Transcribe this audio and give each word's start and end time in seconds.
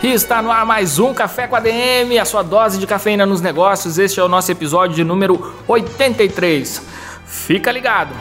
E 0.00 0.12
está 0.12 0.40
no 0.40 0.52
ar 0.52 0.64
mais 0.64 1.00
um 1.00 1.12
Café 1.12 1.48
com 1.48 1.56
ADM, 1.56 2.20
a 2.20 2.24
sua 2.24 2.44
dose 2.44 2.78
de 2.78 2.86
cafeína 2.86 3.26
nos 3.26 3.40
negócios. 3.40 3.98
Este 3.98 4.20
é 4.20 4.22
o 4.22 4.28
nosso 4.28 4.52
episódio 4.52 4.94
de 4.94 5.02
número 5.02 5.56
83. 5.66 6.80
Fica 7.26 7.72
ligado! 7.72 8.14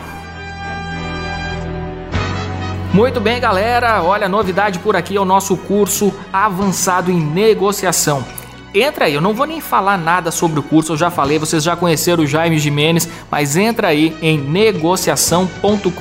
Muito 2.92 3.22
bem, 3.22 3.40
galera. 3.40 4.02
Olha, 4.02 4.28
novidade 4.28 4.80
por 4.80 4.96
aqui 4.96 5.18
é 5.18 5.22
o 5.22 5.26
nosso 5.26 5.56
curso 5.56 6.12
avançado 6.34 7.12
em 7.12 7.20
negociação. 7.20 8.26
Entra 8.74 9.06
aí, 9.06 9.14
eu 9.14 9.22
não 9.22 9.36
vou 9.36 9.46
nem 9.46 9.62
falar 9.62 9.98
nada 9.98 10.32
sobre 10.32 10.60
o 10.60 10.64
curso, 10.64 10.94
eu 10.94 10.98
já 10.98 11.10
falei, 11.10 11.40
vocês 11.40 11.64
já 11.64 11.76
conheceram 11.76 12.24
o 12.24 12.28
Jaime 12.28 12.60
Jimenez, 12.60 13.08
mas 13.32 13.56
entra 13.56 13.88
aí 13.88 14.16
em 14.22 14.38
negociação.com.br 14.38 15.92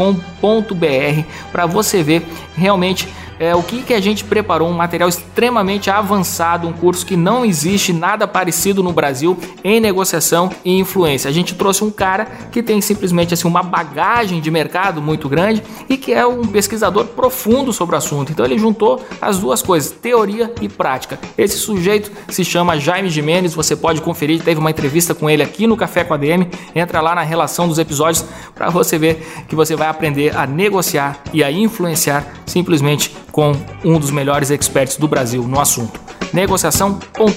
para 1.52 1.66
você 1.66 2.02
ver 2.02 2.27
realmente 2.57 3.09
é, 3.39 3.55
o 3.55 3.63
que, 3.63 3.83
que 3.83 3.95
a 3.95 4.01
gente 4.01 4.25
preparou, 4.25 4.69
um 4.69 4.73
material 4.73 5.09
extremamente 5.09 5.91
avançado, 5.91 6.67
um 6.67 6.73
curso 6.73 7.05
que 7.05 7.17
não 7.17 7.45
existe 7.45 7.93
nada 7.93 8.27
parecido 8.27 8.83
no 8.83 8.93
Brasil 8.93 9.39
em 9.63 9.81
negociação 9.81 10.51
e 10.65 10.79
influência. 10.79 11.29
A 11.29 11.33
gente 11.33 11.55
trouxe 11.55 11.85
um 11.85 11.91
cara 11.91 12.25
que 12.51 12.63
tem 12.63 12.80
simplesmente 12.80 13.35
assim 13.35 13.47
uma 13.47 13.63
bagagem 13.63 14.41
de 14.41 14.51
mercado 14.51 15.02
muito 15.02 15.29
grande 15.29 15.63
e 15.88 15.97
que 15.97 16.13
é 16.13 16.27
um 16.27 16.47
pesquisador 16.47 17.07
profundo 17.07 17.73
sobre 17.73 17.95
o 17.95 17.99
assunto. 17.99 18.33
Então 18.33 18.45
ele 18.45 18.59
juntou 18.59 19.05
as 19.21 19.38
duas 19.38 19.63
coisas, 19.63 19.91
teoria 19.91 20.53
e 20.60 20.69
prática. 20.69 21.19
Esse 21.37 21.59
sujeito 21.59 22.10
se 22.29 22.45
chama 22.45 22.79
Jaime 22.79 23.10
Jimenez, 23.10 23.55
você 23.55 23.77
pode 23.77 24.01
conferir, 24.01 24.43
teve 24.43 24.60
uma 24.60 24.71
entrevista 24.71 25.15
com 25.15 25.29
ele 25.29 25.43
aqui 25.43 25.66
no 25.66 25.77
Café 25.77 26.05
com 26.05 26.15
a 26.15 26.16
DM. 26.16 26.49
Entra 26.75 27.01
lá 27.01 27.15
na 27.15 27.23
relação 27.23 27.69
dos 27.69 27.79
episódios 27.79 28.25
para 28.55 28.71
você 28.71 28.99
ver 28.99 29.45
que 29.49 29.55
você 29.55 29.77
vai 29.77 29.88
aprender 29.88 30.37
a 30.37 30.47
negociar 30.47 31.21
e 31.32 31.45
a 31.45 31.51
influenciar 31.51 32.27
simplesmente 32.47 33.15
com 33.37 33.54
um 33.84 33.98
dos 33.98 34.10
melhores 34.10 34.51
experts 34.51 34.96
do 34.96 35.06
Brasil 35.06 35.42
no 35.46 35.60
assunto. 35.60 36.01
negociação.com.br. 36.32 37.37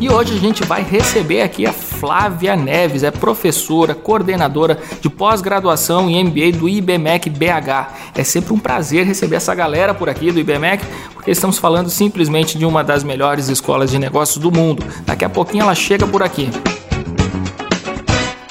E 0.00 0.08
hoje 0.08 0.34
a 0.34 0.38
gente 0.38 0.64
vai 0.64 0.82
receber 0.82 1.42
aqui 1.42 1.66
a 1.66 1.74
Flávia 1.74 2.56
Neves, 2.56 3.02
é 3.02 3.10
professora, 3.10 3.94
coordenadora 3.94 4.80
de 4.98 5.10
pós-graduação 5.10 6.08
em 6.08 6.24
MBA 6.24 6.52
do 6.52 6.66
IBMEC 6.68 7.28
BH. 7.28 7.92
É 8.16 8.24
sempre 8.24 8.54
um 8.54 8.58
prazer 8.58 9.04
receber 9.04 9.36
essa 9.36 9.54
galera 9.54 9.92
por 9.92 10.08
aqui 10.08 10.32
do 10.32 10.40
IBMEC, 10.40 10.82
porque 11.12 11.30
estamos 11.30 11.58
falando 11.58 11.90
simplesmente 11.90 12.56
de 12.56 12.64
uma 12.64 12.82
das 12.82 13.04
melhores 13.04 13.50
escolas 13.50 13.90
de 13.90 13.98
negócios 13.98 14.38
do 14.38 14.50
mundo. 14.50 14.82
Daqui 15.04 15.24
a 15.24 15.28
pouquinho 15.28 15.64
ela 15.64 15.74
chega 15.74 16.06
por 16.06 16.22
aqui. 16.22 16.48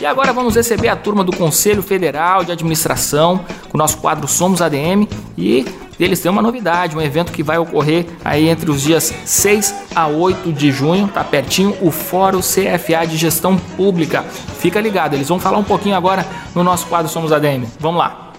E 0.08 0.10
agora 0.10 0.32
vamos 0.32 0.56
receber 0.56 0.88
a 0.88 0.96
turma 0.96 1.22
do 1.22 1.36
Conselho 1.36 1.84
Federal 1.84 2.42
de 2.42 2.50
Administração, 2.50 3.44
com 3.68 3.78
o 3.78 3.78
nosso 3.78 3.98
quadro 3.98 4.26
Somos 4.26 4.62
ADM 4.62 5.06
e 5.38 5.66
eles 6.00 6.22
têm 6.22 6.32
uma 6.32 6.42
novidade, 6.42 6.96
um 6.96 7.02
evento 7.02 7.30
que 7.30 7.44
vai 7.44 7.58
ocorrer 7.58 8.06
aí 8.24 8.48
entre 8.48 8.72
os 8.72 8.84
dias 8.84 9.14
6 9.26 9.76
a 9.94 10.08
8 10.08 10.54
de 10.54 10.72
junho, 10.72 11.10
tá 11.10 11.26
pertinho, 11.26 11.76
o 11.82 11.92
Fórum 11.92 12.40
CFA 12.40 13.06
de 13.06 13.18
Gestão 13.18 13.58
Pública. 13.76 14.24
Fica 14.60 14.80
ligado, 14.80 15.14
eles 15.14 15.28
vão 15.28 15.42
falar 15.42 15.58
um 15.58 15.64
pouquinho 15.66 15.98
agora 15.98 16.26
no 16.56 16.64
nosso 16.64 16.88
quadro 16.88 17.12
Somos 17.12 17.34
ADM. 17.34 17.66
Vamos 17.78 18.00
lá. 18.00 18.32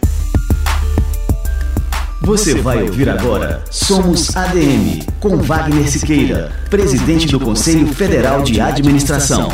Você 2.23 2.63
vai 2.63 2.83
ouvir 2.83 3.11
agora 3.11 3.63
Somos 3.71 4.35
ADM, 4.35 5.05
com 5.21 5.37
Wagner 5.37 5.87
Siqueira, 5.87 6.51
presidente 6.71 7.27
do 7.27 7.39
Conselho 7.39 7.89
Federal 7.89 8.41
de 8.41 8.59
Administração. 8.59 9.53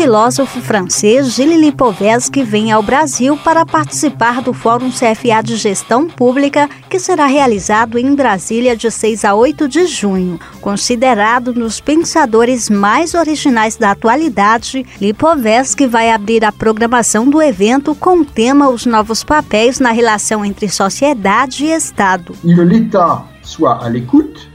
Filósofo 0.00 0.62
francês 0.62 1.34
Gilles 1.34 1.60
Lipovetsky 1.60 2.42
vem 2.42 2.72
ao 2.72 2.82
Brasil 2.82 3.36
para 3.36 3.66
participar 3.66 4.40
do 4.40 4.54
Fórum 4.54 4.90
CFA 4.90 5.42
de 5.44 5.56
Gestão 5.56 6.08
Pública, 6.08 6.70
que 6.88 6.98
será 6.98 7.26
realizado 7.26 7.98
em 7.98 8.14
Brasília 8.14 8.74
de 8.74 8.90
6 8.90 9.26
a 9.26 9.34
8 9.34 9.68
de 9.68 9.84
junho. 9.84 10.40
Considerado 10.62 11.50
um 11.50 11.60
dos 11.60 11.80
pensadores 11.80 12.70
mais 12.70 13.12
originais 13.12 13.76
da 13.76 13.90
atualidade, 13.90 14.86
Lipovetsky 14.98 15.86
vai 15.86 16.10
abrir 16.10 16.46
a 16.46 16.50
programação 16.50 17.28
do 17.28 17.42
evento 17.42 17.94
com 17.94 18.20
o 18.20 18.24
tema 18.24 18.70
Os 18.70 18.86
Novos 18.86 19.22
Papéis 19.22 19.78
na 19.78 19.90
relação 19.90 20.42
entre 20.42 20.70
sociedade 20.70 21.66
e 21.66 21.72
Estado. 21.72 22.34
L'État 22.42 23.24
soit 23.42 23.84
à 23.84 23.88
l'écoute 23.90 24.49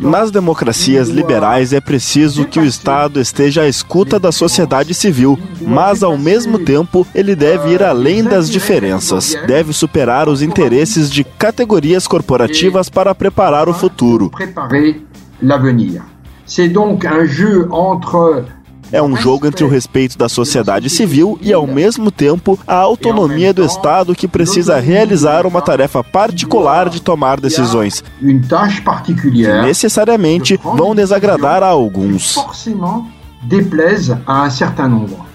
nas 0.00 0.30
democracias 0.30 1.08
liberais 1.08 1.72
é 1.72 1.80
preciso 1.80 2.46
que 2.46 2.58
o 2.58 2.64
Estado 2.64 3.20
esteja 3.20 3.62
à 3.62 3.68
escuta 3.68 4.18
da 4.18 4.32
sociedade 4.32 4.94
civil, 4.94 5.38
mas 5.60 6.02
ao 6.02 6.16
mesmo 6.16 6.58
tempo 6.58 7.06
ele 7.14 7.34
deve 7.34 7.70
ir 7.70 7.82
além 7.82 8.24
das 8.24 8.50
diferenças. 8.50 9.36
Deve 9.46 9.72
superar 9.72 10.28
os 10.28 10.42
interesses 10.42 11.10
de 11.10 11.24
categorias 11.24 12.06
corporativas 12.06 12.88
para 12.88 13.14
preparar 13.14 13.68
o 13.68 13.74
futuro. 13.74 14.30
C'est 16.44 16.68
donc 16.68 17.06
un 17.06 17.24
jeu 17.24 17.68
entre 17.72 18.44
é 18.92 19.02
um 19.02 19.16
jogo 19.16 19.46
entre 19.46 19.64
o 19.64 19.68
respeito 19.68 20.18
da 20.18 20.28
sociedade 20.28 20.90
civil 20.90 21.38
e, 21.40 21.52
ao 21.52 21.66
mesmo 21.66 22.10
tempo, 22.10 22.58
a 22.66 22.76
autonomia 22.76 23.52
do 23.52 23.64
Estado 23.64 24.14
que 24.14 24.28
precisa 24.28 24.78
realizar 24.78 25.46
uma 25.46 25.62
tarefa 25.62 26.04
particular 26.04 26.90
de 26.90 27.00
tomar 27.00 27.40
decisões, 27.40 28.04
que 29.30 29.66
necessariamente 29.66 30.60
vão 30.62 30.94
desagradar 30.94 31.62
a 31.62 31.68
alguns. 31.68 32.36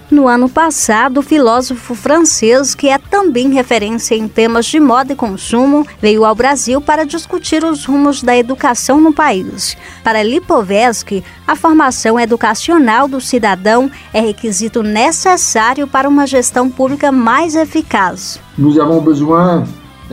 No 0.09 0.25
ano 0.25 0.47
passado, 0.47 1.17
o 1.17 1.21
filósofo 1.21 1.93
francês, 1.93 2.73
que 2.73 2.87
é 2.87 2.97
também 2.97 3.51
referência 3.51 4.15
em 4.15 4.25
temas 4.25 4.65
de 4.65 4.79
moda 4.79 5.11
e 5.11 5.15
consumo, 5.17 5.85
veio 6.01 6.23
ao 6.23 6.33
Brasil 6.33 6.79
para 6.79 7.05
discutir 7.05 7.61
os 7.65 7.83
rumos 7.83 8.23
da 8.23 8.35
educação 8.35 9.01
no 9.01 9.11
país. 9.11 9.75
Para 10.05 10.23
Lipovetsky, 10.23 11.25
a 11.45 11.57
formação 11.57 12.17
educacional 12.17 13.09
do 13.09 13.19
cidadão 13.19 13.91
é 14.13 14.21
requisito 14.21 14.81
necessário 14.81 15.85
para 15.87 16.07
uma 16.07 16.25
gestão 16.25 16.69
pública 16.69 17.11
mais 17.11 17.53
eficaz. 17.53 18.39
Nous 18.57 18.79
avons 18.79 19.03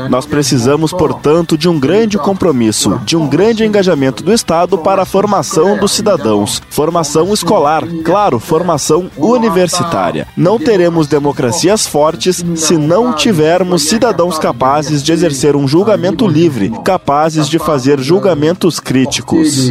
nós 0.09 0.27
precisamos, 0.27 0.93
portanto, 0.93 1.57
de 1.57 1.69
um 1.69 1.79
grande 1.79 2.19
compromisso, 2.19 3.01
de 3.05 3.17
um 3.17 3.27
grande 3.29 3.65
engajamento 3.65 4.23
do 4.23 4.33
Estado 4.33 4.79
para 4.79 5.03
a 5.03 5.07
formação 5.07 5.77
dos 5.77 5.93
cidadãos. 5.93 6.63
Formação 6.71 7.33
escolar, 7.33 7.85
claro, 8.05 8.39
formação 8.39 9.11
universitária. 9.17 10.27
Não 10.37 10.59
teremos 10.59 11.07
democracias 11.07 11.87
fortes 11.87 12.45
se 12.57 12.77
não 12.77 13.13
tivermos 13.13 13.89
cidadãos 13.89 14.39
capazes 14.39 15.03
de 15.03 15.13
exercer 15.13 15.57
um 15.57 15.69
julgamento 15.69 16.27
livre, 16.27 16.73
capazes 16.85 17.49
de 17.49 17.59
fazer 17.59 18.01
julgamentos 18.01 18.81
críticos. 18.81 19.69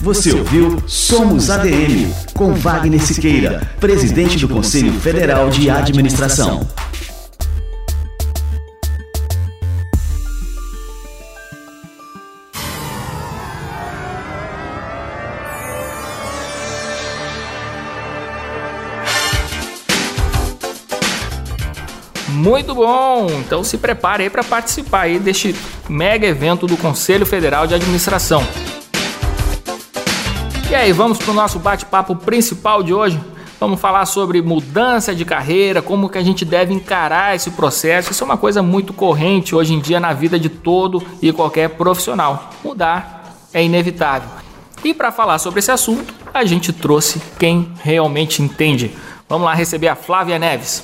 Você 0.00 0.32
ouviu 0.32 0.80
Somos 0.86 1.50
ADM, 1.50 2.12
com 2.32 2.54
Wagner 2.54 3.02
Siqueira, 3.02 3.68
presidente 3.80 4.38
do 4.38 4.48
Conselho 4.48 4.92
Federal 5.00 5.50
de 5.50 5.68
Administração. 5.68 6.64
Muito 22.42 22.74
bom! 22.74 23.28
Então 23.38 23.62
se 23.62 23.78
prepare 23.78 24.24
aí 24.24 24.28
para 24.28 24.42
participar 24.42 25.02
aí 25.02 25.20
deste 25.20 25.54
mega 25.88 26.26
evento 26.26 26.66
do 26.66 26.76
Conselho 26.76 27.24
Federal 27.24 27.68
de 27.68 27.74
Administração. 27.74 28.42
E 30.68 30.74
aí, 30.74 30.92
vamos 30.92 31.18
para 31.18 31.30
o 31.30 31.34
nosso 31.34 31.60
bate-papo 31.60 32.16
principal 32.16 32.82
de 32.82 32.92
hoje? 32.92 33.20
Vamos 33.60 33.80
falar 33.80 34.06
sobre 34.06 34.42
mudança 34.42 35.14
de 35.14 35.24
carreira, 35.24 35.80
como 35.80 36.08
que 36.08 36.18
a 36.18 36.22
gente 36.22 36.44
deve 36.44 36.74
encarar 36.74 37.36
esse 37.36 37.52
processo. 37.52 38.10
Isso 38.10 38.24
é 38.24 38.26
uma 38.26 38.36
coisa 38.36 38.60
muito 38.60 38.92
corrente 38.92 39.54
hoje 39.54 39.74
em 39.74 39.78
dia 39.78 40.00
na 40.00 40.12
vida 40.12 40.36
de 40.36 40.48
todo 40.48 41.00
e 41.22 41.32
qualquer 41.32 41.68
profissional. 41.68 42.50
Mudar 42.64 43.36
é 43.54 43.62
inevitável. 43.62 44.28
E 44.82 44.92
para 44.92 45.12
falar 45.12 45.38
sobre 45.38 45.60
esse 45.60 45.70
assunto, 45.70 46.12
a 46.34 46.44
gente 46.44 46.72
trouxe 46.72 47.22
quem 47.38 47.72
realmente 47.84 48.42
entende. 48.42 48.90
Vamos 49.28 49.44
lá 49.44 49.54
receber 49.54 49.86
a 49.86 49.94
Flávia 49.94 50.40
Neves. 50.40 50.82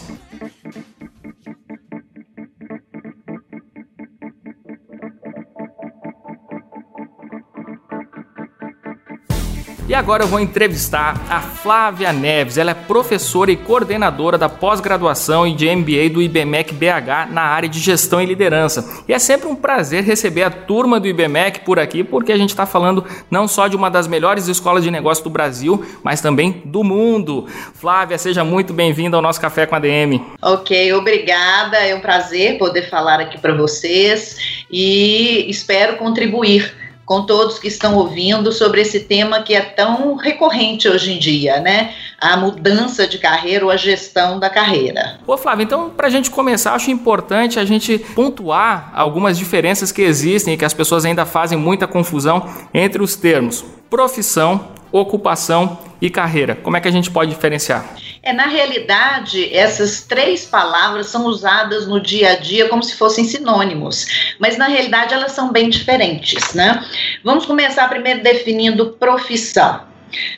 E 9.89 9.95
agora 9.95 10.23
eu 10.23 10.29
vou 10.29 10.39
entrevistar 10.39 11.19
a 11.31 11.41
Flávia 11.41 12.13
Neves. 12.13 12.59
Ela 12.59 12.73
é 12.73 12.75
professora 12.75 13.51
e 13.51 13.57
coordenadora 13.57 14.37
da 14.37 14.47
pós-graduação 14.47 15.47
e 15.47 15.55
de 15.55 15.75
MBA 15.75 16.11
do 16.13 16.21
IBMEC 16.21 16.75
BH 16.75 17.33
na 17.33 17.41
área 17.41 17.71
de 17.71 17.81
gestão 17.81 18.21
e 18.21 18.27
liderança. 18.27 19.03
E 19.09 19.15
é 19.15 19.19
sempre 19.19 19.49
um 19.49 19.57
prazer 19.57 20.05
receber 20.05 20.43
a 20.43 20.51
turma 20.51 21.01
do 21.01 21.09
IBMEC 21.09 21.61
por 21.61 21.79
aqui, 21.79 22.05
porque 22.05 22.33
a 22.33 22.37
gente 22.37 22.51
está 22.51 22.67
falando 22.67 23.03
não 23.31 23.49
só 23.49 23.67
de 23.67 23.77
uma 23.77 23.89
das 23.89 24.07
melhores 24.07 24.47
escolas 24.47 24.85
de 24.85 24.91
negócio 24.91 25.25
do 25.25 25.31
Brasil, 25.31 25.83
mas 26.03 26.21
também 26.21 26.61
do 26.67 26.85
mundo. 26.85 27.47
Flávia, 27.73 28.19
seja 28.19 28.45
muito 28.45 28.75
bem-vinda 28.75 29.17
ao 29.17 29.23
nosso 29.23 29.41
Café 29.41 29.65
com 29.65 29.75
a 29.75 29.79
DM. 29.79 30.23
Ok, 30.43 30.93
obrigada. 30.93 31.79
É 31.79 31.95
um 31.95 32.01
prazer 32.01 32.59
poder 32.59 32.91
falar 32.91 33.21
aqui 33.21 33.39
para 33.39 33.55
vocês 33.55 34.65
e 34.71 35.49
espero 35.49 35.97
contribuir 35.97 36.88
com 37.09 37.23
todos 37.23 37.59
que 37.59 37.69
estão 37.69 37.97
ouvindo 37.97 38.53
sobre 38.53 38.83
esse 38.83 39.01
tema 39.01 39.41
que 39.41 39.55
é 39.55 39.63
tão 39.63 40.15
recorrente 40.15 40.87
hoje 40.87 41.15
em 41.15 41.19
dia, 41.19 41.59
né? 41.59 41.95
A 42.21 42.37
mudança 42.37 43.09
de 43.09 43.17
carreira 43.17 43.65
ou 43.65 43.71
a 43.71 43.79
gestão 43.79 44.39
da 44.39 44.51
carreira. 44.51 45.19
Ô 45.27 45.35
Flávio, 45.39 45.65
então 45.65 45.89
para 45.89 46.09
a 46.09 46.11
gente 46.11 46.31
começar, 46.31 46.75
acho 46.75 46.91
importante 46.91 47.59
a 47.59 47.65
gente 47.65 47.99
pontuar 48.15 48.93
algumas 48.95 49.39
diferenças 49.39 49.91
que 49.91 50.03
existem 50.03 50.53
e 50.53 50.57
que 50.59 50.67
as 50.67 50.75
pessoas 50.75 51.07
ainda 51.07 51.25
fazem 51.25 51.57
muita 51.57 51.87
confusão 51.87 52.47
entre 52.75 53.03
os 53.03 53.17
termos 53.17 53.65
profissão, 53.89 54.69
ocupação 54.93 55.79
e 56.03 56.11
carreira. 56.11 56.55
Como 56.57 56.77
é 56.77 56.81
que 56.81 56.89
a 56.89 56.93
gente 56.93 57.11
pode 57.11 57.31
diferenciar? 57.31 57.87
É, 58.29 58.33
na 58.35 58.47
realidade, 58.47 59.57
essas 59.57 60.03
três 60.03 60.45
palavras 60.45 61.07
são 61.07 61.25
usadas 61.25 61.87
no 61.87 61.99
dia 61.99 62.33
a 62.33 62.37
dia 62.37 62.69
como 62.69 62.83
se 62.83 62.95
fossem 62.95 63.25
sinônimos, 63.25 64.37
mas 64.39 64.59
na 64.59 64.67
realidade 64.67 65.15
elas 65.15 65.33
são 65.33 65.51
bem 65.51 65.71
diferentes, 65.71 66.53
né? 66.53 66.85
Vamos 67.25 67.47
começar 67.47 67.89
primeiro 67.89 68.23
definindo 68.23 68.91
profissão. 69.01 69.81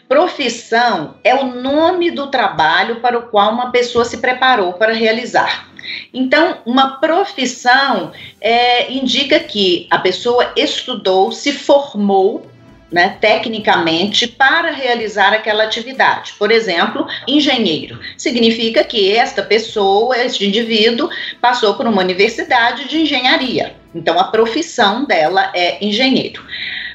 Profissão 0.08 1.16
é 1.24 1.34
o 1.34 1.46
nome 1.46 2.12
do 2.12 2.28
trabalho 2.28 3.00
para 3.00 3.18
o 3.18 3.22
qual 3.22 3.52
uma 3.52 3.72
pessoa 3.72 4.04
se 4.04 4.18
preparou 4.18 4.74
para 4.74 4.92
realizar. 4.92 5.68
Então, 6.14 6.58
uma 6.64 7.00
profissão 7.00 8.12
é, 8.40 8.92
indica 8.92 9.40
que 9.40 9.88
a 9.90 9.98
pessoa 9.98 10.52
estudou, 10.54 11.32
se 11.32 11.52
formou 11.52 12.46
né, 12.90 13.16
tecnicamente 13.20 14.26
para 14.26 14.70
realizar 14.70 15.32
aquela 15.32 15.64
atividade. 15.64 16.34
Por 16.38 16.50
exemplo, 16.50 17.06
engenheiro. 17.26 17.98
Significa 18.16 18.82
que 18.82 19.16
esta 19.16 19.42
pessoa, 19.42 20.18
este 20.18 20.46
indivíduo, 20.46 21.08
passou 21.40 21.74
por 21.74 21.86
uma 21.86 22.02
universidade 22.02 22.88
de 22.88 23.00
engenharia. 23.00 23.74
Então, 23.94 24.18
a 24.18 24.24
profissão 24.24 25.04
dela 25.04 25.50
é 25.54 25.84
engenheiro. 25.84 26.42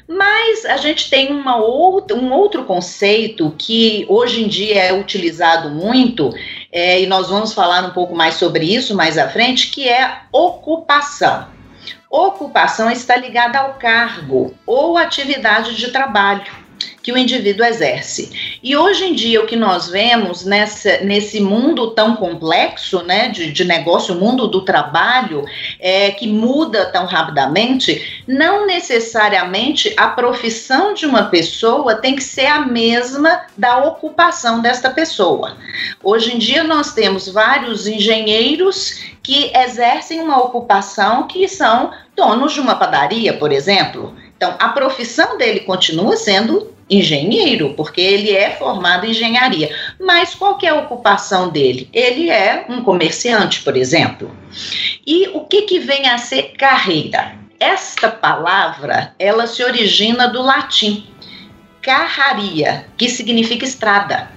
Mas 0.08 0.64
a 0.64 0.76
gente 0.76 1.10
tem 1.10 1.32
uma 1.32 1.56
outra, 1.56 2.16
um 2.16 2.32
outro 2.32 2.64
conceito 2.64 3.52
que 3.58 4.06
hoje 4.08 4.44
em 4.44 4.48
dia 4.48 4.84
é 4.84 4.92
utilizado 4.92 5.70
muito, 5.70 6.30
é, 6.70 7.00
e 7.00 7.06
nós 7.06 7.28
vamos 7.28 7.52
falar 7.52 7.84
um 7.84 7.90
pouco 7.90 8.14
mais 8.14 8.34
sobre 8.34 8.64
isso 8.64 8.94
mais 8.94 9.18
à 9.18 9.28
frente, 9.28 9.70
que 9.70 9.88
é 9.88 10.20
ocupação. 10.30 11.55
Ocupação 12.16 12.90
está 12.90 13.14
ligada 13.14 13.58
ao 13.58 13.74
cargo 13.74 14.54
ou 14.64 14.96
atividade 14.96 15.76
de 15.76 15.92
trabalho 15.92 16.50
que 17.06 17.12
o 17.12 17.16
indivíduo 17.16 17.64
exerce. 17.64 18.58
E 18.60 18.76
hoje 18.76 19.04
em 19.04 19.14
dia, 19.14 19.40
o 19.40 19.46
que 19.46 19.54
nós 19.54 19.88
vemos 19.88 20.44
nessa, 20.44 20.98
nesse 21.04 21.38
mundo 21.38 21.92
tão 21.92 22.16
complexo 22.16 23.00
né, 23.04 23.28
de, 23.28 23.52
de 23.52 23.64
negócio, 23.64 24.12
o 24.12 24.18
mundo 24.18 24.48
do 24.48 24.62
trabalho, 24.62 25.44
é, 25.78 26.10
que 26.10 26.26
muda 26.26 26.86
tão 26.86 27.06
rapidamente, 27.06 28.24
não 28.26 28.66
necessariamente 28.66 29.94
a 29.96 30.08
profissão 30.08 30.94
de 30.94 31.06
uma 31.06 31.26
pessoa 31.26 31.94
tem 31.94 32.16
que 32.16 32.24
ser 32.24 32.46
a 32.46 32.66
mesma 32.66 33.42
da 33.56 33.84
ocupação 33.84 34.60
desta 34.60 34.90
pessoa. 34.90 35.56
Hoje 36.02 36.34
em 36.34 36.38
dia, 36.38 36.64
nós 36.64 36.92
temos 36.92 37.28
vários 37.28 37.86
engenheiros 37.86 39.00
que 39.22 39.52
exercem 39.54 40.20
uma 40.20 40.42
ocupação 40.42 41.28
que 41.28 41.46
são 41.46 41.92
donos 42.16 42.52
de 42.52 42.58
uma 42.58 42.74
padaria, 42.74 43.32
por 43.32 43.52
exemplo. 43.52 44.12
Então, 44.36 44.56
a 44.58 44.70
profissão 44.70 45.38
dele 45.38 45.60
continua 45.60 46.16
sendo 46.16 46.74
engenheiro, 46.88 47.74
porque 47.74 48.00
ele 48.00 48.30
é 48.30 48.50
formado 48.50 49.06
em 49.06 49.10
engenharia. 49.10 49.74
Mas 50.00 50.34
qual 50.34 50.56
que 50.56 50.66
é 50.66 50.70
a 50.70 50.76
ocupação 50.76 51.48
dele? 51.48 51.88
Ele 51.92 52.30
é 52.30 52.64
um 52.68 52.82
comerciante, 52.82 53.62
por 53.62 53.76
exemplo. 53.76 54.30
E 55.06 55.28
o 55.28 55.40
que, 55.40 55.62
que 55.62 55.78
vem 55.78 56.08
a 56.08 56.18
ser 56.18 56.54
carreira? 56.56 57.34
Esta 57.58 58.08
palavra, 58.08 59.14
ela 59.18 59.46
se 59.46 59.64
origina 59.64 60.28
do 60.28 60.42
latim 60.42 61.06
carraria, 61.80 62.86
que 62.96 63.08
significa 63.08 63.64
estrada. 63.64 64.30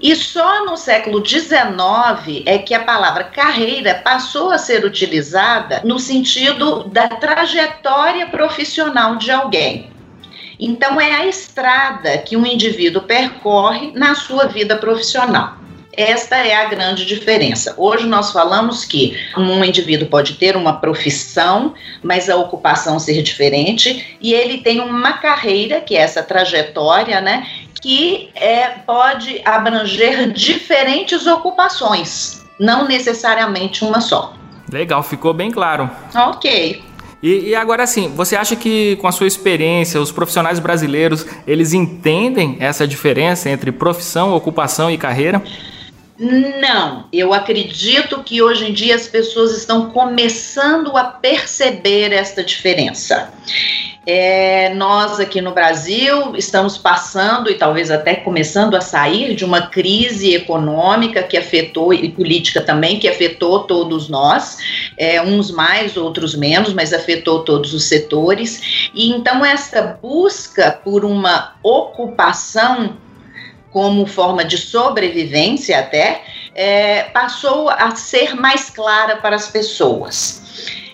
E 0.00 0.14
só 0.16 0.64
no 0.64 0.76
século 0.76 1.24
XIX 1.24 2.42
é 2.44 2.58
que 2.58 2.74
a 2.74 2.82
palavra 2.82 3.24
carreira 3.24 3.94
passou 3.94 4.50
a 4.50 4.58
ser 4.58 4.84
utilizada 4.84 5.82
no 5.84 5.98
sentido 5.98 6.84
da 6.84 7.08
trajetória 7.08 8.26
profissional 8.26 9.16
de 9.16 9.30
alguém. 9.30 9.89
Então, 10.60 11.00
é 11.00 11.12
a 11.14 11.26
estrada 11.26 12.18
que 12.18 12.36
um 12.36 12.44
indivíduo 12.44 13.02
percorre 13.02 13.92
na 13.94 14.14
sua 14.14 14.46
vida 14.46 14.76
profissional. 14.76 15.54
Esta 15.92 16.36
é 16.36 16.54
a 16.54 16.66
grande 16.66 17.04
diferença. 17.04 17.74
Hoje 17.76 18.06
nós 18.06 18.30
falamos 18.30 18.84
que 18.84 19.18
um 19.36 19.64
indivíduo 19.64 20.06
pode 20.06 20.34
ter 20.34 20.56
uma 20.56 20.74
profissão, 20.74 21.74
mas 22.02 22.30
a 22.30 22.36
ocupação 22.36 22.98
ser 22.98 23.22
diferente, 23.22 24.16
e 24.20 24.32
ele 24.32 24.58
tem 24.58 24.80
uma 24.80 25.14
carreira, 25.14 25.80
que 25.80 25.96
é 25.96 26.00
essa 26.00 26.22
trajetória, 26.22 27.20
né, 27.20 27.46
que 27.80 28.30
é, 28.34 28.68
pode 28.86 29.40
abranger 29.44 30.30
diferentes 30.32 31.26
ocupações, 31.26 32.44
não 32.58 32.86
necessariamente 32.86 33.84
uma 33.84 34.00
só. 34.00 34.34
Legal, 34.72 35.02
ficou 35.02 35.34
bem 35.34 35.50
claro. 35.50 35.90
Ok. 36.14 36.84
E, 37.22 37.50
e, 37.50 37.54
agora 37.54 37.86
sim, 37.86 38.12
você 38.16 38.34
acha 38.34 38.56
que 38.56 38.96
com 38.96 39.06
a 39.06 39.12
sua 39.12 39.26
experiência, 39.26 40.00
os 40.00 40.10
profissionais 40.10 40.58
brasileiros, 40.58 41.26
eles 41.46 41.74
entendem 41.74 42.56
essa 42.60 42.88
diferença 42.88 43.50
entre 43.50 43.70
profissão, 43.70 44.34
ocupação 44.34 44.90
e 44.90 44.96
carreira? 44.96 45.42
Não, 46.20 47.06
eu 47.10 47.32
acredito 47.32 48.22
que 48.22 48.42
hoje 48.42 48.68
em 48.68 48.74
dia 48.74 48.94
as 48.94 49.08
pessoas 49.08 49.56
estão 49.56 49.90
começando 49.90 50.94
a 50.94 51.04
perceber 51.04 52.12
esta 52.12 52.44
diferença. 52.44 53.32
É, 54.06 54.74
nós 54.74 55.18
aqui 55.18 55.40
no 55.40 55.52
Brasil 55.52 56.36
estamos 56.36 56.76
passando 56.76 57.50
e 57.50 57.54
talvez 57.54 57.90
até 57.90 58.14
começando 58.16 58.74
a 58.74 58.82
sair 58.82 59.34
de 59.34 59.46
uma 59.46 59.68
crise 59.68 60.34
econômica 60.34 61.22
que 61.22 61.38
afetou 61.38 61.94
e 61.94 62.10
política 62.10 62.60
também 62.60 62.98
que 62.98 63.08
afetou 63.08 63.60
todos 63.60 64.10
nós, 64.10 64.58
é, 64.98 65.22
uns 65.22 65.50
mais, 65.50 65.96
outros 65.96 66.34
menos, 66.34 66.74
mas 66.74 66.92
afetou 66.92 67.44
todos 67.44 67.72
os 67.72 67.84
setores. 67.84 68.90
E 68.94 69.10
então 69.10 69.42
essa 69.42 69.98
busca 70.02 70.70
por 70.70 71.02
uma 71.02 71.54
ocupação 71.62 72.94
como 73.70 74.06
forma 74.06 74.44
de 74.44 74.58
sobrevivência 74.58 75.78
até 75.78 76.22
é, 76.54 77.04
passou 77.04 77.70
a 77.70 77.94
ser 77.94 78.34
mais 78.34 78.70
clara 78.70 79.16
para 79.16 79.36
as 79.36 79.48
pessoas. 79.48 80.40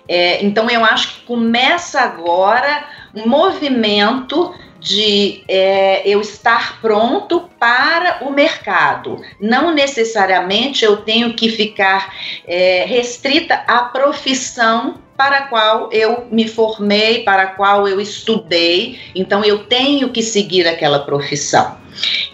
É, 0.09 0.45
então 0.45 0.71
eu 0.71 0.85
acho 0.85 1.15
que 1.15 1.21
começa 1.23 2.01
agora 2.01 2.85
um 3.15 3.29
movimento 3.29 4.55
de 4.79 5.43
é, 5.49 6.03
eu 6.09 6.21
estar 6.21 6.81
pronto 6.81 7.51
para 7.59 8.19
o 8.21 8.31
mercado. 8.31 9.21
Não 9.41 9.75
necessariamente 9.75 10.85
eu 10.85 10.99
tenho 10.99 11.35
que 11.35 11.49
ficar 11.49 12.15
é, 12.47 12.85
restrita 12.87 13.65
à 13.67 13.83
profissão 13.85 15.06
para 15.17 15.39
a 15.39 15.43
qual 15.49 15.91
eu 15.93 16.27
me 16.31 16.47
formei, 16.47 17.23
para 17.23 17.43
a 17.43 17.47
qual 17.47 17.89
eu 17.89 18.01
estudei. 18.01 19.01
Então 19.15 19.45
eu 19.45 19.65
tenho 19.65 20.11
que 20.11 20.23
seguir 20.23 20.67
aquela 20.67 21.01
profissão. 21.01 21.79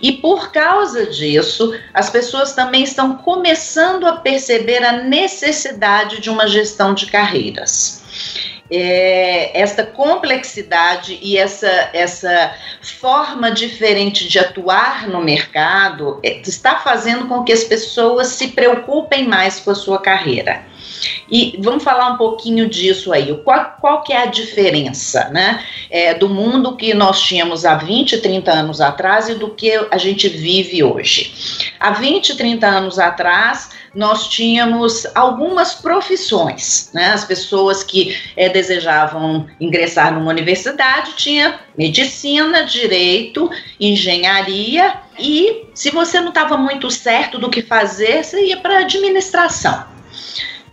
E 0.00 0.12
por 0.12 0.50
causa 0.50 1.06
disso, 1.06 1.72
as 1.94 2.10
pessoas 2.10 2.52
também 2.52 2.82
estão 2.82 3.16
começando 3.16 4.06
a 4.06 4.16
perceber 4.16 4.84
a 4.84 5.04
necessidade 5.04 6.20
de 6.20 6.28
uma 6.28 6.48
gestão 6.48 6.94
de 6.94 7.06
carreiras. 7.06 8.01
É, 8.70 9.60
essa 9.60 9.84
complexidade 9.84 11.18
e 11.20 11.36
essa, 11.36 11.90
essa 11.92 12.54
forma 12.80 13.50
diferente 13.50 14.26
de 14.26 14.38
atuar 14.38 15.08
no 15.08 15.22
mercado 15.22 16.18
é, 16.22 16.40
está 16.40 16.76
fazendo 16.76 17.28
com 17.28 17.44
que 17.44 17.52
as 17.52 17.64
pessoas 17.64 18.28
se 18.28 18.48
preocupem 18.48 19.28
mais 19.28 19.60
com 19.60 19.70
a 19.70 19.74
sua 19.74 19.98
carreira. 19.98 20.64
E 21.30 21.58
vamos 21.60 21.82
falar 21.82 22.12
um 22.12 22.16
pouquinho 22.16 22.68
disso 22.68 23.12
aí. 23.12 23.36
Qual, 23.42 23.76
qual 23.80 24.02
que 24.02 24.12
é 24.12 24.22
a 24.22 24.26
diferença 24.26 25.28
né, 25.30 25.62
é, 25.90 26.14
do 26.14 26.28
mundo 26.28 26.76
que 26.76 26.94
nós 26.94 27.20
tínhamos 27.20 27.64
há 27.64 27.74
20, 27.74 28.18
30 28.18 28.52
anos 28.52 28.80
atrás 28.80 29.28
e 29.28 29.34
do 29.34 29.50
que 29.50 29.72
a 29.90 29.98
gente 29.98 30.28
vive 30.28 30.82
hoje? 30.82 31.72
Há 31.80 31.90
20, 31.92 32.36
30 32.36 32.66
anos 32.66 32.98
atrás, 32.98 33.70
nós 33.94 34.28
tínhamos 34.28 35.06
algumas 35.14 35.74
profissões, 35.74 36.90
né? 36.94 37.12
As 37.12 37.24
pessoas 37.24 37.82
que 37.82 38.16
é, 38.36 38.48
desejavam 38.48 39.46
ingressar 39.60 40.12
numa 40.14 40.30
universidade 40.30 41.14
tinha 41.16 41.60
medicina, 41.76 42.64
direito, 42.64 43.50
engenharia 43.78 44.94
e 45.18 45.66
se 45.74 45.90
você 45.90 46.20
não 46.20 46.28
estava 46.28 46.56
muito 46.56 46.90
certo 46.90 47.38
do 47.38 47.50
que 47.50 47.62
fazer, 47.62 48.24
você 48.24 48.46
ia 48.46 48.56
para 48.56 48.78
administração. 48.78 49.84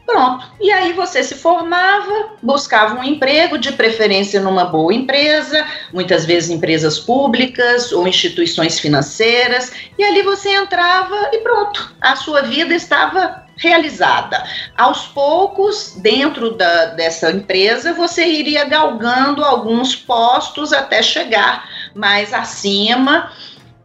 Pronto. 0.10 0.44
E 0.60 0.72
aí 0.72 0.92
você 0.94 1.24
se 1.24 1.36
formava, 1.36 2.32
buscava 2.42 2.96
um 2.96 3.04
emprego, 3.04 3.60
de 3.60 3.72
preferência 3.74 4.42
numa 4.42 4.66
boa 4.66 4.92
empresa, 4.92 5.64
muitas 5.94 6.26
vezes 6.26 6.50
empresas 6.50 6.98
públicas 6.98 7.92
ou 7.92 8.08
instituições 8.08 8.80
financeiras, 8.80 9.72
e 10.00 10.04
ali 10.04 10.24
você 10.24 10.50
entrava 10.50 11.30
e 11.32 11.38
pronto. 11.42 11.94
A 12.02 12.16
sua 12.16 12.42
vida 12.42 12.74
estava 12.74 13.46
realizada. 13.56 14.44
Aos 14.76 15.06
poucos, 15.06 15.94
dentro 15.98 16.56
da, 16.56 16.86
dessa 16.86 17.30
empresa, 17.30 17.94
você 17.94 18.26
iria 18.26 18.66
galgando 18.66 19.46
alguns 19.46 19.96
postos 19.96 20.74
até 20.74 21.04
chegar 21.04 21.70
mais 21.94 22.34
acima. 22.34 23.32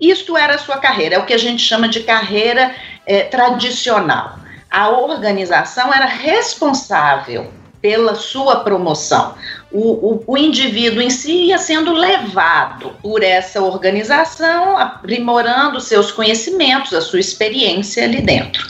Isto 0.01 0.39
era 0.39 0.55
a 0.55 0.59
sua 0.59 0.79
carreira, 0.79 1.17
é 1.17 1.19
o 1.19 1.27
que 1.27 1.35
a 1.35 1.39
gente 1.39 1.61
chama 1.61 1.87
de 1.87 2.01
carreira 2.01 2.75
é, 3.05 3.25
tradicional 3.25 4.43
a 4.75 4.89
organização 4.89 5.95
era 5.95 6.07
responsável 6.07 7.49
pela 7.81 8.17
sua 8.17 8.61
promoção. 8.65 9.35
O, 9.71 10.15
o, 10.15 10.25
o, 10.27 10.37
indivíduo 10.37 11.01
em 11.01 11.11
si 11.11 11.45
ia 11.45 11.59
sendo 11.59 11.93
levado 11.93 12.91
por 13.01 13.23
essa 13.23 13.63
organização, 13.63 14.77
aprimorando 14.77 15.81
seus 15.81 16.11
conhecimentos, 16.11 16.93
a 16.93 17.01
sua 17.01 17.21
experiência 17.21 18.03
ali 18.03 18.21
dentro. 18.21 18.67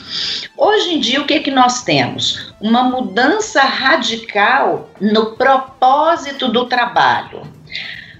Hoje 0.55 0.93
em 0.93 0.99
dia, 0.99 1.21
o 1.21 1.25
que, 1.25 1.39
que 1.39 1.49
nós 1.49 1.83
temos? 1.83 2.53
Uma 2.61 2.83
mudança 2.83 3.61
radical 3.61 4.89
no 5.01 5.31
propósito 5.37 6.49
do 6.49 6.65
trabalho. 6.65 7.41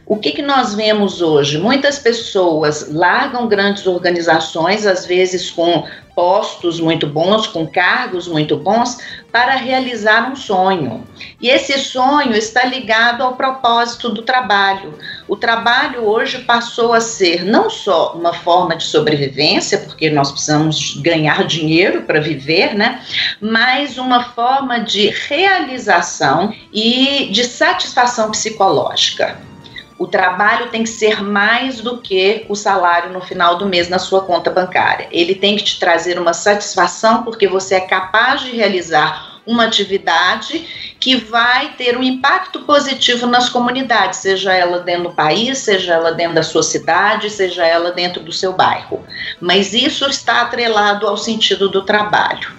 O 0.07 0.17
que, 0.17 0.33
que 0.33 0.41
nós 0.43 0.75
vemos 0.75 1.19
hoje? 1.19 1.57
Muitas 1.57 1.97
pessoas 1.97 2.93
largam 2.93 3.47
grandes 3.47 3.87
organizações, 3.87 4.85
às 4.85 5.03
vezes 5.03 5.49
com 5.49 5.83
postos 6.13 6.79
muito 6.79 7.07
bons, 7.07 7.47
com 7.47 7.65
cargos 7.65 8.27
muito 8.27 8.55
bons, 8.55 8.99
para 9.31 9.55
realizar 9.55 10.31
um 10.31 10.35
sonho. 10.35 11.03
E 11.41 11.49
esse 11.49 11.79
sonho 11.79 12.33
está 12.35 12.65
ligado 12.65 13.23
ao 13.23 13.35
propósito 13.35 14.09
do 14.09 14.21
trabalho. 14.21 14.93
O 15.27 15.35
trabalho 15.35 16.03
hoje 16.03 16.37
passou 16.37 16.93
a 16.93 17.01
ser 17.01 17.43
não 17.43 17.67
só 17.67 18.13
uma 18.13 18.31
forma 18.31 18.75
de 18.75 18.83
sobrevivência, 18.83 19.79
porque 19.79 20.11
nós 20.11 20.31
precisamos 20.31 20.97
ganhar 20.97 21.45
dinheiro 21.45 22.03
para 22.03 22.21
viver, 22.21 22.75
né? 22.75 23.01
Mas 23.41 23.97
uma 23.97 24.23
forma 24.23 24.79
de 24.79 25.09
realização 25.09 26.53
e 26.71 27.27
de 27.31 27.43
satisfação 27.43 28.29
psicológica. 28.29 29.54
O 29.97 30.07
trabalho 30.07 30.69
tem 30.69 30.83
que 30.83 30.89
ser 30.89 31.23
mais 31.23 31.79
do 31.79 31.99
que 31.99 32.45
o 32.49 32.55
salário 32.55 33.13
no 33.13 33.21
final 33.21 33.57
do 33.57 33.65
mês 33.65 33.87
na 33.87 33.97
sua 33.97 34.21
conta 34.21 34.51
bancária. 34.51 35.07
Ele 35.09 35.33
tem 35.33 35.55
que 35.55 35.63
te 35.63 35.79
trazer 35.79 36.19
uma 36.19 36.33
satisfação 36.33 37.23
porque 37.23 37.47
você 37.47 37.75
é 37.75 37.79
capaz 37.79 38.41
de 38.41 38.51
realizar 38.51 39.34
uma 39.45 39.65
atividade 39.65 40.95
que 40.99 41.15
vai 41.15 41.73
ter 41.73 41.97
um 41.97 42.03
impacto 42.03 42.61
positivo 42.61 43.27
nas 43.27 43.49
comunidades, 43.49 44.19
seja 44.19 44.53
ela 44.53 44.79
dentro 44.79 45.09
do 45.09 45.15
país, 45.15 45.59
seja 45.59 45.93
ela 45.93 46.11
dentro 46.11 46.35
da 46.35 46.43
sua 46.43 46.63
cidade, 46.63 47.29
seja 47.29 47.65
ela 47.65 47.91
dentro 47.91 48.23
do 48.23 48.31
seu 48.31 48.53
bairro. 48.53 49.05
Mas 49.39 49.73
isso 49.73 50.07
está 50.09 50.41
atrelado 50.41 51.07
ao 51.07 51.17
sentido 51.17 51.69
do 51.69 51.83
trabalho. 51.83 52.51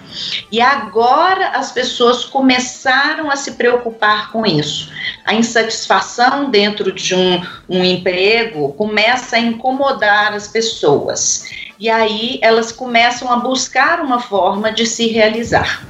E 0.51 0.61
agora 0.61 1.49
as 1.49 1.71
pessoas 1.71 2.23
começaram 2.23 3.29
a 3.29 3.35
se 3.35 3.51
preocupar 3.53 4.31
com 4.31 4.45
isso. 4.45 4.89
A 5.25 5.33
insatisfação 5.33 6.49
dentro 6.49 6.91
de 6.91 7.13
um, 7.13 7.41
um 7.69 7.83
emprego 7.83 8.73
começa 8.73 9.35
a 9.35 9.39
incomodar 9.39 10.33
as 10.33 10.47
pessoas. 10.47 11.43
E 11.79 11.89
aí 11.89 12.39
elas 12.41 12.71
começam 12.71 13.31
a 13.31 13.35
buscar 13.35 13.99
uma 13.99 14.19
forma 14.19 14.71
de 14.71 14.85
se 14.85 15.07
realizar. 15.07 15.85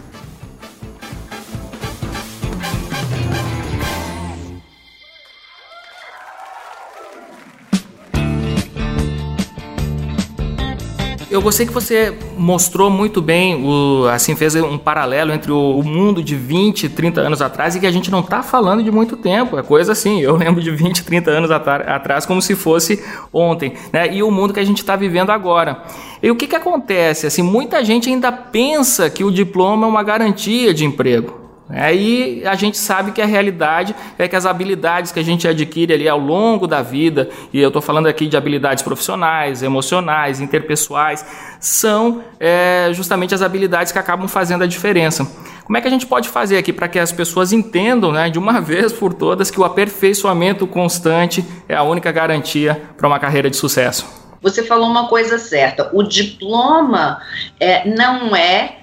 Eu 11.37 11.41
gostei 11.43 11.67
que 11.67 11.71
você 11.71 12.17
mostrou 12.35 12.89
muito 12.89 13.21
bem, 13.21 13.63
o, 13.63 14.07
assim, 14.07 14.35
fez 14.35 14.55
um 14.55 14.75
paralelo 14.75 15.31
entre 15.31 15.51
o, 15.51 15.77
o, 15.77 15.83
mundo 15.83 16.23
de 16.23 16.35
20, 16.35 16.89
30 16.89 17.21
anos 17.21 17.43
atrás 17.43 17.75
e 17.75 17.79
que 17.79 17.85
a 17.85 17.91
gente 17.91 18.09
não 18.09 18.21
está 18.21 18.41
falando 18.41 18.81
de 18.81 18.89
muito 18.89 19.15
tempo. 19.15 19.55
É 19.55 19.61
coisa 19.61 19.91
assim, 19.91 20.19
eu 20.19 20.33
lembro 20.35 20.63
de 20.63 20.71
20, 20.71 21.03
30 21.03 21.29
anos 21.29 21.51
atrás 21.51 22.25
como 22.25 22.41
se 22.41 22.55
fosse 22.55 23.03
ontem, 23.31 23.73
né? 23.93 24.11
E 24.11 24.23
o 24.23 24.31
mundo 24.31 24.51
que 24.51 24.59
a 24.59 24.65
gente 24.65 24.79
está 24.79 24.95
vivendo 24.95 25.29
agora. 25.29 25.83
E 26.23 26.31
o 26.31 26.35
que, 26.35 26.47
que 26.47 26.55
acontece? 26.55 27.27
Assim, 27.27 27.43
muita 27.43 27.85
gente 27.85 28.09
ainda 28.09 28.31
pensa 28.31 29.07
que 29.07 29.23
o 29.23 29.29
diploma 29.29 29.85
é 29.85 29.89
uma 29.91 30.01
garantia 30.01 30.73
de 30.73 30.85
emprego. 30.85 31.46
Aí 31.69 32.43
a 32.45 32.55
gente 32.55 32.77
sabe 32.77 33.11
que 33.11 33.21
a 33.21 33.25
realidade 33.25 33.93
é 34.17 34.27
que 34.27 34.35
as 34.35 34.45
habilidades 34.45 35.11
que 35.11 35.19
a 35.19 35.23
gente 35.23 35.47
adquire 35.47 35.93
ali 35.93 36.07
ao 36.07 36.17
longo 36.17 36.65
da 36.65 36.81
vida, 36.81 37.29
e 37.51 37.59
eu 37.59 37.67
estou 37.67 37.81
falando 37.81 38.07
aqui 38.07 38.25
de 38.27 38.37
habilidades 38.37 38.81
profissionais, 38.81 39.61
emocionais, 39.61 40.39
interpessoais, 40.39 41.25
são 41.59 42.23
é, 42.39 42.89
justamente 42.93 43.35
as 43.35 43.41
habilidades 43.41 43.91
que 43.91 43.99
acabam 43.99 44.27
fazendo 44.27 44.63
a 44.63 44.67
diferença. 44.67 45.29
Como 45.65 45.77
é 45.77 45.81
que 45.81 45.87
a 45.87 45.91
gente 45.91 46.05
pode 46.05 46.29
fazer 46.29 46.57
aqui 46.57 46.71
para 46.71 46.87
que 46.87 46.97
as 46.97 47.11
pessoas 47.11 47.51
entendam 47.51 48.13
né, 48.13 48.29
de 48.29 48.39
uma 48.39 48.59
vez 48.61 48.93
por 48.93 49.13
todas 49.13 49.51
que 49.51 49.59
o 49.59 49.65
aperfeiçoamento 49.65 50.65
constante 50.65 51.43
é 51.67 51.75
a 51.75 51.83
única 51.83 52.11
garantia 52.13 52.81
para 52.95 53.07
uma 53.07 53.19
carreira 53.19 53.49
de 53.49 53.57
sucesso? 53.57 54.05
Você 54.41 54.63
falou 54.63 54.87
uma 54.87 55.09
coisa 55.09 55.37
certa: 55.37 55.89
o 55.93 56.03
diploma 56.03 57.19
é, 57.59 57.85
não 57.89 58.33
é 58.33 58.77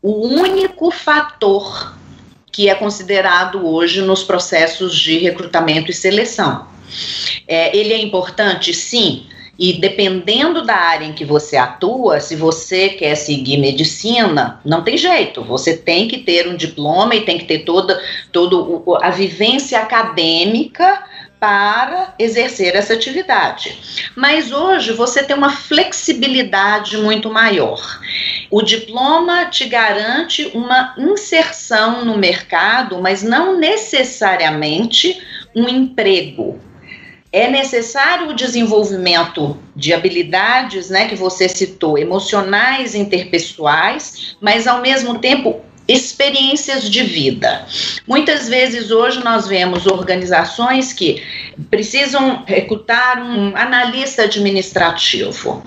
o 0.00 0.28
único 0.28 0.92
fator 0.92 1.98
que 2.52 2.68
é 2.68 2.74
considerado 2.74 3.66
hoje 3.66 4.02
nos 4.02 4.22
processos 4.22 4.98
de 4.98 5.18
recrutamento 5.18 5.90
e 5.90 5.94
seleção. 5.94 6.66
É, 7.46 7.76
ele 7.76 7.92
é 7.92 7.98
importante, 7.98 8.74
sim, 8.74 9.26
e 9.58 9.74
dependendo 9.74 10.64
da 10.64 10.74
área 10.74 11.04
em 11.04 11.12
que 11.12 11.24
você 11.24 11.56
atua, 11.56 12.18
se 12.18 12.34
você 12.34 12.88
quer 12.88 13.14
seguir 13.14 13.58
medicina, 13.58 14.58
não 14.64 14.82
tem 14.82 14.96
jeito. 14.96 15.44
Você 15.44 15.76
tem 15.76 16.08
que 16.08 16.18
ter 16.18 16.48
um 16.48 16.56
diploma 16.56 17.14
e 17.14 17.26
tem 17.26 17.36
que 17.36 17.44
ter 17.44 17.58
toda, 17.58 18.02
toda 18.32 18.56
a 19.02 19.10
vivência 19.10 19.78
acadêmica 19.78 21.09
para 21.40 22.14
exercer 22.18 22.76
essa 22.76 22.92
atividade. 22.92 24.10
Mas 24.14 24.52
hoje 24.52 24.92
você 24.92 25.22
tem 25.24 25.34
uma 25.34 25.50
flexibilidade 25.50 26.98
muito 26.98 27.30
maior. 27.30 27.98
O 28.50 28.60
diploma 28.60 29.46
te 29.46 29.64
garante 29.64 30.50
uma 30.54 30.94
inserção 30.98 32.04
no 32.04 32.18
mercado, 32.18 33.00
mas 33.00 33.22
não 33.22 33.58
necessariamente 33.58 35.20
um 35.56 35.66
emprego. 35.66 36.60
É 37.32 37.48
necessário 37.48 38.28
o 38.28 38.34
desenvolvimento 38.34 39.56
de 39.74 39.94
habilidades, 39.94 40.90
né, 40.90 41.08
que 41.08 41.14
você 41.14 41.48
citou, 41.48 41.96
emocionais, 41.96 42.94
interpessoais, 42.94 44.36
mas 44.40 44.66
ao 44.66 44.82
mesmo 44.82 45.20
tempo 45.20 45.62
experiências 45.90 46.88
de 46.88 47.02
vida. 47.02 47.66
Muitas 48.06 48.48
vezes 48.48 48.90
hoje 48.90 49.22
nós 49.24 49.48
vemos 49.48 49.86
organizações 49.86 50.92
que 50.92 51.22
precisam 51.68 52.44
recrutar 52.46 53.20
um 53.22 53.56
analista 53.56 54.22
administrativo. 54.22 55.64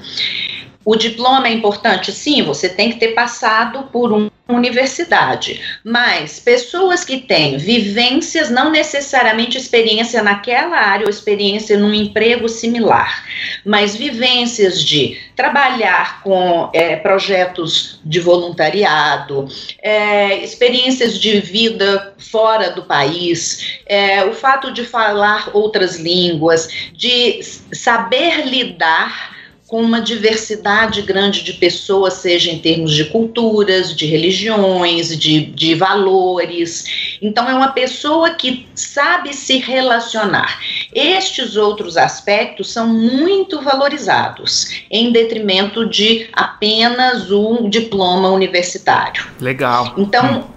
O 0.86 0.96
diploma 0.96 1.48
é 1.48 1.51
importante? 1.51 2.12
Sim, 2.12 2.42
você 2.44 2.70
tem 2.70 2.92
que 2.92 3.00
ter 3.00 3.10
passado 3.10 3.84
por 3.92 4.13
um 4.13 4.30
universidade, 4.55 5.62
mas 5.83 6.39
pessoas 6.39 7.03
que 7.03 7.17
têm 7.17 7.57
vivências, 7.57 8.50
não 8.50 8.69
necessariamente 8.69 9.57
experiência 9.57 10.22
naquela 10.22 10.77
área 10.77 11.05
ou 11.05 11.10
experiência 11.10 11.77
num 11.77 11.93
emprego 11.93 12.48
similar, 12.48 13.25
mas 13.65 13.95
vivências 13.95 14.83
de 14.83 15.17
trabalhar 15.36 16.22
com 16.22 16.69
é, 16.74 16.95
projetos 16.95 18.00
de 18.05 18.19
voluntariado, 18.19 19.48
é, 19.81 20.43
experiências 20.43 21.19
de 21.19 21.39
vida 21.39 22.13
fora 22.17 22.72
do 22.72 22.83
país, 22.83 23.79
é, 23.86 24.24
o 24.25 24.33
fato 24.33 24.72
de 24.72 24.83
falar 24.83 25.50
outras 25.53 25.98
línguas, 25.98 26.67
de 26.93 27.41
saber 27.72 28.45
lidar 28.45 29.32
com 29.74 29.82
uma 29.82 30.00
diversidade 30.00 31.01
grande 31.01 31.42
de 31.42 31.53
pessoas, 31.53 32.13
seja 32.13 32.51
em 32.51 32.60
termos 32.60 32.94
de 32.94 33.06
culturas, 33.06 33.96
de 33.96 34.06
religiões, 34.06 35.18
de, 35.18 35.48
de 35.48 35.74
valores. 35.74 37.18
Então, 37.20 37.50
é 37.50 37.56
uma 37.56 37.72
pessoa 37.72 38.36
que 38.36 38.68
sabe 38.75 39.34
se 39.34 39.58
relacionar. 39.58 40.60
Estes 40.94 41.56
outros 41.56 41.98
aspectos 41.98 42.72
são 42.72 42.88
muito 42.88 43.63
valorizados, 43.63 44.84
em 44.92 45.12
detrimento 45.12 45.89
de 45.89 46.30
apenas 46.34 47.32
um 47.32 47.68
diploma 47.68 48.30
universitário. 48.30 49.25
Legal. 49.39 49.96
Então, 49.98 50.38
hum 50.50 50.53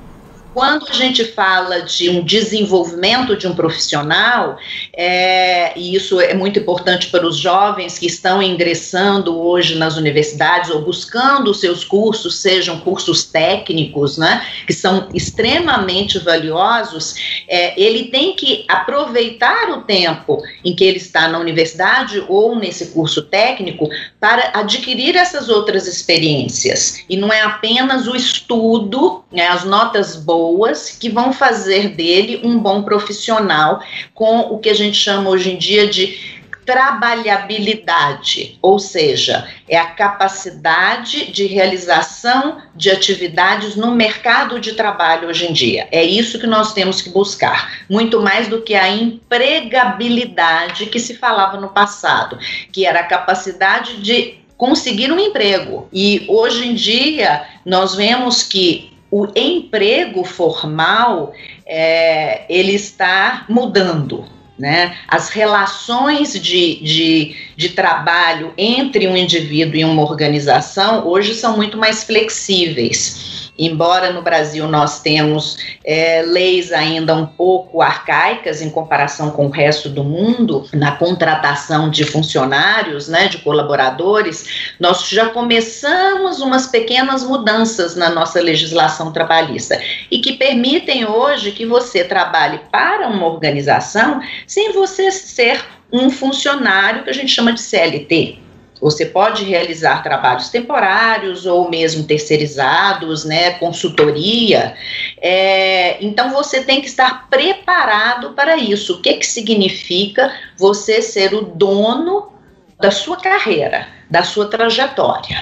quando 0.56 0.86
a 0.88 0.92
gente 0.94 1.22
fala 1.22 1.82
de 1.82 2.08
um 2.08 2.24
desenvolvimento 2.24 3.36
de 3.36 3.46
um 3.46 3.54
profissional, 3.54 4.56
é, 4.96 5.78
e 5.78 5.94
isso 5.94 6.18
é 6.18 6.32
muito 6.32 6.58
importante 6.58 7.08
para 7.08 7.26
os 7.26 7.36
jovens 7.36 7.98
que 7.98 8.06
estão 8.06 8.42
ingressando 8.42 9.38
hoje 9.38 9.74
nas 9.74 9.98
universidades 9.98 10.70
ou 10.70 10.80
buscando 10.80 11.50
os 11.50 11.60
seus 11.60 11.84
cursos, 11.84 12.40
sejam 12.40 12.80
cursos 12.80 13.24
técnicos, 13.24 14.16
né, 14.16 14.46
que 14.66 14.72
são 14.72 15.08
extremamente 15.12 16.18
valiosos, 16.18 17.14
é, 17.46 17.78
ele 17.78 18.04
tem 18.04 18.34
que 18.34 18.64
aproveitar 18.66 19.68
o 19.70 19.82
tempo 19.82 20.42
em 20.64 20.74
que 20.74 20.84
ele 20.84 20.96
está 20.96 21.28
na 21.28 21.38
universidade 21.38 22.24
ou 22.26 22.56
nesse 22.56 22.86
curso 22.86 23.20
técnico 23.22 23.90
para 24.18 24.52
adquirir 24.54 25.14
essas 25.14 25.50
outras 25.50 25.86
experiências. 25.86 27.04
E 27.08 27.16
não 27.18 27.30
é 27.30 27.42
apenas 27.42 28.08
o 28.08 28.16
estudo, 28.16 29.24
né, 29.30 29.46
as 29.48 29.64
notas 29.64 30.16
boas 30.16 30.96
que 30.98 31.10
vão 31.10 31.34
fazer 31.34 31.90
dele 31.90 32.40
um 32.42 32.58
bom 32.58 32.82
profissional 32.82 33.80
com 34.14 34.40
o 34.40 34.58
que 34.58 34.70
a 34.70 34.74
gente 34.74 34.85
chama 34.92 35.30
hoje 35.30 35.52
em 35.52 35.58
dia 35.58 35.86
de 35.88 36.36
trabalhabilidade, 36.66 38.58
ou 38.60 38.80
seja, 38.80 39.48
é 39.68 39.78
a 39.78 39.86
capacidade 39.86 41.30
de 41.30 41.46
realização 41.46 42.60
de 42.74 42.90
atividades 42.90 43.76
no 43.76 43.92
mercado 43.92 44.58
de 44.58 44.72
trabalho 44.72 45.28
hoje 45.28 45.46
em 45.46 45.52
dia. 45.52 45.86
É 45.92 46.02
isso 46.02 46.40
que 46.40 46.46
nós 46.46 46.74
temos 46.74 47.00
que 47.00 47.08
buscar, 47.08 47.84
muito 47.88 48.20
mais 48.20 48.48
do 48.48 48.62
que 48.62 48.74
a 48.74 48.88
empregabilidade 48.90 50.86
que 50.86 50.98
se 50.98 51.14
falava 51.14 51.56
no 51.60 51.68
passado, 51.68 52.36
que 52.72 52.84
era 52.84 52.98
a 53.00 53.04
capacidade 53.04 54.02
de 54.02 54.38
conseguir 54.56 55.12
um 55.12 55.20
emprego. 55.20 55.88
E 55.92 56.24
hoje 56.28 56.66
em 56.66 56.74
dia 56.74 57.46
nós 57.64 57.94
vemos 57.94 58.42
que 58.42 58.90
o 59.08 59.28
emprego 59.36 60.24
formal 60.24 61.32
é, 61.64 62.44
ele 62.48 62.72
está 62.72 63.44
mudando. 63.48 64.34
Né? 64.58 64.96
As 65.06 65.28
relações 65.28 66.32
de, 66.32 66.76
de, 66.82 67.36
de 67.56 67.68
trabalho 67.70 68.54
entre 68.56 69.06
um 69.06 69.16
indivíduo 69.16 69.76
e 69.76 69.84
uma 69.84 70.02
organização 70.02 71.06
hoje 71.06 71.34
são 71.34 71.56
muito 71.56 71.76
mais 71.76 72.04
flexíveis. 72.04 73.45
Embora 73.58 74.12
no 74.12 74.22
Brasil 74.22 74.66
nós 74.68 75.00
temos 75.00 75.56
é, 75.84 76.22
leis 76.22 76.72
ainda 76.72 77.14
um 77.14 77.26
pouco 77.26 77.80
arcaicas 77.80 78.60
em 78.60 78.70
comparação 78.70 79.30
com 79.30 79.46
o 79.46 79.50
resto 79.50 79.88
do 79.88 80.04
mundo, 80.04 80.68
na 80.72 80.92
contratação 80.92 81.88
de 81.88 82.04
funcionários, 82.04 83.08
né, 83.08 83.28
de 83.28 83.38
colaboradores, 83.38 84.74
nós 84.78 85.08
já 85.08 85.30
começamos 85.30 86.40
umas 86.40 86.66
pequenas 86.66 87.24
mudanças 87.24 87.96
na 87.96 88.10
nossa 88.10 88.40
legislação 88.40 89.12
trabalhista 89.12 89.80
e 90.10 90.18
que 90.18 90.34
permitem 90.34 91.06
hoje 91.06 91.52
que 91.52 91.64
você 91.64 92.04
trabalhe 92.04 92.60
para 92.70 93.08
uma 93.08 93.26
organização 93.26 94.20
sem 94.46 94.72
você 94.72 95.10
ser 95.10 95.64
um 95.92 96.10
funcionário 96.10 97.04
que 97.04 97.10
a 97.10 97.14
gente 97.14 97.32
chama 97.32 97.52
de 97.52 97.60
CLT. 97.60 98.45
Você 98.80 99.06
pode 99.06 99.44
realizar 99.44 100.02
trabalhos 100.02 100.48
temporários 100.48 101.46
ou 101.46 101.70
mesmo 101.70 102.04
terceirizados, 102.04 103.24
né, 103.24 103.52
consultoria. 103.52 104.74
É, 105.20 106.04
então 106.04 106.30
você 106.30 106.62
tem 106.62 106.80
que 106.80 106.86
estar 106.86 107.28
preparado 107.28 108.32
para 108.32 108.56
isso. 108.56 108.94
O 108.94 109.00
que, 109.00 109.14
que 109.14 109.26
significa 109.26 110.32
você 110.56 111.00
ser 111.00 111.34
o 111.34 111.42
dono 111.42 112.32
da 112.78 112.90
sua 112.90 113.16
carreira, 113.16 113.88
da 114.10 114.22
sua 114.22 114.46
trajetória? 114.48 115.40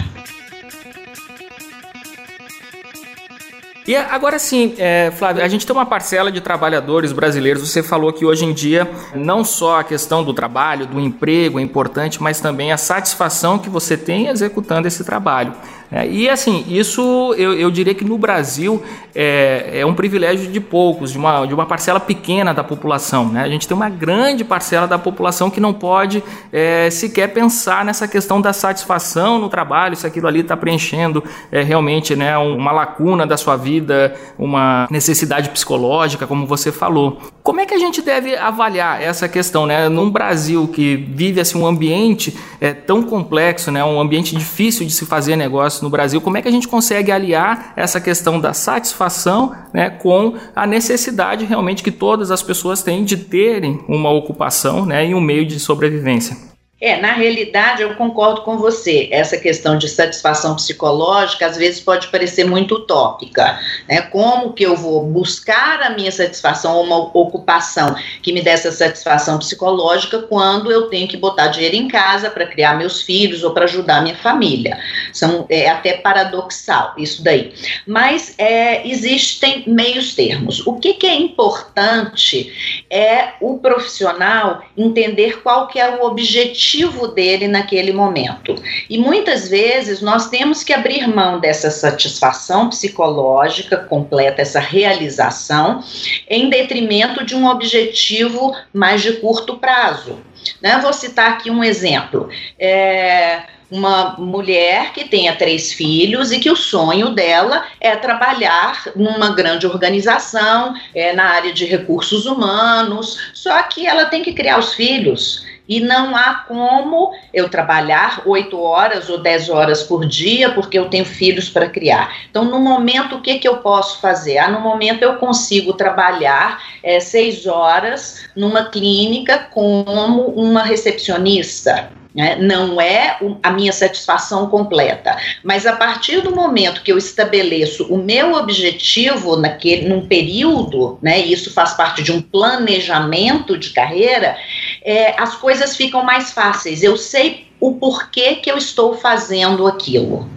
E 3.86 3.94
agora 3.94 4.38
sim, 4.38 4.74
é, 4.78 5.12
Flávio, 5.14 5.44
a 5.44 5.48
gente 5.48 5.66
tem 5.66 5.76
uma 5.76 5.84
parcela 5.84 6.32
de 6.32 6.40
trabalhadores 6.40 7.12
brasileiros. 7.12 7.68
Você 7.68 7.82
falou 7.82 8.14
que 8.14 8.24
hoje 8.24 8.46
em 8.46 8.54
dia 8.54 8.90
não 9.14 9.44
só 9.44 9.80
a 9.80 9.84
questão 9.84 10.24
do 10.24 10.32
trabalho, 10.32 10.86
do 10.86 10.98
emprego 10.98 11.58
é 11.58 11.62
importante, 11.62 12.22
mas 12.22 12.40
também 12.40 12.72
a 12.72 12.78
satisfação 12.78 13.58
que 13.58 13.68
você 13.68 13.94
tem 13.94 14.28
executando 14.28 14.88
esse 14.88 15.04
trabalho. 15.04 15.52
É, 15.94 16.08
e 16.08 16.28
assim, 16.28 16.64
isso 16.68 17.32
eu, 17.38 17.52
eu, 17.52 17.70
diria 17.70 17.94
que 17.94 18.04
no 18.04 18.18
Brasil 18.18 18.82
é, 19.14 19.70
é, 19.74 19.86
um 19.86 19.94
privilégio 19.94 20.50
de 20.50 20.58
poucos, 20.58 21.12
de 21.12 21.18
uma, 21.18 21.46
de 21.46 21.54
uma 21.54 21.66
parcela 21.66 22.00
pequena 22.00 22.52
da 22.52 22.64
população. 22.64 23.28
Né? 23.28 23.44
A 23.44 23.48
gente 23.48 23.68
tem 23.68 23.76
uma 23.76 23.88
grande 23.88 24.42
parcela 24.42 24.88
da 24.88 24.98
população 24.98 25.48
que 25.48 25.60
não 25.60 25.72
pode 25.72 26.20
é, 26.52 26.90
sequer 26.90 27.28
pensar 27.28 27.84
nessa 27.84 28.08
questão 28.08 28.40
da 28.40 28.52
satisfação 28.52 29.38
no 29.38 29.48
trabalho, 29.48 29.94
se 29.94 30.04
aquilo 30.04 30.26
ali 30.26 30.40
está 30.40 30.56
preenchendo 30.56 31.22
é, 31.52 31.62
realmente 31.62 32.16
né, 32.16 32.36
uma 32.38 32.72
lacuna 32.72 33.24
da 33.24 33.36
sua 33.36 33.54
vida, 33.54 34.16
uma 34.36 34.88
necessidade 34.90 35.48
psicológica, 35.50 36.26
como 36.26 36.44
você 36.44 36.72
falou. 36.72 37.20
Como 37.40 37.60
é 37.60 37.66
que 37.66 37.74
a 37.74 37.78
gente 37.78 38.02
deve 38.02 38.34
avaliar 38.34 39.00
essa 39.00 39.28
questão? 39.28 39.64
Né? 39.64 39.88
Num 39.88 40.10
Brasil 40.10 40.66
que 40.66 40.96
vive 40.96 41.40
assim, 41.40 41.56
um 41.56 41.66
ambiente 41.68 42.36
é, 42.60 42.72
tão 42.72 43.00
complexo, 43.00 43.70
né, 43.70 43.84
um 43.84 44.00
ambiente 44.00 44.34
difícil 44.34 44.84
de 44.84 44.92
se 44.92 45.06
fazer 45.06 45.36
negócio 45.36 45.83
no 45.84 45.90
Brasil, 45.90 46.20
como 46.20 46.36
é 46.36 46.42
que 46.42 46.48
a 46.48 46.50
gente 46.50 46.66
consegue 46.66 47.12
aliar 47.12 47.72
essa 47.76 48.00
questão 48.00 48.40
da 48.40 48.52
satisfação 48.52 49.54
né, 49.72 49.90
com 49.90 50.34
a 50.56 50.66
necessidade 50.66 51.44
realmente 51.44 51.82
que 51.82 51.92
todas 51.92 52.30
as 52.30 52.42
pessoas 52.42 52.82
têm 52.82 53.04
de 53.04 53.16
terem 53.16 53.84
uma 53.86 54.10
ocupação 54.10 54.84
né, 54.84 55.06
e 55.06 55.14
um 55.14 55.20
meio 55.20 55.46
de 55.46 55.60
sobrevivência? 55.60 56.53
É, 56.84 57.00
na 57.00 57.12
realidade, 57.12 57.80
eu 57.80 57.94
concordo 57.94 58.42
com 58.42 58.58
você. 58.58 59.08
Essa 59.10 59.38
questão 59.38 59.78
de 59.78 59.88
satisfação 59.88 60.54
psicológica 60.54 61.46
às 61.46 61.56
vezes 61.56 61.80
pode 61.80 62.08
parecer 62.08 62.44
muito 62.44 62.74
utópica. 62.74 63.58
Né? 63.88 64.02
Como 64.02 64.52
que 64.52 64.64
eu 64.64 64.76
vou 64.76 65.02
buscar 65.02 65.80
a 65.80 65.88
minha 65.88 66.12
satisfação 66.12 66.76
ou 66.76 66.84
uma 66.84 66.98
ocupação 66.98 67.96
que 68.20 68.34
me 68.34 68.42
dê 68.42 68.50
essa 68.50 68.70
satisfação 68.70 69.38
psicológica 69.38 70.18
quando 70.24 70.70
eu 70.70 70.90
tenho 70.90 71.08
que 71.08 71.16
botar 71.16 71.46
dinheiro 71.46 71.74
em 71.74 71.88
casa 71.88 72.28
para 72.28 72.46
criar 72.46 72.76
meus 72.76 73.00
filhos 73.00 73.42
ou 73.42 73.54
para 73.54 73.64
ajudar 73.64 74.02
minha 74.02 74.16
família? 74.16 74.78
São, 75.10 75.46
é 75.48 75.70
até 75.70 75.94
paradoxal 75.94 76.92
isso 76.98 77.24
daí. 77.24 77.54
Mas 77.86 78.34
é, 78.36 78.86
existem 78.86 79.64
meios 79.66 80.14
termos. 80.14 80.66
O 80.66 80.74
que, 80.74 80.92
que 80.92 81.06
é 81.06 81.14
importante 81.14 82.84
é 82.90 83.28
o 83.40 83.56
profissional 83.56 84.62
entender 84.76 85.40
qual 85.40 85.66
que 85.66 85.80
é 85.80 85.96
o 85.96 86.04
objetivo 86.04 86.73
objetivo 86.74 87.08
dele 87.08 87.46
naquele 87.46 87.92
momento. 87.92 88.54
E 88.90 88.98
muitas 88.98 89.48
vezes 89.48 90.00
nós 90.00 90.28
temos 90.28 90.64
que 90.64 90.72
abrir 90.72 91.06
mão 91.06 91.38
dessa 91.38 91.70
satisfação 91.70 92.68
psicológica 92.68 93.76
completa, 93.76 94.42
essa 94.42 94.60
realização, 94.60 95.82
em 96.28 96.48
detrimento 96.48 97.24
de 97.24 97.36
um 97.36 97.46
objetivo 97.46 98.54
mais 98.72 99.02
de 99.02 99.12
curto 99.14 99.58
prazo. 99.58 100.18
Né? 100.60 100.78
Vou 100.82 100.92
citar 100.92 101.32
aqui 101.32 101.50
um 101.50 101.62
exemplo. 101.62 102.28
É, 102.58 103.42
uma 103.70 104.16
mulher 104.18 104.92
que 104.92 105.04
tenha 105.04 105.34
três 105.34 105.72
filhos 105.72 106.30
e 106.30 106.38
que 106.38 106.50
o 106.50 106.56
sonho 106.56 107.10
dela 107.10 107.64
é 107.80 107.96
trabalhar 107.96 108.84
numa 108.94 109.30
grande 109.34 109.66
organização, 109.66 110.74
é, 110.94 111.12
na 111.12 111.24
área 111.24 111.52
de 111.52 111.64
recursos 111.64 112.26
humanos, 112.26 113.32
só 113.32 113.60
que 113.62 113.86
ela 113.86 114.04
tem 114.04 114.22
que 114.22 114.32
criar 114.32 114.58
os 114.58 114.74
filhos. 114.74 115.44
E 115.68 115.80
não 115.80 116.14
há 116.14 116.44
como 116.46 117.12
eu 117.32 117.48
trabalhar 117.48 118.22
oito 118.26 118.60
horas 118.60 119.08
ou 119.08 119.18
dez 119.18 119.48
horas 119.48 119.82
por 119.82 120.06
dia, 120.06 120.50
porque 120.50 120.78
eu 120.78 120.90
tenho 120.90 121.04
filhos 121.04 121.48
para 121.48 121.68
criar. 121.68 122.14
Então, 122.30 122.44
no 122.44 122.58
momento, 122.58 123.16
o 123.16 123.20
que, 123.22 123.38
que 123.38 123.48
eu 123.48 123.58
posso 123.58 124.00
fazer? 124.00 124.38
Ah, 124.38 124.50
no 124.50 124.60
momento, 124.60 125.02
eu 125.02 125.16
consigo 125.16 125.72
trabalhar 125.72 126.62
é, 126.82 127.00
seis 127.00 127.46
horas 127.46 128.26
numa 128.36 128.64
clínica 128.64 129.38
como 129.38 130.26
uma 130.28 130.62
recepcionista 130.62 131.90
Né? 132.14 132.36
Não 132.36 132.80
é 132.80 133.18
a 133.42 133.50
minha 133.50 133.72
satisfação 133.72 134.48
completa, 134.48 135.16
mas 135.42 135.66
a 135.66 135.74
partir 135.74 136.20
do 136.20 136.32
momento 136.32 136.82
que 136.82 136.92
eu 136.92 136.96
estabeleço 136.96 137.92
o 137.92 137.98
meu 137.98 138.34
objetivo 138.34 139.36
naquele, 139.36 139.88
num 139.88 140.06
período, 140.06 140.96
né, 141.02 141.18
isso 141.18 141.52
faz 141.52 141.72
parte 141.74 142.04
de 142.04 142.12
um 142.12 142.22
planejamento 142.22 143.58
de 143.58 143.70
carreira, 143.70 144.36
é, 144.84 145.18
as 145.20 145.34
coisas 145.36 145.76
ficam 145.76 146.04
mais 146.04 146.32
fáceis. 146.32 146.82
Eu 146.82 146.96
sei 146.96 147.46
o 147.58 147.76
porquê 147.76 148.34
que 148.34 148.50
eu 148.50 148.58
estou 148.58 148.94
fazendo 148.94 149.66
aquilo. 149.66 150.28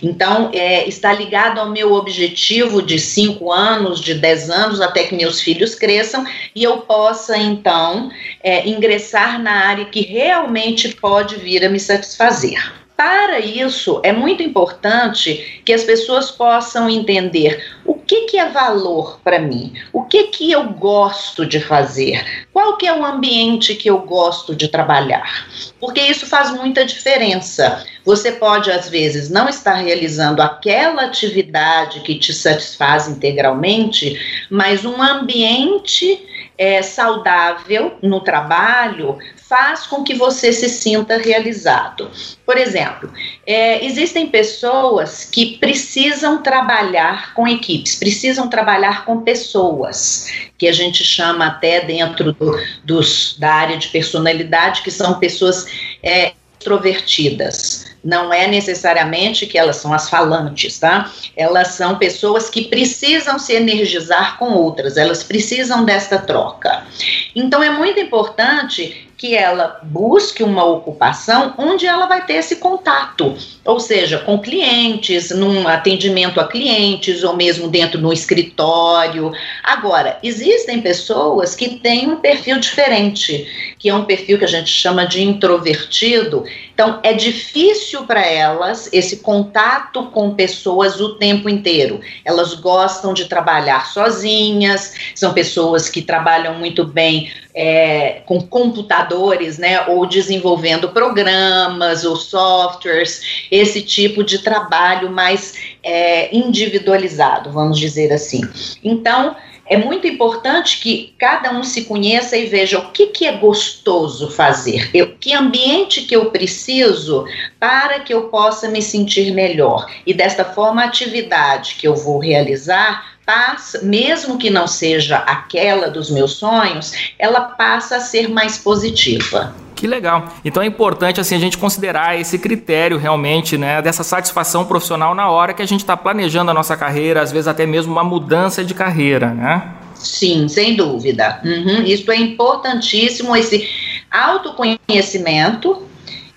Então, 0.00 0.50
é, 0.52 0.86
está 0.88 1.12
ligado 1.12 1.58
ao 1.58 1.70
meu 1.70 1.92
objetivo 1.92 2.80
de 2.80 2.98
cinco 3.00 3.50
anos, 3.50 4.00
de 4.00 4.14
dez 4.14 4.48
anos, 4.48 4.80
até 4.80 5.02
que 5.02 5.16
meus 5.16 5.40
filhos 5.40 5.74
cresçam 5.74 6.24
e 6.54 6.62
eu 6.62 6.78
possa, 6.78 7.36
então, 7.36 8.10
é, 8.40 8.68
ingressar 8.68 9.42
na 9.42 9.66
área 9.66 9.86
que 9.86 10.02
realmente 10.02 10.94
pode 10.94 11.34
vir 11.36 11.64
a 11.64 11.68
me 11.68 11.80
satisfazer. 11.80 12.85
Para 12.96 13.40
isso, 13.40 14.00
é 14.02 14.10
muito 14.10 14.42
importante 14.42 15.60
que 15.66 15.72
as 15.72 15.84
pessoas 15.84 16.30
possam 16.30 16.88
entender 16.88 17.62
o 17.84 17.94
que, 17.94 18.22
que 18.22 18.38
é 18.38 18.48
valor 18.48 19.20
para 19.22 19.38
mim, 19.38 19.74
o 19.92 20.04
que, 20.04 20.24
que 20.24 20.50
eu 20.50 20.64
gosto 20.70 21.44
de 21.44 21.60
fazer, 21.60 22.46
qual 22.54 22.78
que 22.78 22.86
é 22.86 22.98
o 22.98 23.04
ambiente 23.04 23.74
que 23.74 23.90
eu 23.90 23.98
gosto 23.98 24.54
de 24.54 24.68
trabalhar, 24.68 25.46
porque 25.78 26.00
isso 26.00 26.24
faz 26.24 26.50
muita 26.50 26.86
diferença. 26.86 27.84
Você 28.02 28.32
pode, 28.32 28.70
às 28.70 28.88
vezes, 28.88 29.28
não 29.28 29.46
estar 29.46 29.74
realizando 29.74 30.40
aquela 30.40 31.02
atividade 31.02 32.00
que 32.00 32.18
te 32.18 32.32
satisfaz 32.32 33.08
integralmente, 33.08 34.46
mas 34.48 34.84
um 34.86 35.02
ambiente 35.02 36.24
é, 36.58 36.82
saudável 36.82 37.96
no 38.02 38.20
trabalho 38.20 39.18
faz 39.36 39.86
com 39.86 40.02
que 40.02 40.14
você 40.14 40.52
se 40.52 40.68
sinta 40.68 41.16
realizado. 41.18 42.10
Por 42.44 42.56
exemplo, 42.56 43.12
é, 43.46 43.84
existem 43.84 44.26
pessoas 44.26 45.24
que 45.24 45.58
precisam 45.58 46.42
trabalhar 46.42 47.32
com 47.34 47.46
equipes, 47.46 47.94
precisam 47.94 48.48
trabalhar 48.48 49.04
com 49.04 49.20
pessoas, 49.20 50.26
que 50.58 50.66
a 50.66 50.72
gente 50.72 51.04
chama 51.04 51.46
até 51.46 51.84
dentro 51.84 52.32
do, 52.32 52.60
dos, 52.84 53.36
da 53.38 53.52
área 53.52 53.76
de 53.76 53.88
personalidade, 53.88 54.82
que 54.82 54.90
são 54.90 55.18
pessoas 55.18 55.66
é, 56.02 56.32
extrovertidas 56.58 57.95
não 58.06 58.32
é 58.32 58.46
necessariamente 58.46 59.46
que 59.46 59.58
elas 59.58 59.76
são 59.76 59.92
as 59.92 60.08
falantes, 60.08 60.78
tá? 60.78 61.10
Elas 61.36 61.68
são 61.68 61.98
pessoas 61.98 62.48
que 62.48 62.66
precisam 62.66 63.36
se 63.36 63.52
energizar 63.52 64.38
com 64.38 64.52
outras, 64.52 64.96
elas 64.96 65.24
precisam 65.24 65.84
desta 65.84 66.16
troca. 66.18 66.86
Então 67.34 67.60
é 67.60 67.70
muito 67.70 67.98
importante 67.98 69.06
que 69.16 69.34
ela 69.34 69.80
busque 69.82 70.42
uma 70.42 70.64
ocupação 70.64 71.54
onde 71.56 71.86
ela 71.86 72.06
vai 72.06 72.26
ter 72.26 72.34
esse 72.34 72.56
contato, 72.56 73.34
ou 73.64 73.80
seja, 73.80 74.18
com 74.18 74.38
clientes, 74.38 75.30
num 75.30 75.66
atendimento 75.66 76.38
a 76.38 76.46
clientes, 76.46 77.24
ou 77.24 77.34
mesmo 77.34 77.68
dentro 77.68 77.98
do 77.98 78.12
escritório. 78.12 79.32
Agora, 79.64 80.18
existem 80.22 80.82
pessoas 80.82 81.54
que 81.54 81.78
têm 81.78 82.08
um 82.08 82.16
perfil 82.16 82.60
diferente, 82.60 83.74
que 83.86 83.90
é 83.90 83.94
um 83.94 84.04
perfil 84.04 84.36
que 84.36 84.44
a 84.44 84.48
gente 84.48 84.68
chama 84.68 85.06
de 85.06 85.22
introvertido. 85.22 86.42
Então, 86.74 86.98
é 87.04 87.12
difícil 87.12 88.04
para 88.04 88.20
elas 88.20 88.92
esse 88.92 89.18
contato 89.18 90.06
com 90.06 90.34
pessoas 90.34 91.00
o 91.00 91.14
tempo 91.14 91.48
inteiro. 91.48 92.00
Elas 92.24 92.54
gostam 92.54 93.14
de 93.14 93.26
trabalhar 93.26 93.86
sozinhas, 93.86 94.92
são 95.14 95.32
pessoas 95.32 95.88
que 95.88 96.02
trabalham 96.02 96.54
muito 96.54 96.84
bem 96.84 97.30
é, 97.54 98.22
com 98.26 98.40
computadores, 98.40 99.56
né, 99.56 99.86
ou 99.86 100.04
desenvolvendo 100.04 100.88
programas 100.88 102.04
ou 102.04 102.16
softwares, 102.16 103.46
esse 103.52 103.82
tipo 103.82 104.24
de 104.24 104.40
trabalho 104.40 105.12
mais 105.12 105.54
é, 105.80 106.36
individualizado, 106.36 107.52
vamos 107.52 107.78
dizer 107.78 108.12
assim. 108.12 108.40
Então, 108.82 109.36
é 109.68 109.76
muito 109.76 110.06
importante 110.06 110.80
que 110.80 111.14
cada 111.18 111.50
um 111.52 111.64
se 111.64 111.84
conheça 111.84 112.36
e 112.36 112.46
veja 112.46 112.78
o 112.78 112.90
que, 112.90 113.08
que 113.08 113.26
é 113.26 113.32
gostoso 113.36 114.30
fazer, 114.30 114.90
eu, 114.94 115.16
que 115.18 115.34
ambiente 115.34 116.02
que 116.02 116.14
eu 116.14 116.30
preciso 116.30 117.24
para 117.58 118.00
que 118.00 118.14
eu 118.14 118.28
possa 118.28 118.68
me 118.68 118.80
sentir 118.80 119.32
melhor. 119.32 119.90
E 120.06 120.14
desta 120.14 120.44
forma, 120.44 120.82
a 120.82 120.86
atividade 120.86 121.76
que 121.78 121.86
eu 121.86 121.94
vou 121.94 122.18
realizar 122.18 123.15
passa, 123.26 123.82
mesmo 123.82 124.38
que 124.38 124.48
não 124.48 124.68
seja 124.68 125.16
aquela 125.18 125.90
dos 125.90 126.08
meus 126.08 126.34
sonhos, 126.34 126.92
ela 127.18 127.40
passa 127.40 127.96
a 127.96 128.00
ser 128.00 128.28
mais 128.28 128.56
positiva. 128.56 129.52
Que 129.74 129.86
legal. 129.86 130.32
Então 130.42 130.62
é 130.62 130.66
importante 130.66 131.20
assim 131.20 131.34
a 131.34 131.38
gente 131.38 131.58
considerar 131.58 132.18
esse 132.18 132.38
critério 132.38 132.96
realmente, 132.96 133.58
né, 133.58 133.82
dessa 133.82 134.02
satisfação 134.02 134.64
profissional 134.64 135.14
na 135.14 135.28
hora 135.28 135.52
que 135.52 135.60
a 135.60 135.66
gente 135.66 135.80
está 135.80 135.94
planejando 135.94 136.50
a 136.50 136.54
nossa 136.54 136.76
carreira, 136.76 137.20
às 137.20 137.30
vezes 137.30 137.46
até 137.46 137.66
mesmo 137.66 137.92
uma 137.92 138.04
mudança 138.04 138.64
de 138.64 138.72
carreira, 138.72 139.34
né? 139.34 139.74
Sim, 139.94 140.48
sem 140.48 140.74
dúvida. 140.76 141.40
Uhum. 141.44 141.82
Isso 141.82 142.10
é 142.10 142.16
importantíssimo 142.16 143.36
esse 143.36 143.68
autoconhecimento 144.10 145.82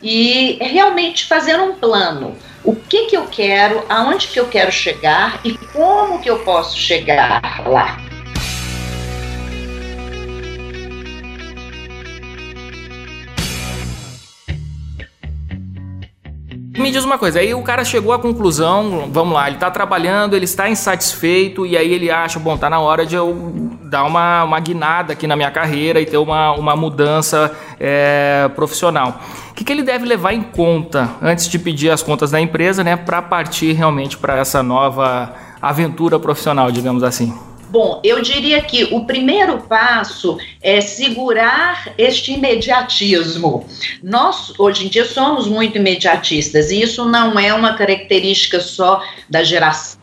e 0.02 0.58
realmente 0.62 1.26
fazer 1.26 1.60
um 1.60 1.76
plano 1.76 2.36
o 2.64 2.76
que, 2.76 3.06
que 3.08 3.18
eu 3.18 3.28
quero, 3.28 3.84
aonde 3.90 4.28
que 4.28 4.40
eu 4.40 4.48
quero 4.48 4.72
chegar 4.72 5.40
e 5.44 5.58
como 5.72 6.20
que 6.20 6.30
eu 6.30 6.40
posso 6.40 6.78
chegar 6.78 7.64
lá. 7.68 8.09
Me 16.80 16.92
diz 16.92 17.04
uma 17.04 17.18
coisa, 17.18 17.40
aí 17.40 17.54
o 17.54 17.62
cara 17.62 17.84
chegou 17.84 18.14
à 18.14 18.20
conclusão, 18.20 19.10
vamos 19.12 19.34
lá, 19.34 19.48
ele 19.48 19.58
está 19.58 19.70
trabalhando, 19.70 20.34
ele 20.34 20.46
está 20.46 20.70
insatisfeito 20.70 21.66
e 21.66 21.76
aí 21.76 21.92
ele 21.92 22.10
acha, 22.10 22.40
bom, 22.40 22.58
tá 22.58 22.70
na 22.70 22.80
hora 22.80 23.06
de 23.06 23.16
eu 23.16 23.70
dar 23.84 24.06
uma, 24.06 24.46
uma 24.46 24.60
guinada 24.62 25.12
aqui 25.12 25.28
na 25.28 25.36
minha 25.36 25.52
carreira 25.52 26.00
e 26.00 26.06
ter 26.06 26.18
uma, 26.18 26.54
uma 26.54 26.78
mudança 26.78 27.52
é, 27.78 28.50
profissional. 28.56 29.20
O 29.52 29.54
que, 29.56 29.66
que 29.66 29.74
ele 29.74 29.84
deve 29.84 30.06
levar 30.06 30.32
em 30.32 30.42
conta 30.42 31.10
antes 31.22 31.50
de 31.50 31.60
pedir 31.60 31.90
as 31.90 32.02
contas 32.02 32.32
da 32.32 32.40
empresa, 32.40 32.82
né, 32.82 32.96
para 32.96 33.22
partir 33.22 33.74
realmente 33.74 34.18
para 34.18 34.38
essa 34.38 34.64
nova 34.64 35.34
aventura 35.62 36.18
profissional, 36.18 36.72
digamos 36.72 37.04
assim? 37.04 37.34
Bom, 37.70 38.02
eu 38.04 38.20
diria 38.20 38.62
que 38.62 38.86
o 38.86 39.06
primeiro 39.06 39.60
passo 39.60 40.38
é 40.60 40.82
segurar 40.82 41.94
este 42.00 42.34
imediatismo. 42.34 43.68
Nós, 44.02 44.54
hoje 44.58 44.88
em 44.88 44.90
dia, 44.90 45.06
somos 45.06 45.48
muito 45.48 45.78
imediatistas 45.78 46.72
e 46.72 46.82
isso 46.82 47.06
não 47.06 47.38
é 47.38 47.54
uma 47.54 47.76
característica 47.76 48.60
só 48.60 49.04
da 49.30 49.44
geração 49.44 50.00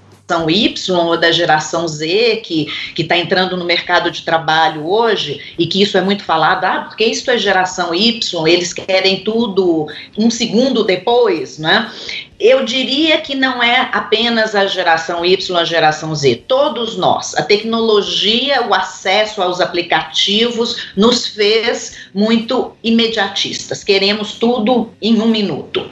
Y 0.48 0.96
ou 0.96 1.16
da 1.16 1.30
geração 1.30 1.86
Z 1.86 2.42
que 2.44 2.68
está 2.96 3.16
entrando 3.16 3.56
no 3.56 3.64
mercado 3.64 4.10
de 4.10 4.22
trabalho 4.22 4.88
hoje 4.88 5.54
e 5.56 5.66
que 5.66 5.80
isso 5.80 5.96
é 5.96 6.00
muito 6.00 6.24
falado, 6.24 6.64
ah, 6.64 6.84
porque 6.88 7.04
isso 7.04 7.30
é 7.30 7.38
geração 7.38 7.94
Y, 7.94 8.46
eles 8.48 8.72
querem 8.72 9.22
tudo 9.22 9.86
um 10.18 10.28
segundo 10.30 10.82
depois, 10.82 11.58
né? 11.58 11.90
Eu 12.38 12.64
diria 12.64 13.20
que 13.20 13.34
não 13.34 13.62
é 13.62 13.88
apenas 13.92 14.54
a 14.54 14.66
geração 14.66 15.24
Y, 15.24 15.56
a 15.56 15.64
geração 15.64 16.14
Z, 16.14 16.44
todos 16.46 16.96
nós. 16.96 17.34
A 17.34 17.42
tecnologia, 17.42 18.66
o 18.66 18.74
acesso 18.74 19.42
aos 19.42 19.60
aplicativos 19.60 20.88
nos 20.96 21.26
fez 21.26 22.08
muito 22.12 22.72
imediatistas. 22.82 23.82
Queremos 23.82 24.34
tudo 24.34 24.90
em 25.00 25.20
um 25.20 25.28
minuto. 25.28 25.88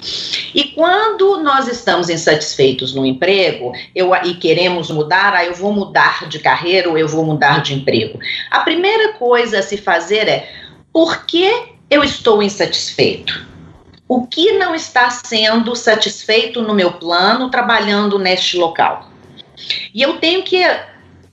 E 0.54 0.64
quando 0.64 1.38
nós 1.42 1.66
estamos 1.66 2.11
insatisfeitos 2.11 2.94
no 2.94 3.07
emprego 3.07 3.72
eu, 3.94 4.14
e 4.24 4.35
queremos 4.35 4.90
mudar, 4.90 5.35
ah, 5.35 5.44
eu 5.44 5.54
vou 5.54 5.72
mudar 5.72 6.28
de 6.28 6.38
carreira 6.38 6.88
ou 6.88 6.98
eu 6.98 7.09
vou 7.09 7.24
mudar 7.24 7.62
de 7.62 7.74
emprego. 7.74 8.18
A 8.50 8.61
primeira 8.61 9.14
coisa 9.14 9.61
a 9.61 9.62
se 9.62 9.76
fazer 9.76 10.28
é 10.28 10.48
por 10.92 11.24
que 11.26 11.50
eu 11.90 12.04
estou 12.04 12.42
insatisfeito? 12.42 13.53
O 14.08 14.26
que 14.26 14.52
não 14.52 14.74
está 14.74 15.10
sendo 15.10 15.74
satisfeito 15.74 16.62
no 16.62 16.74
meu 16.74 16.92
plano 16.92 17.50
trabalhando 17.50 18.18
neste 18.18 18.56
local. 18.56 19.10
E 19.94 20.02
eu 20.02 20.18
tenho 20.18 20.42
que 20.42 20.62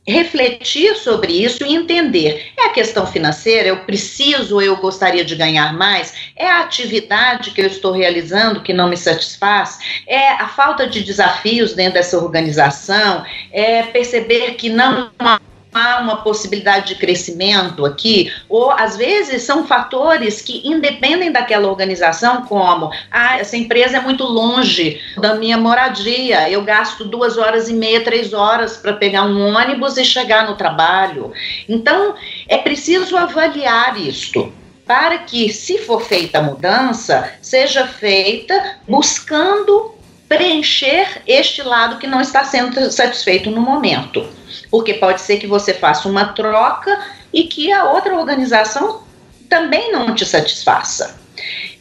refletir 0.08 0.96
sobre 0.96 1.44
isso 1.44 1.64
e 1.64 1.76
entender. 1.76 2.52
É 2.58 2.66
a 2.66 2.70
questão 2.70 3.06
financeira, 3.06 3.68
eu 3.68 3.86
preciso, 3.86 4.60
eu 4.60 4.76
gostaria 4.78 5.24
de 5.24 5.36
ganhar 5.36 5.74
mais? 5.74 6.14
É 6.36 6.48
a 6.48 6.62
atividade 6.62 7.52
que 7.52 7.62
eu 7.62 7.68
estou 7.68 7.92
realizando 7.92 8.62
que 8.62 8.74
não 8.74 8.90
me 8.90 8.98
satisfaz? 8.98 9.78
É 10.08 10.30
a 10.30 10.48
falta 10.48 10.88
de 10.88 11.04
desafios 11.04 11.74
dentro 11.74 11.94
dessa 11.94 12.18
organização? 12.18 13.24
É 13.52 13.84
perceber 13.84 14.56
que 14.56 14.70
não 14.70 15.12
há 15.20 15.40
uma 15.74 16.18
possibilidade 16.18 16.88
de 16.88 16.96
crescimento 16.96 17.86
aqui, 17.86 18.32
ou 18.50 18.72
às 18.72 18.98
vezes 18.98 19.44
são 19.44 19.66
fatores 19.66 20.42
que 20.42 20.62
independem 20.68 21.32
daquela 21.32 21.68
organização, 21.68 22.44
como 22.46 22.92
ah, 23.10 23.38
essa 23.40 23.56
empresa 23.56 23.98
é 23.98 24.02
muito 24.02 24.24
longe 24.24 25.02
da 25.18 25.36
minha 25.36 25.58
moradia, 25.58 26.50
eu 26.50 26.64
gasto 26.64 27.06
duas 27.06 27.38
horas 27.38 27.70
e 27.70 27.74
meia, 27.74 28.04
três 28.04 28.34
horas 28.34 28.78
para 28.78 28.94
pegar 28.94 29.24
um 29.24 29.56
ônibus 29.56 29.98
e 29.98 30.04
chegar 30.04 30.48
no 30.48 30.56
trabalho. 30.56 31.32
Então, 31.68 32.16
é 32.48 32.58
preciso 32.58 33.16
avaliar 33.16 34.00
isto. 34.00 34.54
para 34.84 35.20
que, 35.20 35.54
se 35.54 35.78
for 35.78 36.02
feita 36.02 36.40
a 36.40 36.44
mudança, 36.44 37.32
seja 37.42 37.88
feita 37.88 38.78
buscando 38.86 39.96
preencher 40.32 41.24
este 41.28 41.62
lado 41.62 41.98
que 41.98 42.08
não 42.08 42.22
está 42.22 42.46
sendo 42.46 42.90
satisfeito 42.90 43.52
no 43.52 43.60
momento. 43.60 44.26
Porque 44.70 44.94
pode 44.94 45.20
ser 45.20 45.38
que 45.38 45.46
você 45.46 45.74
faça 45.74 46.08
uma 46.08 46.28
troca 46.28 46.98
e 47.34 47.44
que 47.44 47.70
a 47.70 47.84
outra 47.84 48.16
organização 48.16 49.04
também 49.50 49.92
não 49.92 50.16
te 50.16 50.26
satisfaça. 50.26 51.20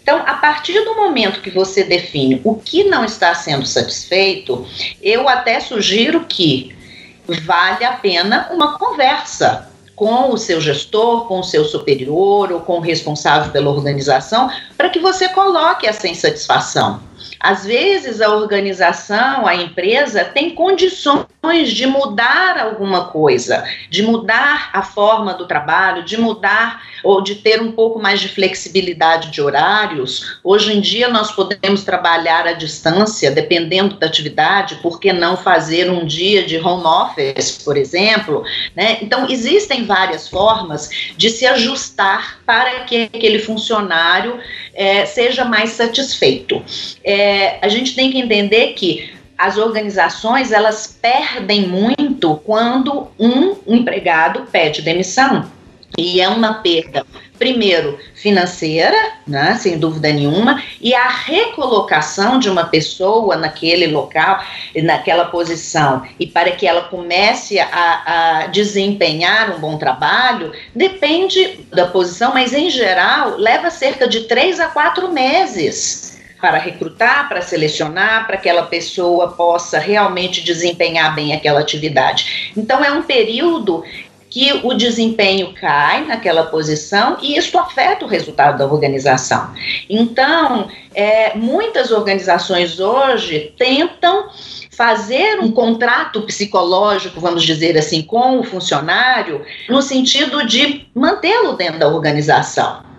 Então, 0.02 0.24
a 0.26 0.34
partir 0.34 0.84
do 0.84 0.96
momento 0.96 1.40
que 1.40 1.50
você 1.50 1.84
define 1.84 2.40
o 2.42 2.56
que 2.56 2.82
não 2.82 3.04
está 3.04 3.32
sendo 3.36 3.64
satisfeito, 3.64 4.66
eu 5.00 5.28
até 5.28 5.60
sugiro 5.60 6.24
que 6.24 6.74
vale 7.44 7.84
a 7.84 7.92
pena 7.92 8.48
uma 8.50 8.76
conversa 8.76 9.70
com 9.94 10.32
o 10.32 10.36
seu 10.36 10.60
gestor, 10.60 11.26
com 11.28 11.38
o 11.38 11.44
seu 11.44 11.64
superior 11.64 12.50
ou 12.50 12.60
com 12.62 12.78
o 12.78 12.80
responsável 12.80 13.52
pela 13.52 13.70
organização, 13.70 14.50
para 14.76 14.88
que 14.88 14.98
você 14.98 15.28
coloque 15.28 15.86
essa 15.86 16.08
insatisfação. 16.08 17.09
Às 17.40 17.64
vezes 17.64 18.20
a 18.20 18.28
organização, 18.34 19.46
a 19.46 19.54
empresa 19.54 20.24
tem 20.24 20.54
condições 20.54 21.70
de 21.70 21.86
mudar 21.86 22.58
alguma 22.58 23.06
coisa, 23.06 23.64
de 23.88 24.02
mudar 24.02 24.68
a 24.74 24.82
forma 24.82 25.32
do 25.32 25.46
trabalho, 25.46 26.04
de 26.04 26.20
mudar 26.20 26.82
ou 27.02 27.22
de 27.22 27.36
ter 27.36 27.62
um 27.62 27.72
pouco 27.72 27.98
mais 27.98 28.20
de 28.20 28.28
flexibilidade 28.28 29.30
de 29.30 29.40
horários. 29.40 30.38
Hoje 30.44 30.76
em 30.76 30.82
dia 30.82 31.08
nós 31.08 31.32
podemos 31.32 31.82
trabalhar 31.82 32.46
à 32.46 32.52
distância, 32.52 33.30
dependendo 33.30 33.96
da 33.96 34.06
atividade, 34.06 34.74
por 34.82 35.00
que 35.00 35.10
não 35.10 35.34
fazer 35.34 35.90
um 35.90 36.04
dia 36.04 36.42
de 36.42 36.58
home 36.58 36.84
office, 36.84 37.62
por 37.64 37.78
exemplo? 37.78 38.44
Né? 38.76 38.98
Então, 39.00 39.26
existem 39.30 39.86
várias 39.86 40.28
formas 40.28 40.90
de 41.16 41.30
se 41.30 41.46
ajustar 41.46 42.40
para 42.44 42.80
que 42.80 43.04
aquele 43.04 43.38
funcionário 43.38 44.38
é, 44.74 45.06
seja 45.06 45.44
mais 45.44 45.70
satisfeito. 45.70 46.62
É, 47.02 47.29
a 47.60 47.68
gente 47.68 47.94
tem 47.94 48.10
que 48.10 48.18
entender 48.18 48.74
que 48.74 49.10
as 49.40 49.56
organizações 49.56 50.52
elas 50.52 50.86
perdem 51.00 51.66
muito 51.66 52.36
quando 52.44 53.08
um 53.18 53.56
empregado 53.66 54.46
pede 54.52 54.82
demissão. 54.82 55.50
E 55.96 56.20
é 56.20 56.28
uma 56.28 56.54
perda, 56.54 57.04
primeiro, 57.38 57.98
financeira, 58.14 58.96
né, 59.26 59.56
sem 59.56 59.78
dúvida 59.78 60.12
nenhuma, 60.12 60.62
e 60.80 60.94
a 60.94 61.08
recolocação 61.08 62.38
de 62.38 62.50
uma 62.50 62.64
pessoa 62.64 63.34
naquele 63.36 63.86
local, 63.86 64.44
naquela 64.82 65.24
posição, 65.24 66.02
e 66.18 66.26
para 66.26 66.52
que 66.52 66.66
ela 66.66 66.82
comece 66.82 67.58
a, 67.58 68.42
a 68.42 68.46
desempenhar 68.48 69.56
um 69.56 69.58
bom 69.58 69.78
trabalho, 69.78 70.52
depende 70.74 71.60
da 71.70 71.86
posição, 71.86 72.32
mas 72.34 72.52
em 72.52 72.70
geral 72.70 73.36
leva 73.36 73.70
cerca 73.70 74.06
de 74.06 74.20
três 74.20 74.60
a 74.60 74.68
quatro 74.68 75.12
meses 75.12 76.09
para 76.40 76.58
recrutar, 76.58 77.28
para 77.28 77.42
selecionar, 77.42 78.26
para 78.26 78.36
que 78.36 78.48
aquela 78.48 78.66
pessoa 78.66 79.32
possa 79.32 79.78
realmente 79.78 80.42
desempenhar 80.42 81.14
bem 81.14 81.34
aquela 81.34 81.60
atividade. 81.60 82.52
Então, 82.56 82.84
é 82.84 82.90
um 82.90 83.02
período 83.02 83.84
que 84.30 84.60
o 84.62 84.72
desempenho 84.74 85.52
cai 85.52 86.04
naquela 86.04 86.44
posição 86.44 87.18
e 87.20 87.36
isso 87.36 87.58
afeta 87.58 88.04
o 88.04 88.08
resultado 88.08 88.58
da 88.58 88.64
organização. 88.64 89.52
Então, 89.88 90.68
é, 90.94 91.36
muitas 91.36 91.90
organizações 91.90 92.78
hoje 92.78 93.52
tentam 93.58 94.30
fazer 94.70 95.40
um 95.40 95.50
contrato 95.50 96.22
psicológico, 96.22 97.20
vamos 97.20 97.42
dizer 97.42 97.76
assim, 97.76 98.02
com 98.02 98.38
o 98.38 98.44
funcionário, 98.44 99.44
no 99.68 99.82
sentido 99.82 100.46
de 100.46 100.86
mantê-lo 100.94 101.54
dentro 101.54 101.80
da 101.80 101.88
organização. 101.88 102.89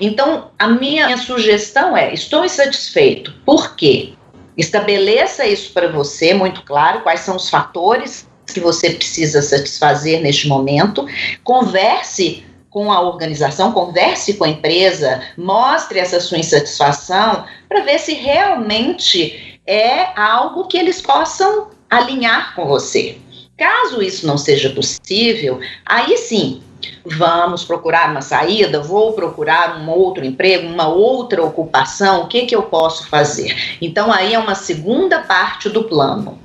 Então, 0.00 0.50
a 0.58 0.68
minha 0.68 1.16
sugestão 1.16 1.96
é: 1.96 2.12
estou 2.12 2.44
insatisfeito. 2.44 3.32
Por 3.44 3.76
quê? 3.76 4.14
Estabeleça 4.56 5.46
isso 5.46 5.72
para 5.72 5.90
você 5.90 6.32
muito 6.32 6.62
claro, 6.62 7.00
quais 7.00 7.20
são 7.20 7.36
os 7.36 7.50
fatores 7.50 8.28
que 8.52 8.60
você 8.60 8.90
precisa 8.90 9.42
satisfazer 9.42 10.20
neste 10.20 10.46
momento. 10.46 11.06
Converse 11.42 12.44
com 12.70 12.92
a 12.92 13.00
organização, 13.00 13.72
converse 13.72 14.34
com 14.34 14.44
a 14.44 14.48
empresa, 14.48 15.22
mostre 15.36 15.98
essa 15.98 16.20
sua 16.20 16.38
insatisfação 16.38 17.44
para 17.68 17.82
ver 17.82 17.98
se 17.98 18.14
realmente 18.14 19.60
é 19.66 20.20
algo 20.20 20.66
que 20.66 20.76
eles 20.76 21.00
possam 21.00 21.68
alinhar 21.88 22.54
com 22.54 22.66
você. 22.66 23.16
Caso 23.56 24.02
isso 24.02 24.26
não 24.26 24.36
seja 24.36 24.70
possível, 24.70 25.60
aí 25.86 26.18
sim, 26.18 26.63
vamos 27.04 27.64
procurar 27.64 28.10
uma 28.10 28.20
saída, 28.20 28.80
vou 28.80 29.12
procurar 29.12 29.80
um 29.80 29.90
outro 29.90 30.24
emprego, 30.24 30.66
uma 30.66 30.88
outra 30.88 31.42
ocupação, 31.42 32.22
o 32.22 32.26
que, 32.26 32.46
que 32.46 32.54
eu 32.54 32.62
posso 32.64 33.08
fazer? 33.08 33.76
Então, 33.80 34.12
aí 34.12 34.34
é 34.34 34.38
uma 34.38 34.54
segunda 34.54 35.20
parte 35.20 35.68
do 35.68 35.84
plano. 35.84 36.38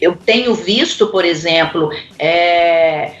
Eu 0.00 0.16
tenho 0.16 0.54
visto, 0.54 1.06
por 1.06 1.24
exemplo, 1.24 1.90
é, 2.18 3.12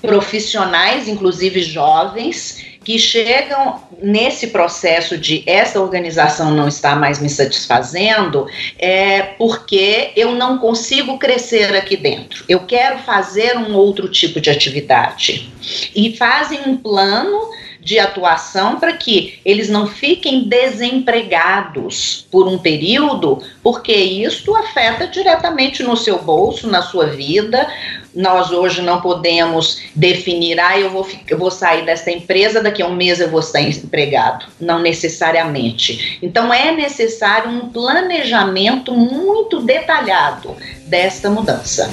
profissionais, 0.00 1.08
inclusive 1.08 1.62
jovens, 1.62 2.77
que 2.88 2.98
chegam 2.98 3.82
nesse 4.00 4.46
processo 4.46 5.18
de 5.18 5.42
essa 5.46 5.78
organização 5.78 6.52
não 6.52 6.66
está 6.66 6.96
mais 6.96 7.18
me 7.18 7.28
satisfazendo, 7.28 8.46
é 8.78 9.20
porque 9.36 10.10
eu 10.16 10.32
não 10.32 10.56
consigo 10.56 11.18
crescer 11.18 11.76
aqui 11.76 11.98
dentro. 11.98 12.46
Eu 12.48 12.60
quero 12.60 13.00
fazer 13.00 13.58
um 13.58 13.74
outro 13.74 14.08
tipo 14.08 14.40
de 14.40 14.48
atividade. 14.48 15.52
E 15.94 16.16
fazem 16.16 16.60
um 16.66 16.78
plano 16.78 17.50
de 17.80 17.98
atuação 17.98 18.78
para 18.78 18.92
que 18.92 19.40
eles 19.44 19.68
não 19.68 19.86
fiquem 19.86 20.48
desempregados 20.48 22.26
por 22.30 22.46
um 22.46 22.58
período, 22.58 23.42
porque 23.62 23.92
isso 23.92 24.54
afeta 24.54 25.06
diretamente 25.06 25.82
no 25.82 25.96
seu 25.96 26.18
bolso, 26.18 26.68
na 26.68 26.82
sua 26.82 27.06
vida. 27.06 27.66
Nós 28.14 28.50
hoje 28.50 28.82
não 28.82 29.00
podemos 29.00 29.80
definir, 29.94 30.58
ah, 30.58 30.78
eu 30.78 30.90
vou, 30.90 31.06
eu 31.28 31.38
vou 31.38 31.50
sair 31.50 31.84
dessa 31.84 32.10
empresa, 32.10 32.62
daqui 32.62 32.82
a 32.82 32.86
um 32.86 32.94
mês 32.94 33.20
eu 33.20 33.30
vou 33.30 33.40
estar 33.40 33.60
empregado. 33.60 34.46
Não 34.60 34.80
necessariamente. 34.80 36.18
Então 36.20 36.52
é 36.52 36.72
necessário 36.72 37.50
um 37.50 37.68
planejamento 37.68 38.92
muito 38.92 39.60
detalhado 39.60 40.56
desta 40.86 41.30
mudança. 41.30 41.92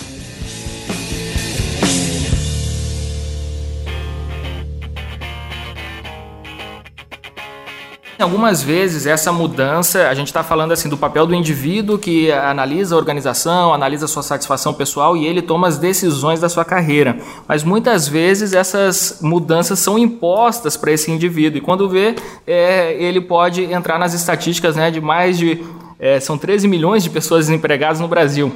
Algumas 8.18 8.64
vezes 8.64 9.06
essa 9.06 9.32
mudança, 9.32 10.08
a 10.08 10.14
gente 10.14 10.28
está 10.28 10.42
falando 10.42 10.72
assim 10.72 10.88
do 10.88 10.98
papel 10.98 11.28
do 11.28 11.36
indivíduo 11.36 11.98
que 11.98 12.32
analisa 12.32 12.96
a 12.96 12.98
organização, 12.98 13.74
analisa 13.74 14.06
a 14.06 14.08
sua 14.08 14.24
satisfação 14.24 14.74
pessoal 14.74 15.18
e 15.18 15.26
ele 15.26 15.42
toma 15.42 15.68
as 15.68 15.78
decisões 15.78 16.40
da 16.40 16.48
sua 16.48 16.64
carreira. 16.64 17.18
Mas 17.46 17.62
muitas 17.64 18.08
vezes 18.08 18.54
essas 18.54 19.20
mudanças 19.22 19.80
são 19.80 20.00
impostas 20.00 20.78
para 20.78 20.94
esse 20.94 21.12
indivíduo 21.12 21.58
e 21.58 21.62
quando 21.62 21.90
vê, 21.90 22.16
é, 22.48 22.96
ele 22.98 23.20
pode 23.20 23.64
entrar 23.64 24.00
nas 24.00 24.14
estatísticas 24.14 24.78
né, 24.78 24.90
de 24.90 25.02
mais 25.02 25.38
de 25.38 25.62
é, 26.00 26.20
são 26.20 26.38
13 26.38 26.68
milhões 26.68 27.04
de 27.04 27.10
pessoas 27.10 27.48
desempregadas 27.48 28.00
no 28.00 28.08
Brasil. 28.08 28.54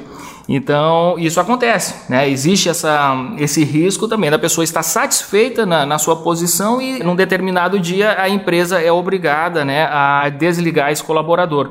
Então, 0.52 1.14
isso 1.16 1.38
acontece, 1.38 1.94
né? 2.10 2.28
Existe 2.28 2.68
essa, 2.68 3.14
esse 3.38 3.62
risco 3.62 4.08
também 4.08 4.28
da 4.32 4.38
pessoa 4.38 4.64
estar 4.64 4.82
satisfeita 4.82 5.64
na, 5.64 5.86
na, 5.86 5.96
sua 5.96 6.16
posição 6.16 6.82
e 6.82 6.98
num 7.04 7.14
determinado 7.14 7.78
dia 7.78 8.20
a 8.20 8.28
empresa 8.28 8.80
é 8.80 8.90
obrigada 8.90 9.64
né, 9.64 9.84
a 9.84 10.28
desligar 10.28 10.90
esse 10.90 11.04
colaborador. 11.04 11.70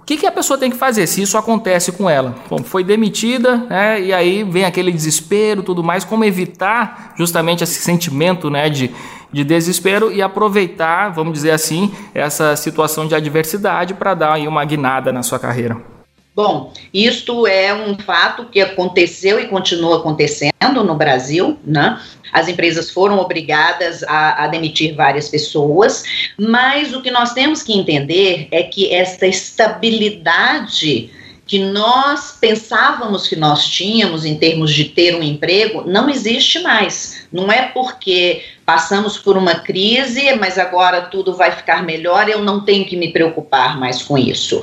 O 0.00 0.04
que, 0.06 0.16
que, 0.16 0.28
a 0.28 0.30
pessoa 0.30 0.56
tem 0.56 0.70
que 0.70 0.76
fazer 0.76 1.08
se 1.08 1.22
isso 1.22 1.36
acontece 1.36 1.90
com 1.90 2.08
ela? 2.08 2.36
Bom, 2.48 2.58
foi 2.58 2.84
demitida, 2.84 3.56
né, 3.56 4.00
e 4.00 4.12
aí 4.12 4.44
vem 4.44 4.64
aquele 4.64 4.92
desespero 4.92 5.64
tudo 5.64 5.82
mais, 5.82 6.04
como 6.04 6.24
evitar 6.24 7.14
justamente 7.16 7.64
esse 7.64 7.80
sentimento 7.80 8.48
né, 8.48 8.70
de, 8.70 8.94
de 9.32 9.42
desespero 9.42 10.12
e 10.12 10.22
aproveitar, 10.22 11.08
vamos 11.08 11.32
dizer 11.32 11.50
assim, 11.50 11.92
essa 12.14 12.54
situação 12.54 13.08
de 13.08 13.14
adversidade 13.16 13.92
para 13.92 14.14
dar 14.14 14.34
aí 14.34 14.46
uma 14.46 14.64
guinada 14.64 15.12
na 15.12 15.24
sua 15.24 15.40
carreira. 15.40 15.93
Bom, 16.34 16.72
isto 16.92 17.46
é 17.46 17.72
um 17.72 17.96
fato 17.96 18.46
que 18.46 18.60
aconteceu 18.60 19.38
e 19.38 19.46
continua 19.46 19.98
acontecendo 19.98 20.82
no 20.84 20.96
Brasil, 20.96 21.56
né? 21.64 22.00
As 22.32 22.48
empresas 22.48 22.90
foram 22.90 23.20
obrigadas 23.20 24.02
a, 24.02 24.42
a, 24.42 24.48
demitir 24.48 24.96
várias 24.96 25.28
pessoas, 25.28 26.02
mas 26.36 26.92
o 26.92 27.00
que 27.00 27.12
nós 27.12 27.32
temos 27.32 27.62
que 27.62 27.72
entender 27.72 28.48
é 28.50 28.64
que 28.64 28.92
esta 28.92 29.28
estabilidade 29.28 31.08
que 31.46 31.58
nós 31.58 32.36
pensávamos 32.40 33.28
que 33.28 33.36
nós 33.36 33.68
tínhamos 33.68 34.24
em 34.24 34.36
termos 34.36 34.72
de 34.72 34.86
ter 34.86 35.14
um 35.14 35.22
emprego 35.22 35.84
não 35.86 36.08
existe 36.08 36.58
mais. 36.60 37.28
Não 37.30 37.52
é 37.52 37.68
porque 37.68 38.42
passamos 38.64 39.18
por 39.18 39.36
uma 39.36 39.56
crise, 39.56 40.34
mas 40.34 40.58
agora 40.58 41.02
tudo 41.02 41.34
vai 41.34 41.52
ficar 41.52 41.82
melhor, 41.82 42.28
eu 42.28 42.42
não 42.42 42.64
tenho 42.64 42.84
que 42.84 42.96
me 42.96 43.12
preocupar 43.12 43.78
mais 43.78 44.02
com 44.02 44.16
isso. 44.16 44.62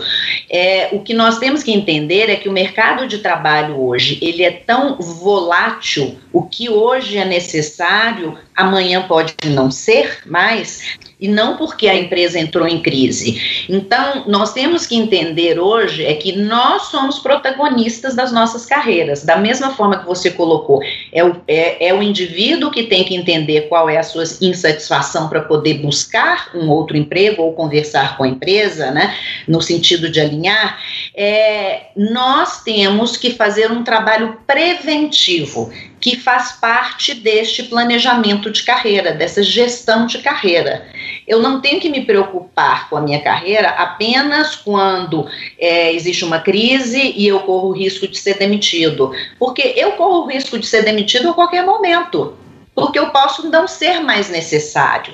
É, 0.49 0.89
o 0.91 0.99
que 0.99 1.13
nós 1.13 1.37
temos 1.37 1.63
que 1.63 1.71
entender 1.71 2.29
é 2.29 2.35
que 2.35 2.49
o 2.49 2.53
mercado 2.53 3.07
de 3.07 3.19
trabalho 3.19 3.79
hoje 3.79 4.17
ele 4.21 4.43
é 4.43 4.51
tão 4.51 4.97
volátil, 4.97 6.17
o 6.33 6.43
que 6.43 6.69
hoje 6.69 7.17
é 7.17 7.25
necessário, 7.25 8.37
amanhã 8.55 9.05
pode 9.07 9.35
não 9.45 9.69
ser 9.69 10.19
mais, 10.25 10.99
e 11.21 11.27
não 11.27 11.55
porque 11.55 11.87
a 11.87 11.95
empresa 11.95 12.39
entrou 12.39 12.67
em 12.67 12.81
crise. 12.81 13.65
Então, 13.69 14.23
nós 14.25 14.53
temos 14.53 14.87
que 14.87 14.95
entender 14.95 15.59
hoje 15.59 16.03
é 16.03 16.15
que 16.15 16.35
nós 16.35 16.87
somos 16.87 17.19
protagonistas 17.19 18.15
das 18.15 18.31
nossas 18.31 18.65
carreiras. 18.65 19.23
Da 19.23 19.37
mesma 19.37 19.69
forma 19.75 19.99
que 19.99 20.07
você 20.07 20.31
colocou, 20.31 20.81
é 21.13 21.23
o, 21.23 21.39
é, 21.47 21.89
é 21.89 21.93
o 21.93 22.01
indivíduo 22.01 22.71
que 22.71 22.83
tem 22.83 23.03
que 23.03 23.15
entender 23.15 23.67
qual 23.69 23.87
é 23.91 23.97
a 23.97 24.03
sua 24.03 24.23
insatisfação 24.41 25.29
para 25.29 25.41
poder 25.41 25.75
buscar 25.75 26.49
um 26.55 26.69
outro 26.69 26.97
emprego 26.97 27.41
ou 27.43 27.53
conversar 27.53 28.17
com 28.17 28.23
a 28.23 28.27
empresa, 28.27 28.91
né, 28.91 29.15
no 29.47 29.61
sentido 29.61 30.09
de 30.09 30.19
alinhar. 30.19 30.79
É, 31.15 31.87
nós 31.95 32.63
temos 32.63 33.17
que 33.17 33.31
fazer 33.31 33.71
um 33.71 33.83
trabalho 33.83 34.37
preventivo 34.47 35.71
que 36.01 36.17
faz 36.17 36.53
parte 36.53 37.13
deste 37.13 37.63
planejamento 37.63 38.49
de 38.49 38.63
carreira, 38.63 39.13
dessa 39.13 39.43
gestão 39.43 40.07
de 40.07 40.17
carreira. 40.17 40.87
Eu 41.27 41.39
não 41.39 41.61
tenho 41.61 41.79
que 41.79 41.89
me 41.89 42.03
preocupar 42.03 42.89
com 42.89 42.97
a 42.97 43.01
minha 43.01 43.21
carreira 43.21 43.69
apenas 43.69 44.55
quando 44.55 45.27
é, 45.59 45.93
existe 45.93 46.25
uma 46.25 46.39
crise 46.39 47.13
e 47.15 47.27
eu 47.27 47.41
corro 47.41 47.69
o 47.69 47.73
risco 47.73 48.07
de 48.07 48.17
ser 48.17 48.39
demitido, 48.39 49.11
porque 49.37 49.73
eu 49.77 49.91
corro 49.91 50.23
o 50.23 50.27
risco 50.27 50.57
de 50.57 50.65
ser 50.65 50.83
demitido 50.83 51.29
a 51.29 51.33
qualquer 51.33 51.63
momento 51.63 52.40
porque 52.73 52.97
eu 52.97 53.09
posso 53.09 53.49
não 53.49 53.67
ser 53.67 53.99
mais 53.99 54.29
necessário. 54.29 55.13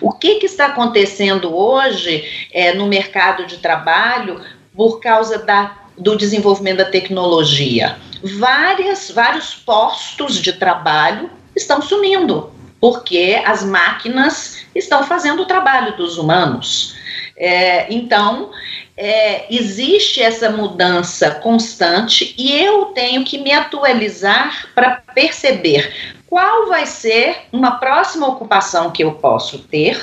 O 0.00 0.12
que, 0.12 0.36
que 0.36 0.46
está 0.46 0.66
acontecendo 0.66 1.56
hoje 1.56 2.48
é, 2.52 2.74
no 2.74 2.86
mercado 2.86 3.46
de 3.46 3.58
trabalho 3.58 4.40
por 4.76 5.00
causa 5.00 5.38
da, 5.38 5.76
do 5.96 6.16
desenvolvimento 6.16 6.78
da 6.78 6.84
tecnologia? 6.84 7.96
várias, 8.22 9.10
vários 9.10 9.54
postos 9.54 10.40
de 10.40 10.52
trabalho 10.52 11.30
estão 11.54 11.80
sumindo, 11.80 12.52
porque 12.80 13.40
as 13.44 13.64
máquinas 13.64 14.66
estão 14.74 15.04
fazendo 15.04 15.42
o 15.42 15.46
trabalho 15.46 15.96
dos 15.96 16.18
humanos. 16.18 16.96
É, 17.36 17.92
então, 17.92 18.50
é, 18.96 19.46
existe 19.52 20.20
essa 20.20 20.50
mudança 20.50 21.30
constante 21.36 22.34
e 22.36 22.60
eu 22.60 22.86
tenho 22.86 23.24
que 23.24 23.38
me 23.38 23.52
atualizar 23.52 24.68
para 24.74 25.02
perceber 25.14 26.16
qual 26.28 26.68
vai 26.68 26.86
ser 26.86 27.36
uma 27.52 27.72
próxima 27.72 28.28
ocupação 28.28 28.90
que 28.90 29.02
eu 29.02 29.12
posso 29.12 29.60
ter, 29.60 29.98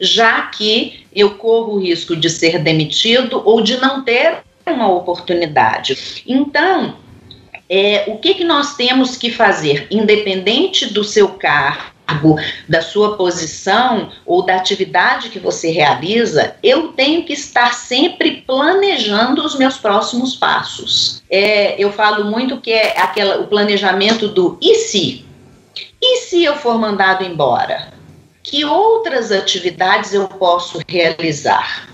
já 0.00 0.42
que 0.42 1.06
eu 1.14 1.36
corro 1.36 1.74
o 1.74 1.80
risco 1.80 2.16
de 2.16 2.28
ser 2.28 2.58
demitido 2.58 3.40
ou 3.44 3.62
de 3.62 3.76
não 3.80 4.02
ter 4.02 4.38
uma 4.66 4.90
oportunidade. 4.90 6.22
Então, 6.26 6.96
é, 7.68 8.04
o 8.08 8.18
que, 8.18 8.34
que 8.34 8.44
nós 8.44 8.74
temos 8.74 9.16
que 9.16 9.30
fazer, 9.30 9.86
independente 9.90 10.92
do 10.92 11.04
seu 11.04 11.28
cargo, 11.28 12.36
da 12.68 12.82
sua 12.82 13.16
posição 13.16 14.10
ou 14.26 14.44
da 14.44 14.56
atividade 14.56 15.30
que 15.30 15.38
você 15.38 15.70
realiza, 15.70 16.56
eu 16.62 16.88
tenho 16.88 17.22
que 17.24 17.32
estar 17.32 17.72
sempre 17.72 18.42
planejando 18.46 19.44
os 19.44 19.56
meus 19.56 19.78
próximos 19.78 20.34
passos. 20.34 21.22
É, 21.30 21.80
eu 21.82 21.92
falo 21.92 22.24
muito 22.24 22.60
que 22.60 22.72
é 22.72 23.00
aquela, 23.00 23.40
o 23.40 23.46
planejamento 23.46 24.28
do 24.28 24.58
e 24.60 24.74
se? 24.74 25.31
E 26.02 26.16
se 26.16 26.42
eu 26.42 26.56
for 26.56 26.78
mandado 26.78 27.24
embora? 27.24 27.92
Que 28.42 28.64
outras 28.64 29.30
atividades 29.30 30.12
eu 30.12 30.26
posso 30.26 30.80
realizar? 30.88 31.88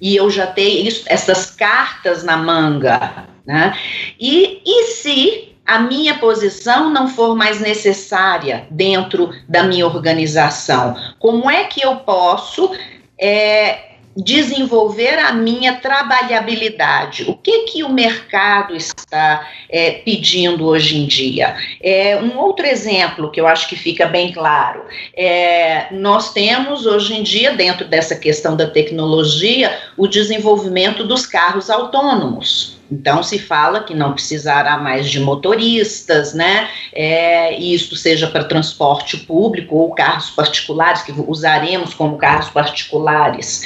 E 0.00 0.16
eu 0.16 0.28
já 0.28 0.46
tenho 0.46 0.88
isso, 0.88 1.04
essas 1.06 1.50
cartas 1.50 2.24
na 2.24 2.36
manga 2.36 3.26
né? 3.46 3.78
E, 4.18 4.60
e 4.66 4.84
se 4.88 5.56
a 5.64 5.78
minha 5.78 6.18
posição 6.18 6.90
não 6.90 7.08
for 7.08 7.36
mais 7.36 7.60
necessária 7.60 8.66
dentro 8.70 9.30
da 9.48 9.62
minha 9.62 9.86
organização? 9.86 10.96
Como 11.18 11.48
é 11.48 11.64
que 11.64 11.84
eu 11.84 11.96
posso 11.96 12.70
é, 13.18 13.95
desenvolver 14.16 15.18
a 15.18 15.32
minha 15.32 15.76
trabalhabilidade. 15.76 17.24
O 17.28 17.34
que 17.34 17.64
que 17.64 17.84
o 17.84 17.88
mercado 17.88 18.74
está 18.74 19.46
é, 19.68 19.90
pedindo 19.90 20.66
hoje 20.66 20.96
em 20.96 21.06
dia? 21.06 21.56
É, 21.82 22.16
um 22.16 22.38
outro 22.38 22.66
exemplo 22.66 23.30
que 23.30 23.40
eu 23.40 23.46
acho 23.46 23.68
que 23.68 23.76
fica 23.76 24.06
bem 24.06 24.32
claro, 24.32 24.84
é, 25.14 25.86
nós 25.90 26.32
temos 26.32 26.86
hoje 26.86 27.14
em 27.14 27.22
dia, 27.22 27.54
dentro 27.54 27.86
dessa 27.86 28.16
questão 28.16 28.56
da 28.56 28.66
tecnologia, 28.66 29.78
o 29.96 30.06
desenvolvimento 30.06 31.04
dos 31.04 31.26
carros 31.26 31.68
autônomos. 31.68 32.75
Então 32.90 33.22
se 33.22 33.38
fala 33.38 33.82
que 33.82 33.94
não 33.94 34.12
precisará 34.12 34.78
mais 34.78 35.10
de 35.10 35.20
motoristas, 35.20 36.34
né? 36.34 36.68
É, 36.92 37.58
isso 37.58 37.96
seja 37.96 38.26
para 38.28 38.44
transporte 38.44 39.16
público 39.16 39.76
ou 39.76 39.94
carros 39.94 40.30
particulares 40.30 41.02
que 41.02 41.12
usaremos 41.12 41.94
como 41.94 42.16
carros 42.16 42.48
particulares. 42.50 43.62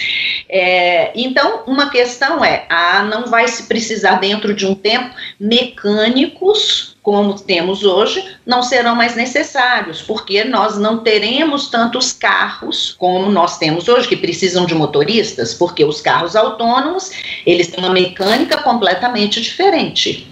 É, 0.49 1.13
então 1.15 1.63
uma 1.67 1.91
questão 1.91 2.45
é, 2.45 2.67
ah, 2.69 3.03
não 3.03 3.27
vai 3.27 3.47
se 3.49 3.65
precisar 3.65 4.15
dentro 4.15 4.55
de 4.55 4.67
um 4.67 4.75
tempo 4.75 5.15
mecânicos 5.39 6.90
como 7.03 7.39
temos 7.39 7.83
hoje, 7.83 8.23
não 8.45 8.63
serão 8.63 8.95
mais 8.95 9.17
necessários, 9.17 10.03
porque 10.03 10.45
nós 10.45 10.79
não 10.79 10.99
teremos 10.99 11.69
tantos 11.69 12.13
carros 12.13 12.95
como 12.99 13.31
nós 13.31 13.57
temos 13.57 13.89
hoje, 13.89 14.07
que 14.07 14.17
precisam 14.17 14.67
de 14.67 14.75
motoristas, 14.75 15.55
porque 15.55 15.83
os 15.83 16.01
carros 16.01 16.37
autônomos, 16.37 17.11
eles 17.47 17.69
têm 17.69 17.83
uma 17.83 17.93
mecânica 17.93 18.59
completamente 18.59 19.41
diferente. 19.41 20.29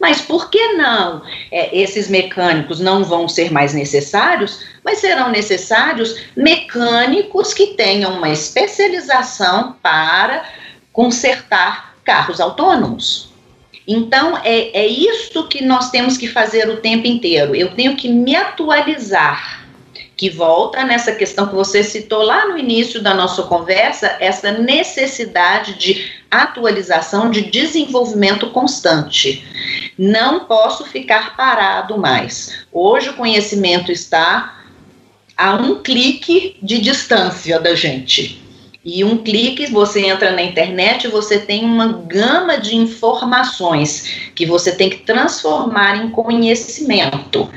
Mas 0.00 0.20
por 0.20 0.50
que 0.50 0.72
não? 0.74 1.22
É, 1.50 1.76
esses 1.78 2.08
mecânicos 2.08 2.80
não 2.80 3.04
vão 3.04 3.28
ser 3.28 3.52
mais 3.52 3.74
necessários, 3.74 4.60
mas 4.82 4.98
serão 4.98 5.30
necessários 5.30 6.16
mecânicos 6.34 7.52
que 7.52 7.68
tenham 7.74 8.16
uma 8.16 8.30
especialização 8.30 9.76
para 9.82 10.44
consertar 10.92 11.94
carros 12.04 12.40
autônomos. 12.40 13.35
Então, 13.86 14.36
é, 14.38 14.80
é 14.80 14.86
isso 14.86 15.46
que 15.48 15.64
nós 15.64 15.90
temos 15.90 16.18
que 16.18 16.26
fazer 16.26 16.68
o 16.68 16.78
tempo 16.78 17.06
inteiro. 17.06 17.54
Eu 17.54 17.74
tenho 17.74 17.96
que 17.96 18.08
me 18.08 18.34
atualizar. 18.34 19.64
Que 20.16 20.30
volta 20.30 20.82
nessa 20.82 21.12
questão 21.12 21.46
que 21.46 21.54
você 21.54 21.84
citou 21.84 22.22
lá 22.22 22.48
no 22.48 22.56
início 22.56 23.02
da 23.02 23.12
nossa 23.12 23.42
conversa, 23.42 24.16
essa 24.18 24.50
necessidade 24.50 25.74
de 25.74 26.10
atualização, 26.30 27.30
de 27.30 27.42
desenvolvimento 27.42 28.48
constante. 28.48 29.44
Não 29.98 30.46
posso 30.46 30.86
ficar 30.86 31.36
parado 31.36 31.98
mais. 31.98 32.66
Hoje 32.72 33.10
o 33.10 33.14
conhecimento 33.14 33.92
está 33.92 34.56
a 35.36 35.54
um 35.54 35.82
clique 35.82 36.56
de 36.62 36.80
distância 36.80 37.60
da 37.60 37.74
gente. 37.74 38.45
E 38.86 39.02
um 39.02 39.18
clique, 39.18 39.66
você 39.66 40.06
entra 40.06 40.30
na 40.30 40.42
internet, 40.42 41.08
você 41.08 41.40
tem 41.40 41.64
uma 41.64 41.88
gama 42.06 42.56
de 42.56 42.76
informações 42.76 44.30
que 44.32 44.46
você 44.46 44.76
tem 44.76 44.88
que 44.88 44.98
transformar 44.98 45.96
em 45.96 46.08
conhecimento 46.08 47.50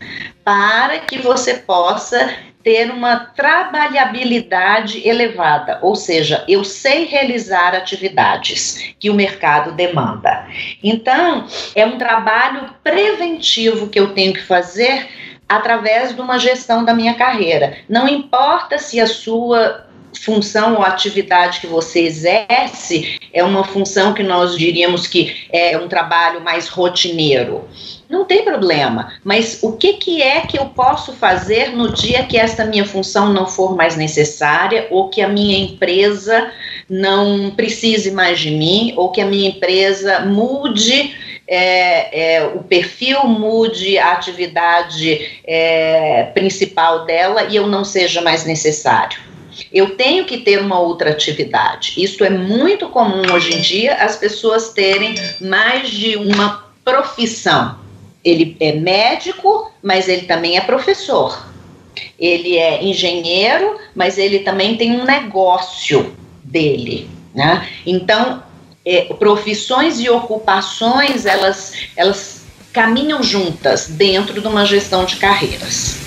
para 0.43 0.97
que 0.97 1.19
você 1.19 1.53
possa 1.53 2.33
ter 2.63 2.89
uma 2.89 3.17
trabalhabilidade 3.17 5.07
elevada, 5.07 5.77
ou 5.83 5.95
seja, 5.95 6.43
eu 6.47 6.63
sei 6.63 7.05
realizar 7.05 7.75
atividades 7.75 8.93
que 8.99 9.11
o 9.11 9.13
mercado 9.13 9.73
demanda. 9.73 10.47
Então, 10.83 11.45
é 11.75 11.85
um 11.85 11.99
trabalho 11.99 12.73
preventivo 12.83 13.87
que 13.87 13.99
eu 13.99 14.15
tenho 14.15 14.33
que 14.33 14.41
fazer 14.41 15.07
através 15.47 16.15
de 16.15 16.21
uma 16.21 16.39
gestão 16.39 16.83
da 16.83 16.93
minha 16.93 17.13
carreira. 17.13 17.77
Não 17.87 18.07
importa 18.07 18.79
se 18.79 18.99
a 18.99 19.07
sua 19.07 19.88
função 20.17 20.75
ou 20.75 20.83
atividade 20.83 21.59
que 21.59 21.67
você 21.67 22.01
exerce 22.01 23.19
é 23.33 23.43
uma 23.43 23.63
função 23.63 24.13
que 24.13 24.23
nós 24.23 24.57
diríamos 24.57 25.07
que 25.07 25.47
é 25.51 25.77
um 25.77 25.87
trabalho 25.87 26.41
mais 26.41 26.67
rotineiro. 26.67 27.67
Não 28.09 28.25
tem 28.25 28.43
problema, 28.43 29.13
mas 29.23 29.59
o 29.61 29.73
que, 29.73 29.93
que 29.93 30.21
é 30.21 30.41
que 30.41 30.57
eu 30.57 30.65
posso 30.65 31.13
fazer 31.13 31.75
no 31.75 31.93
dia 31.93 32.23
que 32.23 32.37
esta 32.37 32.65
minha 32.65 32.85
função 32.85 33.31
não 33.31 33.45
for 33.45 33.75
mais 33.75 33.95
necessária 33.95 34.87
ou 34.89 35.09
que 35.09 35.21
a 35.21 35.27
minha 35.27 35.57
empresa 35.57 36.51
não 36.89 37.51
precise 37.51 38.09
mais 38.09 38.39
de 38.39 38.49
mim 38.49 38.93
ou 38.97 39.11
que 39.11 39.21
a 39.21 39.25
minha 39.25 39.49
empresa 39.49 40.21
mude 40.21 41.15
é, 41.47 42.35
é, 42.35 42.45
o 42.45 42.63
perfil 42.63 43.25
mude 43.25 43.97
a 43.97 44.11
atividade 44.11 45.39
é, 45.43 46.25
principal 46.33 47.05
dela 47.05 47.45
e 47.45 47.55
eu 47.55 47.65
não 47.65 47.83
seja 47.83 48.21
mais 48.21 48.45
necessário. 48.45 49.28
Eu 49.71 49.95
tenho 49.95 50.25
que 50.25 50.37
ter 50.37 50.59
uma 50.59 50.79
outra 50.79 51.11
atividade. 51.11 51.93
Isso 51.97 52.23
é 52.23 52.29
muito 52.29 52.89
comum 52.89 53.21
hoje 53.33 53.55
em 53.55 53.61
dia, 53.61 53.95
as 53.95 54.15
pessoas 54.15 54.69
terem 54.69 55.15
mais 55.41 55.89
de 55.89 56.15
uma 56.15 56.65
profissão. 56.83 57.77
Ele 58.23 58.55
é 58.59 58.73
médico, 58.73 59.71
mas 59.81 60.07
ele 60.07 60.23
também 60.23 60.57
é 60.57 60.61
professor. 60.61 61.47
ele 62.17 62.57
é 62.57 62.83
engenheiro, 62.83 63.77
mas 63.95 64.17
ele 64.17 64.39
também 64.39 64.77
tem 64.77 64.91
um 64.91 65.03
negócio 65.03 66.15
dele, 66.43 67.09
né? 67.33 67.67
Então, 67.85 68.41
é, 68.85 69.13
profissões 69.15 69.99
e 69.99 70.09
ocupações, 70.09 71.25
elas, 71.25 71.73
elas 71.95 72.45
caminham 72.71 73.21
juntas 73.21 73.87
dentro 73.87 74.39
de 74.39 74.47
uma 74.47 74.65
gestão 74.65 75.05
de 75.05 75.17
carreiras. 75.17 75.98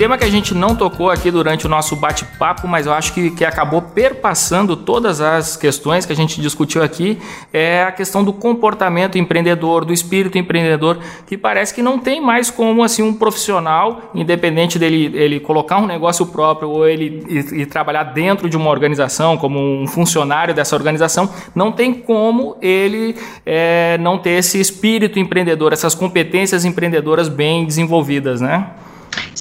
Tema 0.00 0.16
que 0.16 0.24
a 0.24 0.30
gente 0.30 0.54
não 0.54 0.74
tocou 0.74 1.10
aqui 1.10 1.30
durante 1.30 1.66
o 1.66 1.68
nosso 1.68 1.94
bate-papo, 1.94 2.66
mas 2.66 2.86
eu 2.86 2.92
acho 2.94 3.12
que, 3.12 3.32
que 3.32 3.44
acabou 3.44 3.82
perpassando 3.82 4.74
todas 4.74 5.20
as 5.20 5.58
questões 5.58 6.06
que 6.06 6.12
a 6.14 6.16
gente 6.16 6.40
discutiu 6.40 6.82
aqui, 6.82 7.18
é 7.52 7.82
a 7.82 7.92
questão 7.92 8.24
do 8.24 8.32
comportamento 8.32 9.18
empreendedor, 9.18 9.84
do 9.84 9.92
espírito 9.92 10.38
empreendedor, 10.38 11.00
que 11.26 11.36
parece 11.36 11.74
que 11.74 11.82
não 11.82 11.98
tem 11.98 12.18
mais 12.18 12.50
como 12.50 12.82
assim 12.82 13.02
um 13.02 13.12
profissional, 13.12 14.10
independente 14.14 14.78
dele 14.78 15.12
ele 15.12 15.38
colocar 15.38 15.76
um 15.76 15.86
negócio 15.86 16.24
próprio 16.24 16.70
ou 16.70 16.88
ele 16.88 17.22
e, 17.28 17.60
e 17.60 17.66
trabalhar 17.66 18.04
dentro 18.04 18.48
de 18.48 18.56
uma 18.56 18.70
organização, 18.70 19.36
como 19.36 19.58
um 19.58 19.86
funcionário 19.86 20.54
dessa 20.54 20.74
organização, 20.74 21.28
não 21.54 21.70
tem 21.70 21.92
como 21.92 22.56
ele 22.62 23.16
é, 23.44 23.98
não 24.00 24.16
ter 24.16 24.30
esse 24.30 24.58
espírito 24.58 25.18
empreendedor, 25.18 25.74
essas 25.74 25.94
competências 25.94 26.64
empreendedoras 26.64 27.28
bem 27.28 27.66
desenvolvidas, 27.66 28.40
né? 28.40 28.66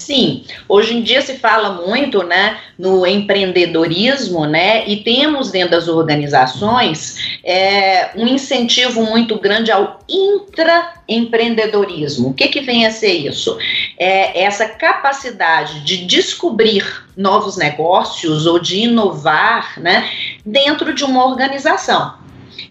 Sim, 0.09 0.43
hoje 0.67 0.97
em 0.97 1.03
dia 1.03 1.21
se 1.21 1.37
fala 1.37 1.85
muito, 1.85 2.23
né, 2.23 2.57
no 2.79 3.05
empreendedorismo, 3.05 4.47
né, 4.47 4.87
e 4.87 5.03
temos 5.03 5.51
dentro 5.51 5.69
das 5.69 5.87
organizações 5.87 7.37
é, 7.43 8.09
um 8.15 8.25
incentivo 8.25 9.03
muito 9.03 9.37
grande 9.37 9.71
ao 9.71 9.99
intraempreendedorismo. 10.09 12.29
O 12.29 12.33
que 12.33 12.47
que 12.47 12.61
vem 12.61 12.87
a 12.87 12.91
ser 12.91 13.13
isso? 13.13 13.55
É 13.99 14.41
essa 14.41 14.67
capacidade 14.67 15.81
de 15.81 16.07
descobrir 16.07 16.83
novos 17.15 17.55
negócios 17.55 18.47
ou 18.47 18.57
de 18.57 18.79
inovar, 18.79 19.79
né, 19.79 20.09
dentro 20.43 20.91
de 20.91 21.03
uma 21.03 21.23
organização. 21.23 22.17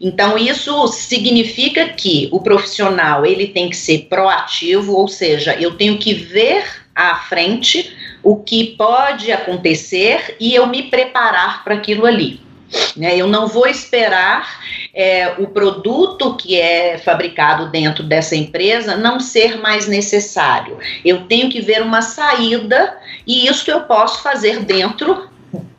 Então 0.01 0.37
isso 0.37 0.89
significa 0.89 1.91
que 1.91 2.29
o 2.33 2.41
profissional 2.41 3.25
ele 3.25 3.47
tem 3.47 3.71
que 3.71 3.77
ser 3.77 4.09
proativo, 4.11 4.97
ou 4.97 5.07
seja, 5.07 5.55
eu 5.55 5.77
tenho 5.77 5.99
que 5.99 6.15
ver 6.15 6.88
à 6.99 7.15
frente 7.15 7.97
o 8.23 8.37
que 8.37 8.75
pode 8.77 9.31
acontecer 9.31 10.37
e 10.41 10.55
eu 10.55 10.67
me 10.67 10.83
preparar 10.85 11.63
para 11.63 11.75
aquilo 11.75 12.05
ali. 12.05 12.41
Né? 12.97 13.17
Eu 13.17 13.27
não 13.27 13.47
vou 13.47 13.67
esperar 13.67 14.61
é, 14.93 15.35
o 15.39 15.47
produto 15.47 16.37
que 16.37 16.61
é 16.61 16.99
fabricado 16.99 17.71
dentro 17.71 18.03
dessa 18.03 18.35
empresa 18.37 18.97
não 18.97 19.21
ser 19.21 19.59
mais 19.59 19.87
necessário. 19.87 20.77
Eu 21.05 21.23
tenho 21.27 21.49
que 21.49 21.61
ver 21.61 21.81
uma 21.83 22.03
saída 22.03 22.99
e 23.27 23.47
isso 23.47 23.71
eu 23.71 23.83
posso 23.83 24.23
fazer 24.23 24.65
dentro 24.65 25.29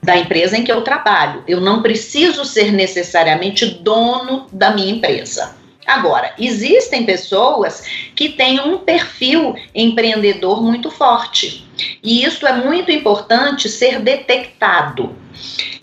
da 0.01 0.17
empresa 0.17 0.57
em 0.57 0.63
que 0.63 0.71
eu 0.71 0.81
trabalho. 0.81 1.43
Eu 1.47 1.61
não 1.61 1.81
preciso 1.81 2.43
ser 2.45 2.71
necessariamente 2.71 3.65
dono 3.65 4.47
da 4.51 4.71
minha 4.71 4.91
empresa. 4.91 5.58
Agora, 5.89 6.35
existem 6.37 7.03
pessoas 7.03 7.83
que 8.15 8.29
têm 8.29 8.59
um 8.59 8.77
perfil 8.77 9.55
empreendedor 9.73 10.61
muito 10.61 10.91
forte. 10.91 11.65
E 12.03 12.23
isso 12.23 12.45
é 12.45 12.53
muito 12.53 12.91
importante 12.91 13.67
ser 13.67 13.99
detectado. 13.99 15.15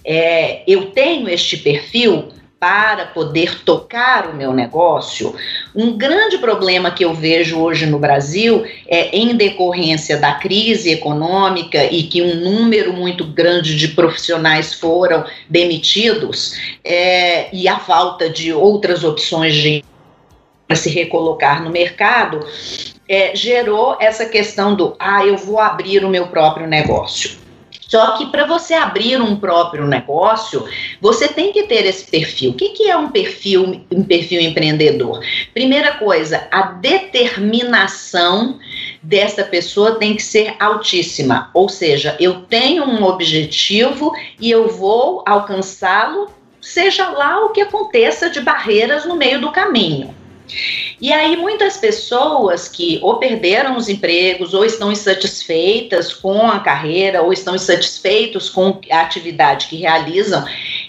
É, 0.05 0.63
eu 0.65 0.93
tenho 0.93 1.29
este 1.29 1.57
perfil 1.57 2.29
para 2.59 3.07
poder 3.07 3.63
tocar 3.65 4.29
o 4.31 4.35
meu 4.35 4.53
negócio, 4.53 5.35
um 5.75 5.97
grande 5.97 6.39
problema 6.39 6.91
que 6.91 7.05
eu 7.05 7.13
vejo 7.13 7.59
hoje 7.61 7.85
no 7.85 7.99
Brasil 7.99 8.65
é 8.89 9.15
em 9.15 9.37
decorrência 9.37 10.17
da 10.17 10.33
crise 10.35 10.91
econômica 10.91 11.85
e 11.85 12.05
que 12.05 12.23
um 12.23 12.35
número 12.37 12.95
muito 12.95 13.25
grande 13.25 13.77
de 13.77 13.89
profissionais 13.89 14.73
foram 14.73 15.25
demitidos 15.51 16.55
é, 16.83 17.55
e 17.55 17.69
a 17.69 17.79
falta 17.79 18.31
de 18.31 18.53
outras 18.53 19.05
opções 19.05 19.55
de 19.55 19.85
para 20.67 20.77
se 20.77 20.91
recolocar 20.91 21.63
no 21.63 21.71
mercado, 21.71 22.47
é, 23.09 23.35
gerou 23.35 23.97
essa 24.01 24.27
questão 24.27 24.75
do 24.75 24.97
ah, 24.99 25.25
eu 25.25 25.37
vou 25.37 25.61
abrir 25.61 26.05
o 26.05 26.09
meu 26.09 26.27
próprio 26.29 26.67
negócio. 26.67 27.47
Só 27.89 28.17
que 28.17 28.27
para 28.27 28.45
você 28.45 28.75
abrir 28.75 29.21
um 29.21 29.37
próprio 29.37 29.87
negócio, 29.87 30.65
você 31.01 31.29
tem 31.29 31.53
que 31.53 31.65
ter 31.65 31.87
esse 31.87 32.11
perfil. 32.11 32.51
O 32.51 32.55
que, 32.55 32.71
que 32.71 32.91
é 32.91 32.97
um 32.97 33.09
perfil, 33.09 33.87
um 33.93 34.03
perfil 34.03 34.41
empreendedor? 34.41 35.21
Primeira 35.55 35.93
coisa, 35.93 36.49
a 36.51 36.63
determinação 36.63 38.59
dessa 39.01 39.45
pessoa 39.45 39.95
tem 39.95 40.17
que 40.17 40.23
ser 40.23 40.57
altíssima. 40.59 41.49
Ou 41.55 41.69
seja, 41.69 42.17
eu 42.19 42.43
tenho 42.43 42.85
um 42.85 43.05
objetivo 43.05 44.13
e 44.41 44.51
eu 44.51 44.69
vou 44.69 45.23
alcançá-lo, 45.25 46.29
seja 46.61 47.09
lá 47.11 47.45
o 47.45 47.51
que 47.51 47.61
aconteça 47.61 48.29
de 48.29 48.41
barreiras 48.41 49.05
no 49.05 49.15
meio 49.15 49.41
do 49.41 49.53
caminho. 49.53 50.13
E 51.01 51.13
aí 51.13 51.37
muitas 51.37 51.77
pessoas 51.77 52.69
que 52.69 52.99
ou 53.03 53.19
perderam 53.19 53.77
os 53.77 53.89
empregos 53.89 54.55
ou 54.55 54.65
estão 54.65 54.91
insatisfeitas 54.91 56.13
com 56.13 56.49
a 56.49 56.61
carreira 56.61 57.23
ou 57.23 57.33
estão 57.33 57.55
insatisfeitos 57.55 58.49
com 58.49 58.81
a 58.91 59.01
atividade 59.01 59.67
que 59.67 59.77
realizam, 59.77 60.45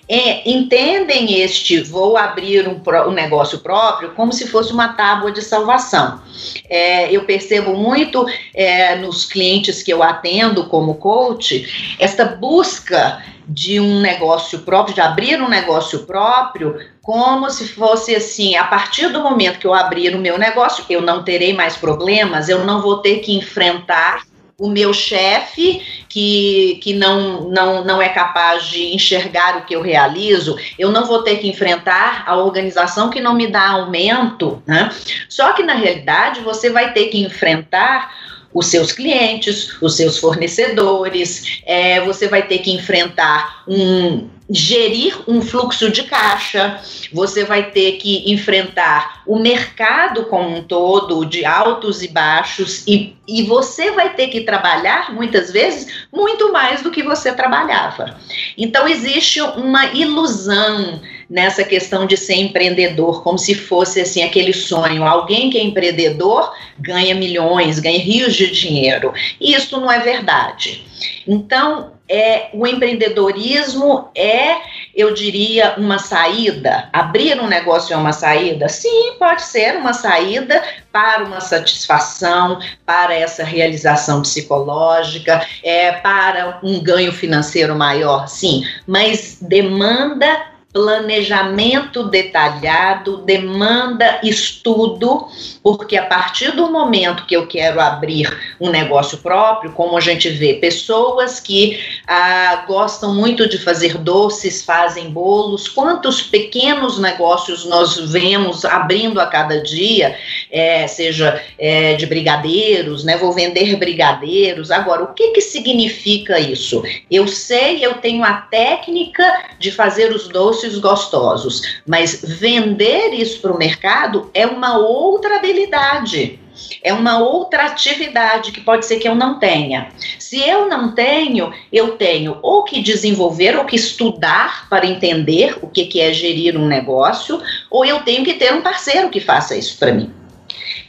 é, 0.10 0.50
entendem 0.50 1.42
este 1.42 1.82
vou 1.82 2.16
abrir 2.16 2.68
um, 2.68 2.82
um, 3.08 3.12
negócio 3.12 3.60
próprio 3.60 4.12
como 4.12 4.32
se 4.32 4.48
fosse 4.48 4.72
uma 4.72 4.90
tábua 4.90 5.32
de 5.32 5.42
salvação. 5.42 6.22
É, 6.70 7.12
eu 7.12 7.26
percebo 7.26 7.76
muito 7.76 8.26
é, 8.54 8.96
nos 8.96 9.26
clientes 9.26 9.84
que 9.84 9.92
eu 9.92 10.02
atendo 10.02 10.66
como 10.66 10.96
coach 10.96 11.96
esta 12.00 12.24
busca 12.24 13.22
de 13.48 13.80
um 13.80 14.02
negócio 14.02 14.60
próprio, 14.60 14.96
de 14.96 15.02
abrir 15.02 15.42
um 15.42 15.48
negócio 15.48 16.06
próprio, 16.06 16.78
como 17.02 17.50
se 17.50 17.68
fosse 17.68 18.16
assim: 18.16 18.56
a 18.56 18.66
partir 18.66 19.10
do 19.10 19.22
momento 19.22 19.60
que 19.60 19.68
eu 19.68 19.74
abrir 19.74 20.16
o 20.16 20.20
meu 20.20 20.38
negócio, 20.38 20.86
eu 20.90 21.02
não 21.02 21.24
terei 21.24 21.54
mais 21.54 21.76
problemas, 21.78 22.50
eu 22.50 22.66
não 22.66 22.82
vou 22.82 22.98
ter 22.98 23.20
que 23.20 23.36
enfrentar 23.36 24.24
o 24.60 24.70
meu 24.70 24.92
chefe 24.92 25.82
que, 26.10 26.80
que 26.82 26.94
não, 26.94 27.50
não, 27.50 27.86
não 27.86 28.02
é 28.02 28.10
capaz 28.10 28.66
de 28.66 28.94
enxergar 28.94 29.58
o 29.58 29.66
que 29.66 29.76
eu 29.76 29.82
realizo, 29.82 30.58
eu 30.80 30.92
não 30.92 31.06
vou 31.06 31.22
ter 31.22 31.38
que 31.38 31.48
enfrentar 31.48 32.24
a 32.26 32.36
organização 32.36 33.10
que 33.10 33.22
não 33.22 33.36
me 33.36 33.46
dá 33.46 33.70
aumento, 33.70 34.62
né? 34.66 34.90
Só 35.30 35.54
que 35.54 35.62
na 35.62 35.74
realidade 35.74 36.42
você 36.42 36.72
vai 36.72 36.92
ter 36.92 37.06
que 37.08 37.20
enfrentar 37.20 38.12
os 38.52 38.66
seus 38.68 38.92
clientes, 38.92 39.80
os 39.80 39.96
seus 39.96 40.18
fornecedores, 40.18 41.62
é, 41.64 42.02
você 42.02 42.28
vai 42.28 42.42
ter 42.42 42.60
que 42.60 42.72
enfrentar 42.72 43.64
um 43.68 44.28
gerir 44.50 45.18
um 45.28 45.42
fluxo 45.42 45.92
de 45.92 46.04
caixa, 46.04 46.80
você 47.12 47.44
vai 47.44 47.72
ter 47.72 47.94
que 47.94 48.32
enfrentar 48.32 49.24
o 49.26 49.38
mercado 49.38 50.26
como 50.26 50.56
um 50.56 50.64
todo, 50.64 51.26
de 51.26 51.46
altos 51.46 52.02
e 52.02 52.08
baixos, 52.08 52.84
e, 52.88 53.16
e 53.28 53.44
você 53.44 53.92
vai 53.92 54.14
ter 54.14 54.28
que 54.28 54.42
trabalhar, 54.42 55.14
muitas 55.14 55.52
vezes, 55.52 56.08
muito 56.12 56.52
mais 56.52 56.82
do 56.82 56.92
que 56.92 57.04
você 57.04 57.34
trabalhava. 57.34 58.18
Então, 58.58 58.88
existe 58.88 59.42
uma 59.42 59.88
ilusão 59.88 61.02
nessa 61.30 61.64
questão 61.64 62.06
de 62.06 62.16
ser 62.16 62.36
empreendedor, 62.36 63.22
como 63.24 63.38
se 63.38 63.54
fosse 63.54 64.00
assim 64.00 64.24
aquele 64.24 64.54
sonho. 64.54 65.04
Alguém 65.04 65.50
que 65.50 65.58
é 65.58 65.64
empreendedor 65.64 66.54
ganha 66.80 67.14
milhões, 67.14 67.80
ganha 67.80 68.00
rios 68.00 68.34
de 68.34 68.50
dinheiro. 68.50 69.14
E 69.42 69.54
isso 69.54 69.80
não 69.80 69.92
é 69.92 70.00
verdade. 70.00 70.86
Então, 71.28 71.97
é, 72.10 72.50
o 72.54 72.66
empreendedorismo 72.66 74.10
é, 74.16 74.58
eu 74.96 75.14
diria, 75.14 75.76
uma 75.78 76.00
saída. 76.00 76.90
Abrir 76.92 77.40
um 77.40 77.48
negócio 77.48 77.94
é 77.94 77.98
uma 77.98 78.14
saída? 78.14 78.68
Sim, 78.70 79.16
pode 79.20 79.44
ser 79.44 79.78
uma 79.78 79.94
saída 79.94 80.64
para 80.92 81.24
uma 81.24 81.42
satisfação, 81.42 82.60
para 82.86 83.14
essa 83.14 83.44
realização 83.44 84.22
psicológica, 84.22 85.46
é, 85.64 85.92
para 85.92 86.60
um 86.64 86.82
ganho 86.82 87.12
financeiro 87.12 87.76
maior, 87.76 88.28
sim, 88.28 88.64
mas 88.88 89.38
demanda 89.42 90.57
planejamento 90.78 92.04
detalhado, 92.04 93.18
demanda 93.18 94.20
estudo, 94.22 95.28
porque 95.64 95.98
a 95.98 96.06
partir 96.06 96.52
do 96.52 96.72
momento 96.72 97.26
que 97.26 97.36
eu 97.36 97.48
quero 97.48 97.82
abrir 97.82 98.32
um 98.62 98.70
negócio 98.70 99.18
próprio, 99.18 99.72
como 99.72 99.98
a 99.98 100.00
gente 100.00 100.30
vê, 100.30 100.54
pessoas 100.54 101.40
que 101.40 101.80
ah, 102.08 102.64
gostam 102.68 103.16
muito 103.16 103.50
de 103.50 103.58
fazer 103.58 103.98
doces, 103.98 104.64
fazem 104.64 105.10
bolos, 105.10 105.68
quantos 105.68 106.22
pequenos 106.22 107.00
negócios 107.00 107.66
nós 107.66 107.98
vemos 108.12 108.64
abrindo 108.64 109.20
a 109.20 109.26
cada 109.26 109.60
dia, 109.64 110.16
é, 110.52 110.86
seja 110.86 111.42
é, 111.58 111.96
de 111.96 112.06
brigadeiros, 112.06 113.04
né? 113.04 113.18
Vou 113.18 113.32
vender 113.32 113.76
brigadeiros. 113.78 114.70
Agora, 114.70 115.04
o 115.04 115.14
que, 115.14 115.30
que 115.30 115.42
significa 115.42 116.40
isso? 116.40 116.84
Eu 117.10 117.28
sei, 117.28 117.84
eu 117.84 117.96
tenho 117.96 118.24
a 118.24 118.34
técnica 118.34 119.24
de 119.58 119.72
fazer 119.72 120.12
os 120.12 120.28
doces 120.28 120.67
gostosos, 120.78 121.62
mas 121.86 122.22
vender 122.24 123.14
isso 123.14 123.40
para 123.40 123.52
o 123.52 123.58
mercado 123.58 124.30
é 124.34 124.46
uma 124.46 124.78
outra 124.78 125.38
habilidade 125.38 126.40
é 126.84 126.94
uma 126.94 127.20
outra 127.20 127.66
atividade 127.66 128.52
que 128.52 128.62
pode 128.62 128.86
ser 128.86 128.98
que 128.98 129.08
eu 129.08 129.16
não 129.16 129.40
tenha. 129.40 129.90
Se 130.18 130.40
eu 130.42 130.68
não 130.68 130.92
tenho, 130.94 131.54
eu 131.72 131.98
tenho 131.98 132.38
ou 132.42 132.64
que 132.64 132.82
desenvolver 132.82 133.58
ou 133.58 133.66
que 133.66 133.76
estudar 133.76 134.68
para 134.70 134.86
entender 134.86 135.58
o 135.62 135.68
que, 135.68 135.86
que 135.86 136.00
é 136.00 136.12
gerir 136.12 136.58
um 136.58 136.66
negócio, 136.66 137.42
ou 137.70 137.86
eu 137.86 138.00
tenho 138.00 138.24
que 138.24 138.34
ter 138.34 138.54
um 138.54 138.62
parceiro 138.62 139.10
que 139.10 139.20
faça 139.20 139.56
isso 139.56 139.78
para 139.78 139.94
mim. 139.94 140.12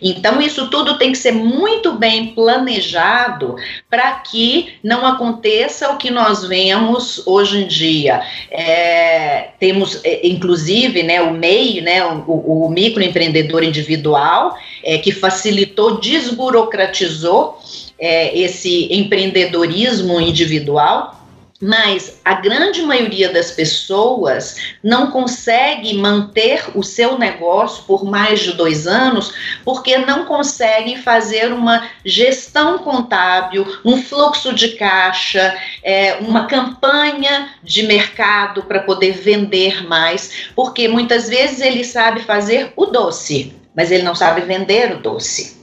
Então, 0.00 0.40
isso 0.40 0.68
tudo 0.68 0.98
tem 0.98 1.12
que 1.12 1.18
ser 1.18 1.32
muito 1.32 1.92
bem 1.92 2.28
planejado 2.28 3.56
para 3.90 4.12
que 4.12 4.74
não 4.82 5.06
aconteça 5.06 5.90
o 5.90 5.96
que 5.96 6.10
nós 6.10 6.44
vemos 6.44 7.22
hoje 7.26 7.62
em 7.62 7.66
dia. 7.66 8.22
É, 8.50 9.48
temos, 9.58 10.00
é, 10.04 10.26
inclusive, 10.26 11.02
né, 11.02 11.20
o 11.20 11.32
MEI, 11.32 11.80
né, 11.80 12.04
o, 12.04 12.66
o 12.66 12.70
microempreendedor 12.70 13.62
individual, 13.62 14.56
é, 14.84 14.98
que 14.98 15.12
facilitou, 15.12 16.00
desburocratizou 16.00 17.58
é, 17.98 18.38
esse 18.38 18.92
empreendedorismo 18.92 20.20
individual 20.20 21.17
mas 21.60 22.20
a 22.24 22.34
grande 22.34 22.82
maioria 22.82 23.32
das 23.32 23.50
pessoas 23.50 24.56
não 24.82 25.10
consegue 25.10 25.94
manter 25.94 26.64
o 26.74 26.84
seu 26.84 27.18
negócio 27.18 27.82
por 27.84 28.04
mais 28.04 28.40
de 28.40 28.52
dois 28.52 28.86
anos 28.86 29.32
porque 29.64 29.98
não 29.98 30.24
conseguem 30.24 30.96
fazer 30.96 31.52
uma 31.52 31.88
gestão 32.04 32.78
contábil, 32.78 33.66
um 33.84 34.00
fluxo 34.00 34.54
de 34.54 34.76
caixa, 34.76 35.56
é, 35.82 36.18
uma 36.20 36.46
campanha 36.46 37.50
de 37.62 37.82
mercado 37.82 38.62
para 38.62 38.80
poder 38.80 39.12
vender 39.12 39.86
mais, 39.86 40.50
porque 40.54 40.86
muitas 40.86 41.28
vezes 41.28 41.60
ele 41.60 41.82
sabe 41.82 42.20
fazer 42.20 42.72
o 42.76 42.86
doce, 42.86 43.52
mas 43.74 43.90
ele 43.90 44.04
não 44.04 44.14
sabe 44.14 44.42
vender 44.42 44.92
o 44.92 44.98
doce. 45.00 45.57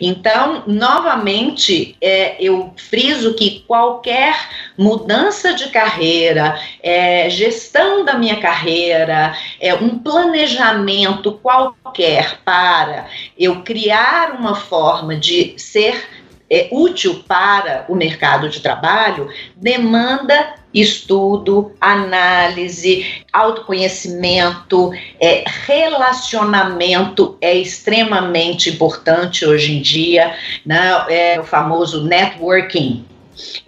Então, 0.00 0.64
novamente, 0.66 1.96
é, 2.00 2.36
eu 2.40 2.72
friso 2.76 3.34
que 3.34 3.64
qualquer 3.66 4.34
mudança 4.76 5.52
de 5.52 5.68
carreira, 5.68 6.58
é, 6.82 7.28
gestão 7.28 8.04
da 8.04 8.14
minha 8.14 8.40
carreira, 8.40 9.36
é, 9.60 9.74
um 9.74 9.98
planejamento 9.98 11.32
qualquer 11.42 12.38
para 12.44 13.06
eu 13.38 13.62
criar 13.62 14.36
uma 14.38 14.54
forma 14.54 15.16
de 15.16 15.54
ser 15.58 16.19
é, 16.50 16.68
útil 16.72 17.22
para 17.28 17.84
o 17.88 17.94
mercado 17.94 18.48
de 18.48 18.60
trabalho 18.60 19.28
demanda 19.56 20.54
estudo, 20.72 21.72
análise, 21.80 23.24
autoconhecimento, 23.32 24.92
é, 25.20 25.44
relacionamento 25.66 27.36
é 27.40 27.54
extremamente 27.54 28.70
importante 28.70 29.44
hoje 29.44 29.76
em 29.76 29.82
dia, 29.82 30.34
né? 30.64 31.04
é 31.08 31.40
o 31.40 31.44
famoso 31.44 32.04
networking. 32.04 33.04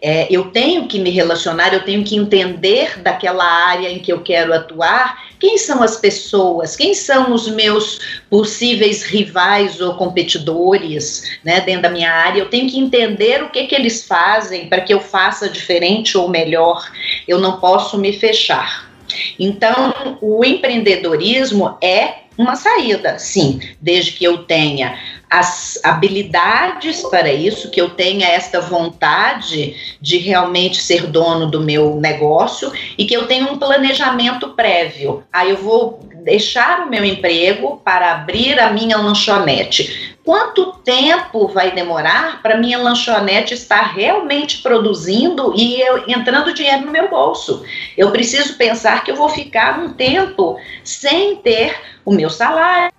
É, 0.01 0.26
eu 0.30 0.51
tenho 0.51 0.87
que 0.87 0.99
me 0.99 1.11
relacionar, 1.11 1.72
eu 1.72 1.85
tenho 1.85 2.05
que 2.05 2.16
entender 2.16 3.01
daquela 3.01 3.45
área 3.45 3.91
em 3.91 3.99
que 3.99 4.12
eu 4.12 4.20
quero 4.20 4.53
atuar, 4.53 5.32
quem 5.43 5.59
são 5.59 5.82
as 5.82 5.97
pessoas, 5.97 6.76
quem 6.76 6.95
são 6.95 7.34
os 7.34 7.49
meus 7.49 7.99
possíveis 8.30 9.03
rivais 9.03 9.80
ou 9.80 9.95
competidores 9.95 11.36
né, 11.43 11.61
dentro 11.61 11.82
da 11.82 11.90
minha 11.90 12.12
área. 12.12 12.38
Eu 12.38 12.49
tenho 12.49 12.70
que 12.70 12.78
entender 12.78 13.43
o 13.43 13.51
que, 13.51 13.66
que 13.66 13.74
eles 13.74 14.07
fazem 14.07 14.68
para 14.68 14.82
que 14.82 14.95
eu 14.95 15.01
faça 15.01 15.49
diferente 15.49 16.16
ou 16.16 16.28
melhor. 16.28 16.88
Eu 17.26 17.40
não 17.40 17.59
posso 17.59 17.99
me 17.99 18.12
fechar. 18.12 18.88
Então, 19.36 20.16
o 20.20 20.45
empreendedorismo 20.45 21.76
é 21.82 22.18
uma 22.38 22.55
saída, 22.55 23.18
sim, 23.18 23.59
desde 23.80 24.12
que 24.12 24.24
eu 24.24 24.45
tenha 24.45 24.97
as 25.33 25.80
habilidades 25.83 27.01
para 27.05 27.33
isso, 27.33 27.70
que 27.70 27.80
eu 27.80 27.89
tenha 27.89 28.28
esta 28.28 28.61
vontade 28.61 29.97
de 29.99 30.18
realmente 30.18 30.78
ser 30.78 31.07
dono 31.07 31.47
do 31.47 31.59
meu 31.59 31.97
negócio 31.97 32.70
e 32.99 33.07
que 33.07 33.14
eu 33.14 33.26
tenha 33.26 33.51
um 33.51 33.59
planejamento 33.59 34.51
prévio. 34.51 35.24
Aí 35.33 35.49
eu 35.49 35.57
vou 35.57 36.01
deixar 36.22 36.80
o 36.80 36.91
meu 36.91 37.03
emprego 37.03 37.80
para 37.83 38.12
abrir 38.12 38.61
a 38.61 38.70
minha 38.74 38.99
lanchonete. 38.99 40.14
Quanto 40.22 40.74
tempo 40.85 41.49
vai 41.49 41.70
demorar 41.70 42.43
para 42.43 42.59
minha 42.59 42.76
lanchonete 42.76 43.55
estar 43.55 43.95
realmente 43.95 44.59
produzindo 44.59 45.55
e 45.57 45.80
eu, 45.80 46.05
entrando 46.09 46.53
dinheiro 46.53 46.85
no 46.85 46.93
meu 46.93 47.09
bolso? 47.09 47.64
Eu 47.97 48.11
preciso 48.11 48.59
pensar 48.59 49.03
que 49.03 49.11
eu 49.11 49.16
vou 49.16 49.30
ficar 49.30 49.80
um 49.80 49.95
tempo 49.95 50.59
sem 50.85 51.37
ter 51.37 51.74
o 52.05 52.12
meu 52.12 52.28
salário, 52.28 52.93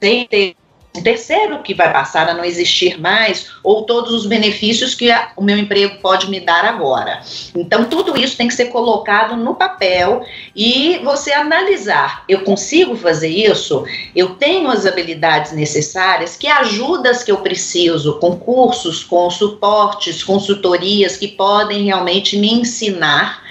sem 0.00 0.26
ter 0.26 0.56
um 0.94 1.02
terceiro 1.02 1.62
que 1.62 1.72
vai 1.72 1.90
passar 1.90 2.28
a 2.28 2.34
não 2.34 2.44
existir 2.44 3.00
mais, 3.00 3.50
ou 3.62 3.84
todos 3.84 4.12
os 4.12 4.26
benefícios 4.26 4.94
que 4.94 5.10
a, 5.10 5.30
o 5.36 5.42
meu 5.42 5.56
emprego 5.56 5.98
pode 6.02 6.28
me 6.28 6.38
dar 6.38 6.64
agora. 6.64 7.22
Então, 7.56 7.84
tudo 7.84 8.18
isso 8.18 8.36
tem 8.36 8.46
que 8.46 8.54
ser 8.54 8.66
colocado 8.66 9.36
no 9.36 9.54
papel 9.54 10.22
e 10.54 11.00
você 11.02 11.32
analisar: 11.32 12.24
eu 12.28 12.42
consigo 12.42 12.94
fazer 12.94 13.28
isso? 13.28 13.84
Eu 14.14 14.34
tenho 14.34 14.68
as 14.68 14.84
habilidades 14.84 15.52
necessárias? 15.52 16.36
Que 16.36 16.46
ajudas 16.46 17.22
que 17.22 17.32
eu 17.32 17.38
preciso? 17.38 18.18
Com 18.18 18.36
cursos, 18.36 19.02
com 19.02 19.30
suportes, 19.30 20.22
consultorias 20.22 21.16
que 21.16 21.28
podem 21.28 21.84
realmente 21.84 22.36
me 22.36 22.52
ensinar 22.52 23.42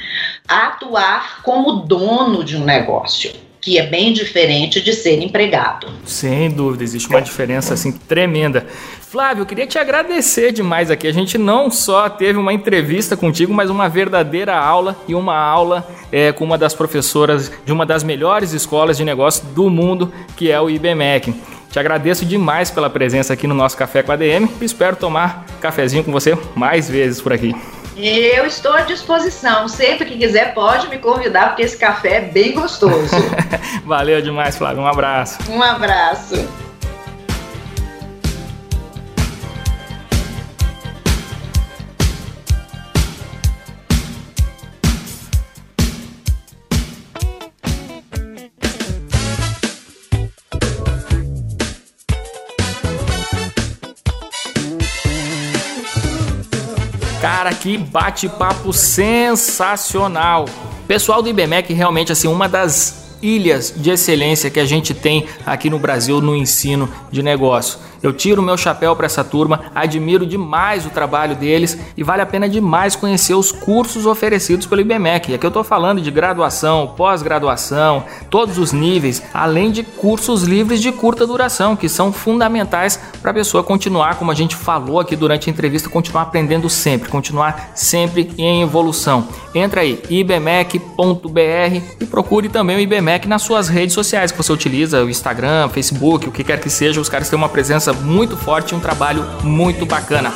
a 0.47 0.67
atuar 0.67 1.41
como 1.41 1.71
dono 1.71 2.43
de 2.43 2.55
um 2.55 2.63
negócio 2.63 3.50
que 3.61 3.77
é 3.77 3.85
bem 3.85 4.11
diferente 4.11 4.81
de 4.81 4.93
ser 4.93 5.21
empregado. 5.21 5.87
Sem 6.03 6.49
dúvida, 6.49 6.83
existe 6.83 7.07
uma 7.07 7.21
diferença 7.21 7.75
assim 7.75 7.91
tremenda. 7.91 8.65
Flávio, 9.01 9.41
eu 9.41 9.45
queria 9.45 9.67
te 9.67 9.77
agradecer 9.77 10.51
demais 10.51 10.89
aqui. 10.89 11.05
A 11.05 11.11
gente 11.11 11.37
não 11.37 11.69
só 11.69 12.09
teve 12.09 12.39
uma 12.39 12.53
entrevista 12.53 13.15
contigo, 13.15 13.53
mas 13.53 13.69
uma 13.69 13.87
verdadeira 13.89 14.57
aula 14.57 14.97
e 15.07 15.13
uma 15.13 15.35
aula 15.35 15.87
é, 16.11 16.31
com 16.31 16.45
uma 16.45 16.57
das 16.57 16.73
professoras 16.73 17.51
de 17.65 17.71
uma 17.73 17.85
das 17.85 18.03
melhores 18.03 18.53
escolas 18.53 18.97
de 18.97 19.03
negócio 19.03 19.45
do 19.47 19.69
mundo, 19.69 20.11
que 20.35 20.49
é 20.49 20.59
o 20.59 20.69
IBMEC. 20.69 21.33
Te 21.69 21.77
agradeço 21.79 22.25
demais 22.25 22.71
pela 22.71 22.89
presença 22.89 23.33
aqui 23.33 23.47
no 23.47 23.53
nosso 23.53 23.77
Café 23.77 24.01
com 24.01 24.11
a 24.11 24.15
DM 24.15 24.49
e 24.59 24.65
espero 24.65 24.95
tomar 24.95 25.45
cafezinho 25.61 26.03
com 26.03 26.11
você 26.11 26.37
mais 26.55 26.89
vezes 26.89 27.21
por 27.21 27.31
aqui. 27.31 27.53
Eu 27.95 28.45
estou 28.45 28.73
à 28.73 28.81
disposição. 28.81 29.67
Sempre 29.67 30.05
que 30.05 30.17
quiser, 30.17 30.53
pode 30.53 30.87
me 30.87 30.97
convidar, 30.97 31.49
porque 31.49 31.63
esse 31.63 31.77
café 31.77 32.17
é 32.17 32.21
bem 32.21 32.53
gostoso. 32.53 33.15
Valeu 33.85 34.21
demais, 34.21 34.57
Flávio. 34.57 34.81
Um 34.81 34.87
abraço. 34.87 35.37
Um 35.51 35.61
abraço. 35.61 36.70
Cara, 57.21 57.53
que 57.53 57.77
bate-papo 57.77 58.73
sensacional. 58.73 60.45
Pessoal 60.87 61.21
do 61.21 61.29
IBMEC 61.29 61.71
realmente 61.71 62.11
assim 62.11 62.27
uma 62.27 62.49
das 62.49 63.15
ilhas 63.21 63.71
de 63.77 63.91
excelência 63.91 64.49
que 64.49 64.59
a 64.59 64.65
gente 64.65 64.95
tem 64.95 65.27
aqui 65.45 65.69
no 65.69 65.77
Brasil 65.77 66.19
no 66.19 66.35
ensino 66.35 66.89
de 67.11 67.21
negócio. 67.21 67.77
Eu 68.03 68.11
tiro 68.11 68.41
o 68.41 68.45
meu 68.45 68.57
chapéu 68.57 68.95
para 68.95 69.05
essa 69.05 69.23
turma, 69.23 69.61
admiro 69.75 70.25
demais 70.25 70.85
o 70.85 70.89
trabalho 70.89 71.35
deles 71.35 71.77
e 71.95 72.03
vale 72.03 72.21
a 72.21 72.25
pena 72.25 72.49
demais 72.49 72.95
conhecer 72.95 73.35
os 73.35 73.51
cursos 73.51 74.05
oferecidos 74.05 74.65
pelo 74.65 74.81
IBMEC. 74.81 75.31
E 75.31 75.35
aqui 75.35 75.45
eu 75.45 75.49
estou 75.49 75.63
falando 75.63 76.01
de 76.01 76.09
graduação, 76.09 76.93
pós-graduação, 76.97 78.03
todos 78.29 78.57
os 78.57 78.71
níveis, 78.71 79.21
além 79.33 79.71
de 79.71 79.83
cursos 79.83 80.43
livres 80.43 80.81
de 80.81 80.91
curta 80.91 81.27
duração, 81.27 81.75
que 81.75 81.87
são 81.87 82.11
fundamentais 82.11 82.99
para 83.21 83.31
a 83.31 83.33
pessoa 83.33 83.63
continuar, 83.63 84.15
como 84.15 84.31
a 84.31 84.35
gente 84.35 84.55
falou 84.55 84.99
aqui 84.99 85.15
durante 85.15 85.49
a 85.49 85.53
entrevista, 85.53 85.89
continuar 85.89 86.23
aprendendo 86.23 86.69
sempre, 86.69 87.09
continuar 87.09 87.71
sempre 87.75 88.31
em 88.37 88.63
evolução. 88.63 89.27
Entra 89.53 89.81
aí, 89.81 90.01
ibmec.br 90.09 90.81
e 91.99 92.05
procure 92.05 92.49
também 92.49 92.77
o 92.77 92.79
IBMEC 92.79 93.27
nas 93.27 93.41
suas 93.41 93.67
redes 93.67 93.93
sociais 93.93 94.31
que 94.31 94.37
você 94.37 94.51
utiliza, 94.51 95.03
o 95.03 95.09
Instagram, 95.09 95.69
Facebook, 95.69 96.29
o 96.29 96.31
que 96.31 96.43
quer 96.43 96.59
que 96.59 96.69
seja, 96.69 96.99
os 96.99 97.09
caras 97.09 97.29
têm 97.29 97.37
uma 97.37 97.49
presença 97.49 97.90
muito 97.93 98.37
forte 98.37 98.71
e 98.71 98.75
um 98.75 98.79
trabalho 98.79 99.23
muito 99.43 99.85
bacana. 99.85 100.33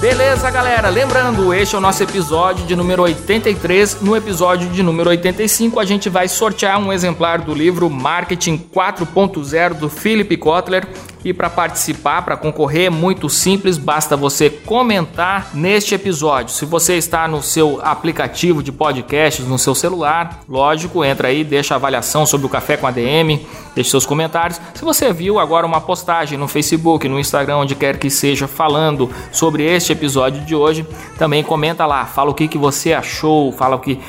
Beleza, 0.00 0.50
galera? 0.50 0.88
Lembrando, 0.88 1.52
este 1.52 1.74
é 1.74 1.78
o 1.78 1.80
nosso 1.80 2.02
episódio 2.02 2.64
de 2.64 2.74
número 2.74 3.02
83. 3.02 4.00
No 4.00 4.16
episódio 4.16 4.66
de 4.70 4.82
número 4.82 5.10
85, 5.10 5.78
a 5.78 5.84
gente 5.84 6.08
vai 6.08 6.26
sortear 6.26 6.80
um 6.80 6.90
exemplar 6.90 7.42
do 7.42 7.52
livro 7.52 7.90
Marketing 7.90 8.56
4.0 8.74 9.74
do 9.74 9.90
Philip 9.90 10.34
Kotler. 10.38 10.88
E 11.24 11.32
para 11.34 11.50
participar, 11.50 12.22
para 12.22 12.36
concorrer, 12.36 12.86
é 12.86 12.90
muito 12.90 13.28
simples, 13.28 13.76
basta 13.76 14.16
você 14.16 14.48
comentar 14.48 15.50
neste 15.52 15.94
episódio. 15.94 16.54
Se 16.54 16.64
você 16.64 16.96
está 16.96 17.28
no 17.28 17.42
seu 17.42 17.78
aplicativo 17.82 18.62
de 18.62 18.72
podcasts, 18.72 19.46
no 19.46 19.58
seu 19.58 19.74
celular, 19.74 20.40
lógico, 20.48 21.04
entra 21.04 21.28
aí, 21.28 21.44
deixa 21.44 21.74
a 21.74 21.76
avaliação 21.76 22.24
sobre 22.24 22.46
o 22.46 22.50
Café 22.50 22.76
com 22.76 22.86
a 22.86 22.90
DM, 22.90 23.46
deixe 23.74 23.90
seus 23.90 24.06
comentários. 24.06 24.60
Se 24.74 24.82
você 24.82 25.12
viu 25.12 25.38
agora 25.38 25.66
uma 25.66 25.80
postagem 25.80 26.38
no 26.38 26.48
Facebook, 26.48 27.06
no 27.06 27.20
Instagram, 27.20 27.58
onde 27.58 27.74
quer 27.74 27.98
que 27.98 28.08
seja, 28.08 28.48
falando 28.48 29.10
sobre 29.30 29.64
este 29.64 29.92
episódio 29.92 30.42
de 30.44 30.54
hoje, 30.54 30.86
também 31.18 31.44
comenta 31.44 31.84
lá, 31.84 32.06
fala 32.06 32.30
o 32.30 32.34
que, 32.34 32.48
que 32.48 32.56
você 32.58 32.94
achou, 32.94 33.52
fala 33.52 33.76
o 33.76 33.80
que 33.80 34.00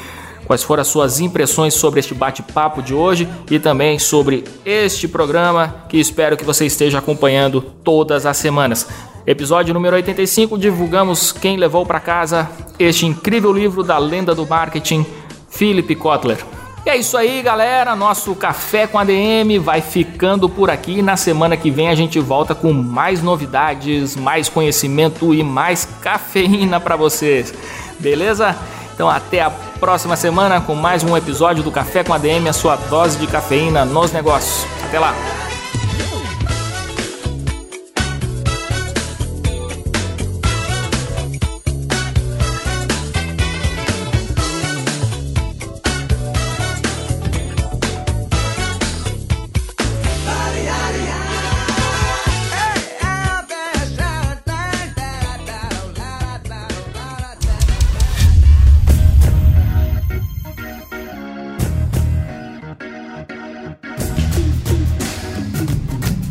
quais 0.52 0.64
foram 0.64 0.82
as 0.82 0.88
suas 0.90 1.22
impressões 1.22 1.74
sobre 1.74 2.02
este 2.02 2.14
bate-papo 2.14 2.82
de 2.82 2.94
hoje 2.94 3.26
e 3.50 3.58
também 3.58 3.98
sobre 3.98 4.44
este 4.66 5.08
programa 5.08 5.86
que 5.88 5.98
espero 5.98 6.36
que 6.36 6.44
você 6.44 6.66
esteja 6.66 6.98
acompanhando 6.98 7.62
todas 7.62 8.26
as 8.26 8.36
semanas. 8.36 8.86
Episódio 9.26 9.74
número 9.74 9.96
85, 9.96 10.58
divulgamos 10.58 11.32
quem 11.32 11.56
levou 11.56 11.86
para 11.86 12.02
casa 12.02 12.50
este 12.78 13.06
incrível 13.06 13.54
livro 13.54 13.82
da 13.82 13.98
lenda 13.98 14.36
do 14.36 14.46
marketing, 14.46 15.06
Philip 15.50 15.96
Kotler. 15.96 16.44
E 16.86 16.90
é 16.90 16.98
isso 16.98 17.16
aí, 17.16 17.42
galera. 17.42 17.96
Nosso 17.96 18.36
Café 18.36 18.88
com 18.88 19.00
ADM 19.00 19.58
vai 19.58 19.80
ficando 19.80 20.50
por 20.50 20.70
aqui. 20.70 21.02
Na 21.02 21.16
semana 21.16 21.56
que 21.56 21.72
vem 21.72 21.88
a 21.88 21.96
gente 21.96 22.20
volta 22.20 22.54
com 22.54 22.74
mais 22.74 23.24
novidades, 23.24 24.18
mais 24.18 24.50
conhecimento 24.50 25.34
e 25.34 25.44
mais 25.44 25.86
cafeína 26.02 26.78
para 26.78 26.98
vocês. 26.98 27.54
Beleza? 28.00 28.58
Então 28.94 29.10
até 29.10 29.42
a 29.42 29.50
próxima 29.50 30.16
semana 30.16 30.62
com 30.62 30.76
mais 30.76 31.04
um 31.04 31.18
episódio 31.18 31.64
do 31.64 31.72
Café 31.72 32.04
com 32.04 32.14
ADM, 32.14 32.48
a 32.50 32.54
sua 32.54 32.76
dose 32.76 33.18
de 33.18 33.28
cafeína 33.28 33.86
nos 33.86 34.12
negócios. 34.12 34.66
Até 34.86 35.00
lá! 35.00 35.51